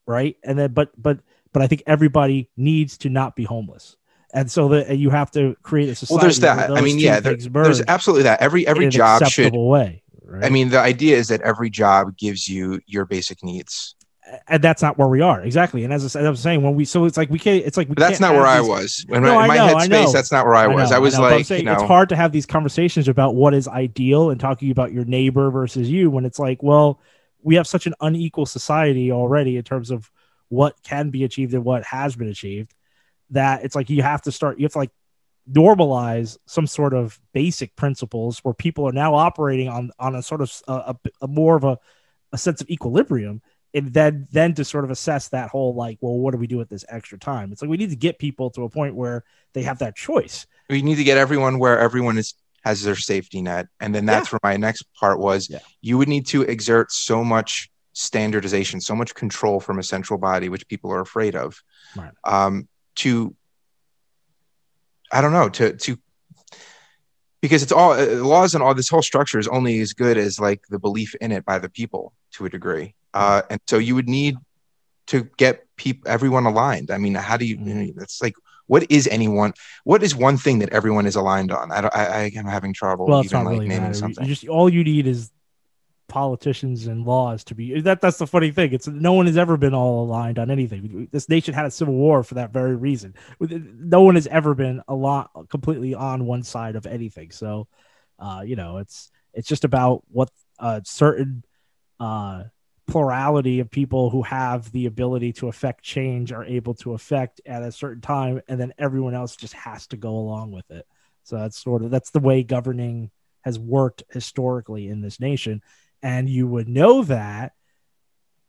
right? 0.06 0.36
And 0.44 0.60
then, 0.60 0.74
but 0.74 0.92
but 1.02 1.22
but 1.54 1.62
I 1.62 1.68
think 1.68 1.84
everybody 1.88 2.50
needs 2.58 2.98
to 3.00 3.10
not 3.10 3.38
be 3.38 3.46
homeless, 3.46 3.96
and 4.34 4.52
so 4.52 4.68
that 4.68 4.98
you 4.98 5.10
have 5.12 5.32
to 5.32 5.56
create 5.64 5.88
a 5.88 5.96
society. 5.96 6.16
Well, 6.16 6.24
there's 6.24 6.40
that. 6.42 6.72
I 6.72 6.82
mean, 6.82 7.00
yeah, 7.00 7.22
there, 7.22 7.38
there's 7.38 7.82
absolutely 7.88 8.24
that. 8.24 8.42
Every 8.42 8.68
every 8.68 8.90
job 8.90 9.26
should 9.28 9.56
way. 9.56 10.04
Right? 10.26 10.44
I 10.44 10.50
mean, 10.50 10.68
the 10.68 10.80
idea 10.80 11.16
is 11.16 11.30
that 11.30 11.40
every 11.40 11.70
job 11.70 12.18
gives 12.18 12.50
you 12.50 12.82
your 12.86 13.06
basic 13.06 13.46
needs. 13.46 13.96
And 14.48 14.64
that's 14.64 14.82
not 14.82 14.98
where 14.98 15.08
we 15.08 15.22
are 15.22 15.42
exactly. 15.42 15.84
And 15.84 15.94
as 15.94 16.04
I, 16.06 16.08
said, 16.08 16.26
I 16.26 16.30
was 16.30 16.40
saying, 16.40 16.62
when 16.62 16.76
we 16.76 16.86
so 16.86 17.06
it's 17.06 17.18
like 17.18 17.30
we 17.30 17.40
can't. 17.40 17.66
It's 17.66 17.78
like 17.78 17.90
we 17.90 17.96
that's 17.96 18.20
not 18.20 18.34
where 18.34 18.46
I 18.46 18.60
these- 18.60 18.68
was. 18.68 19.06
When 19.08 19.24
No, 19.24 19.32
in 19.34 19.38
I 19.38 19.48
my 19.48 19.56
know, 19.56 19.76
I 19.76 19.88
headspace, 19.88 20.14
that's 20.14 20.32
not 20.32 20.46
where 20.46 20.56
I 20.56 20.68
was. 20.68 20.92
know, 20.92 20.96
I, 20.98 21.00
was 21.00 21.16
I'm 21.16 21.22
like, 21.22 21.46
saying 21.46 21.62
you 21.62 21.66
know, 21.66 21.74
it's 21.74 21.84
hard 21.84 22.10
to 22.10 22.16
have 22.16 22.32
these 22.32 22.46
conversations 22.46 23.08
about 23.08 23.36
what 23.36 23.54
is 23.54 23.68
ideal 23.68 24.30
and 24.30 24.40
talking 24.40 24.72
about 24.72 24.92
your 24.92 25.06
neighbor 25.06 25.50
versus 25.52 25.90
you 25.90 26.10
when 26.12 26.26
it's 26.26 26.40
like, 26.40 26.62
well, 26.62 27.00
we 27.42 27.56
have 27.56 27.68
such 27.68 27.88
an 27.88 27.94
unequal 28.02 28.46
society 28.46 29.12
already 29.12 29.58
in 29.58 29.64
terms 29.64 29.92
of 29.92 30.10
what 30.50 30.76
can 30.84 31.10
be 31.10 31.24
achieved 31.24 31.54
and 31.54 31.64
what 31.64 31.84
has 31.84 32.16
been 32.16 32.28
achieved 32.28 32.74
that 33.32 33.64
it's 33.64 33.76
like 33.76 33.90
you 33.90 34.02
have 34.02 34.22
to 34.24 34.32
start, 34.32 34.60
you 34.60 34.66
have 34.66 34.72
to 34.74 34.80
like 34.80 34.92
normalize 35.52 36.38
some 36.46 36.68
sort 36.68 36.94
of 36.94 37.20
basic 37.34 37.76
principles 37.76 38.40
where 38.40 38.54
people 38.54 38.88
are 38.88 38.92
now 38.92 39.16
operating 39.16 39.68
on 39.68 39.92
on 40.00 40.16
a 40.16 40.22
sort 40.22 40.42
of 40.42 40.52
a, 40.68 40.74
a, 40.74 40.96
a 41.22 41.28
more 41.28 41.56
of 41.56 41.64
a, 41.64 41.78
a 42.32 42.38
sense 42.38 42.62
of 42.62 42.70
equilibrium 42.70 43.42
and 43.74 43.94
then 43.94 44.28
then 44.32 44.54
to 44.56 44.66
sort 44.66 44.84
of 44.84 44.92
assess 44.92 45.28
that 45.30 45.50
whole 45.50 45.74
like 45.76 45.98
well 46.02 46.18
what 46.18 46.32
do 46.32 46.38
we 46.38 46.48
do 46.48 46.58
with 46.58 46.70
this 46.70 46.84
extra 46.90 47.18
time? 47.20 47.52
It's 47.52 47.62
like 47.62 47.70
we 47.70 47.78
need 47.78 47.90
to 47.92 47.96
get 47.96 48.18
people 48.20 48.50
to 48.52 48.64
a 48.64 48.70
point 48.70 48.96
where 48.96 49.24
they 49.54 49.62
have 49.64 49.80
that 49.80 49.96
choice. 49.96 50.48
We 50.70 50.82
need 50.82 50.96
to 50.96 51.04
get 51.04 51.18
everyone 51.18 51.60
where 51.60 51.78
everyone 51.80 52.18
is 52.18 52.34
has 52.64 52.84
their 52.84 52.96
safety 52.96 53.42
net. 53.42 53.68
And 53.80 53.96
then 53.96 54.06
that's 54.06 54.32
where 54.32 54.40
my 54.44 54.58
next 54.58 54.84
part 55.00 55.20
was. 55.20 55.50
Yeah. 55.50 55.60
you 55.82 55.98
would 55.98 56.10
need 56.10 56.26
to 56.28 56.42
exert 56.44 56.92
so 56.92 57.24
much 57.24 57.70
standardization 57.94 58.80
so 58.80 58.96
much 58.96 59.14
control 59.14 59.60
from 59.60 59.78
a 59.80 59.84
central 59.84 60.18
body 60.18 60.48
which 60.48 60.66
people 60.68 60.90
are 60.92 61.02
afraid 61.02 61.36
of 61.36 61.62
Right. 61.98 62.12
um, 62.24 62.68
to 62.96 63.36
i 65.12 65.20
don't 65.22 65.34
know 65.34 65.50
to 65.50 65.74
to 65.76 65.98
because 67.42 67.64
it's 67.64 67.72
all 67.72 67.94
uh, 67.94 68.06
laws 68.16 68.54
and 68.54 68.64
all 68.64 68.74
this 68.74 68.90
whole 68.90 69.02
structure 69.02 69.40
is 69.40 69.48
only 69.48 69.80
as 69.80 69.94
good 69.94 70.18
as 70.18 70.40
like 70.40 70.62
the 70.70 70.80
belief 70.80 71.16
in 71.16 71.32
it 71.32 71.46
by 71.46 71.60
the 71.60 71.70
people 71.70 72.14
to 72.34 72.46
a 72.46 72.50
degree. 72.50 72.96
Uh, 73.14 73.42
and 73.50 73.60
so 73.68 73.78
you 73.78 73.96
would 73.96 74.10
need 74.10 74.36
to 75.08 75.28
get 75.38 75.66
people 75.76 76.10
everyone 76.10 76.46
aligned. 76.46 76.92
I 76.92 76.98
mean 76.98 77.16
how 77.16 77.38
do 77.38 77.46
you, 77.46 77.58
you 77.58 77.74
know, 77.74 77.94
it's 78.02 78.22
like 78.22 78.36
what 78.68 78.86
is 78.92 79.08
anyone 79.08 79.54
what 79.84 80.04
is 80.04 80.16
one 80.16 80.38
thing 80.38 80.60
that 80.60 80.70
everyone 80.70 81.06
is 81.06 81.16
aligned 81.16 81.52
on? 81.52 81.72
I 81.72 81.82
don't 81.82 81.96
i, 81.96 82.06
I 82.06 82.32
am 82.36 82.46
having 82.46 82.74
trouble 82.74 83.08
well 83.08 83.24
even 83.24 83.40
not 83.40 83.46
like 83.46 83.54
really 83.54 83.68
naming 83.68 83.84
matter. 83.84 83.94
Something. 83.96 84.26
you 84.26 84.36
just 84.36 84.48
all 84.48 84.70
you 84.70 84.84
need 84.84 85.08
is 85.08 85.32
politicians 86.10 86.88
and 86.88 87.06
laws 87.06 87.44
to 87.46 87.56
be 87.56 87.80
that 87.82 88.02
that's 88.02 88.18
the 88.18 88.28
funny 88.28 88.52
thing. 88.52 88.74
It's 88.74 88.88
no 88.88 89.14
one 89.14 89.28
has 89.28 89.38
ever 89.38 89.56
been 89.56 89.74
all 89.74 90.04
aligned 90.04 90.40
on 90.40 90.52
anything. 90.52 91.08
This 91.12 91.30
nation 91.30 91.54
had 91.54 91.66
a 91.66 91.72
civil 91.72 91.94
war 91.94 92.24
for 92.24 92.36
that 92.36 92.52
very 92.52 92.76
reason. 92.76 93.14
No 93.40 94.02
one 94.02 94.16
has 94.16 94.28
ever 94.28 94.54
been 94.54 94.82
a 94.88 94.96
lot 94.96 95.32
completely 95.50 95.94
on 95.94 96.26
one 96.26 96.44
side 96.44 96.76
of 96.76 96.86
anything. 96.86 97.32
So 97.32 97.68
uh 98.20 98.42
you 98.46 98.56
know 98.56 98.78
it's 98.78 99.12
it's 99.34 99.48
just 99.48 99.64
about 99.64 100.04
what 100.10 100.30
a 100.60 100.82
certain 100.84 101.46
uh 102.00 102.44
plurality 102.88 103.60
of 103.60 103.70
people 103.70 104.10
who 104.10 104.24
have 104.24 104.72
the 104.72 104.88
ability 104.88 105.32
to 105.32 105.48
affect 105.48 105.84
change 105.84 106.32
are 106.32 106.44
able 106.44 106.74
to 106.74 106.94
affect 106.94 107.40
at 107.46 107.62
a 107.62 107.72
certain 107.72 108.02
time 108.02 108.42
and 108.48 108.60
then 108.60 108.74
everyone 108.80 109.14
else 109.14 109.36
just 109.36 109.54
has 109.54 109.86
to 109.88 109.96
go 109.96 110.10
along 110.10 110.52
with 110.52 110.70
it. 110.72 110.88
So 111.24 111.38
that's 111.38 111.62
sort 111.62 111.84
of 111.84 111.92
that's 111.92 112.10
the 112.10 112.20
way 112.20 112.44
governing 112.44 113.12
has 113.42 113.60
worked 113.60 114.04
historically 114.10 114.90
in 114.90 115.02
this 115.02 115.20
nation 115.20 115.62
and 116.02 116.30
you 116.30 116.48
would 116.48 116.68
know 116.68 117.04
that 117.04 117.54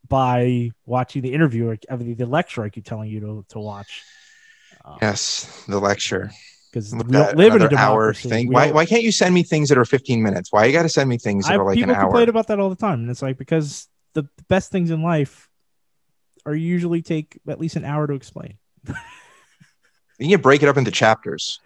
by 0.06 0.70
watching 0.86 1.22
the 1.22 1.32
interview 1.32 1.76
I 1.90 1.96
the 1.96 2.26
lecture 2.26 2.62
I 2.62 2.68
keep 2.68 2.84
telling 2.84 3.10
you 3.10 3.20
to, 3.20 3.46
to 3.50 3.58
watch. 3.58 4.02
Um, 4.84 4.98
yes 5.00 5.64
the 5.68 5.78
lecture. 5.78 6.30
because 6.72 6.92
we 6.92 7.02
don't 7.02 7.36
live 7.36 7.54
in 7.54 7.62
a 7.62 7.66
another 7.66 7.78
hour 7.78 8.14
thing. 8.14 8.48
We 8.48 8.54
why, 8.54 8.70
why 8.72 8.86
can't 8.86 9.02
you 9.02 9.12
send 9.12 9.34
me 9.34 9.42
things 9.42 9.68
that 9.68 9.78
are 9.78 9.84
15 9.84 10.22
minutes? 10.22 10.52
Why 10.52 10.66
you 10.66 10.72
got 10.72 10.82
to 10.82 10.88
send 10.88 11.08
me 11.08 11.18
things 11.18 11.46
that 11.46 11.54
I- 11.54 11.56
are 11.56 11.64
like 11.64 11.74
people 11.74 11.90
an 11.90 11.96
hour? 11.96 12.04
complain 12.06 12.28
about 12.28 12.46
that 12.48 12.58
all 12.58 12.70
the 12.70 12.76
time, 12.76 13.00
and 13.00 13.10
it's 13.10 13.22
like 13.22 13.36
because 13.38 13.88
the 14.14 14.28
best 14.48 14.72
things 14.72 14.90
in 14.90 15.02
life 15.02 15.48
are 16.46 16.54
usually 16.54 17.02
take 17.02 17.38
at 17.48 17.60
least 17.60 17.76
an 17.76 17.84
hour 17.84 18.06
to 18.06 18.14
explain. 18.14 18.58
you 20.18 20.28
can 20.28 20.40
break 20.40 20.62
it 20.62 20.68
up 20.68 20.76
into 20.76 20.90
chapters. 20.90 21.60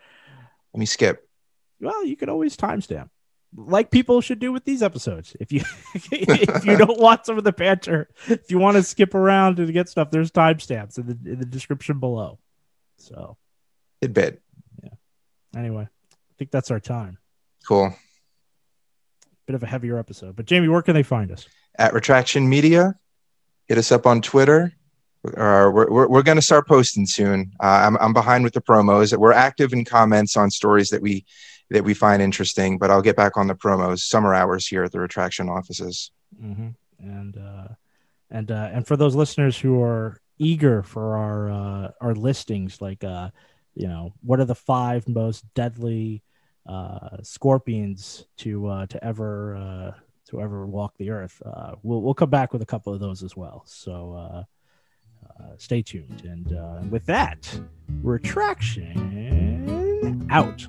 Let 0.73 0.81
me 0.81 0.87
skip. 0.87 1.27
Well, 1.81 2.05
you 2.05 2.17
can 2.17 2.29
always 2.29 2.57
timestamp, 2.57 3.09
like 3.57 3.91
people 3.91 4.21
should 4.21 4.39
do 4.39 4.53
with 4.53 4.65
these 4.65 4.83
episodes. 4.83 5.37
If 5.41 5.53
you 5.53 5.63
if 5.95 6.65
you 6.65 6.77
don't 6.77 6.99
want 6.99 7.27
some 7.27 7.39
of 7.39 7.45
the 7.45 7.53
banter, 7.53 8.09
if 8.29 8.51
you 8.51 8.59
want 8.59 8.77
to 8.77 8.83
skip 8.83 9.15
around 9.15 9.57
to 9.57 9.71
get 9.73 9.89
stuff, 9.89 10.11
there's 10.11 10.31
timestamps 10.31 10.99
in 10.99 11.07
the 11.07 11.33
in 11.33 11.39
the 11.39 11.47
description 11.47 11.99
below. 12.01 12.39
So 12.99 13.37
tidbit 14.01 14.41
Yeah. 14.83 14.91
anyway, 15.57 15.85
I 16.13 16.35
think 16.39 16.51
that's 16.51 16.71
our 16.71 16.81
time. 16.81 17.19
cool 17.67 17.95
Bit 19.47 19.57
of 19.57 19.63
a 19.63 19.67
heavier 19.67 19.99
episode, 19.99 20.37
but 20.37 20.47
Jamie, 20.47 20.69
where 20.69 20.81
can 20.83 20.95
they 20.95 21.03
find 21.03 21.31
us? 21.31 21.47
at 21.77 21.93
retraction 21.93 22.49
media 22.49 22.95
hit 23.67 23.79
us 23.79 23.91
up 23.91 24.07
on 24.07 24.23
twitter 24.23 24.73
uh, 25.27 25.69
we're, 25.75 25.91
we're, 25.91 26.07
we're 26.07 26.23
going 26.23 26.37
to 26.37 26.43
start 26.43 26.69
posting 26.69 27.05
soon 27.05 27.51
uh, 27.61 27.83
I'm, 27.85 27.97
I'm 27.97 28.13
behind 28.13 28.45
with 28.45 28.53
the 28.53 28.61
promos 28.61 29.13
we're 29.17 29.33
active 29.33 29.73
in 29.73 29.85
comments 29.85 30.37
on 30.37 30.53
stories 30.53 30.91
that 30.91 31.03
we 31.03 31.25
that 31.71 31.85
we 31.85 31.95
find 31.95 32.23
interesting 32.23 32.79
but 32.79 32.91
i'll 32.91 33.03
get 33.03 33.17
back 33.17 33.37
on 33.37 33.47
the 33.47 33.55
promos 33.55 34.01
summer 34.01 34.35
hours 34.35 34.67
here 34.67 34.85
at 34.85 34.93
the 34.93 35.01
retraction 35.01 35.49
offices 35.49 36.11
Mm-hmm. 36.43 36.69
And 36.99 37.37
uh, 37.37 37.69
and 38.31 38.51
uh, 38.51 38.71
and 38.73 38.87
for 38.87 38.97
those 38.97 39.15
listeners 39.15 39.59
who 39.59 39.83
are 39.83 40.21
eager 40.39 40.83
for 40.83 41.17
our 41.17 41.51
uh, 41.51 41.91
our 42.01 42.15
listings, 42.15 42.81
like 42.81 43.05
uh, 43.05 43.29
you 43.75 43.87
know, 43.89 44.15
what 44.23 44.41
are 44.41 44.47
the 44.47 44.55
five 44.55 45.07
most 45.09 45.45
deadly 45.55 46.23
uh, 46.67 47.19
scorpions 47.23 48.27
to 48.39 48.67
uh, 48.67 48.87
to 48.87 49.05
ever 49.05 49.57
uh, 49.57 49.93
to 50.29 50.41
ever 50.41 50.67
walk 50.67 50.97
the 50.99 51.11
earth? 51.11 51.43
Uh, 51.45 51.75
we'll 51.83 52.01
we'll 52.01 52.15
come 52.15 52.31
back 52.31 52.53
with 52.53 52.63
a 52.63 52.67
couple 52.67 52.93
of 52.93 53.01
those 53.01 53.23
as 53.23 53.37
well. 53.37 53.63
So. 53.67 54.15
Uh, 54.15 54.45
uh, 55.41 55.55
stay 55.57 55.81
tuned. 55.81 56.23
And 56.25 56.53
uh, 56.53 56.83
with 56.91 57.07
that, 57.07 57.49
retraction 58.03 59.01
out. 60.31 60.67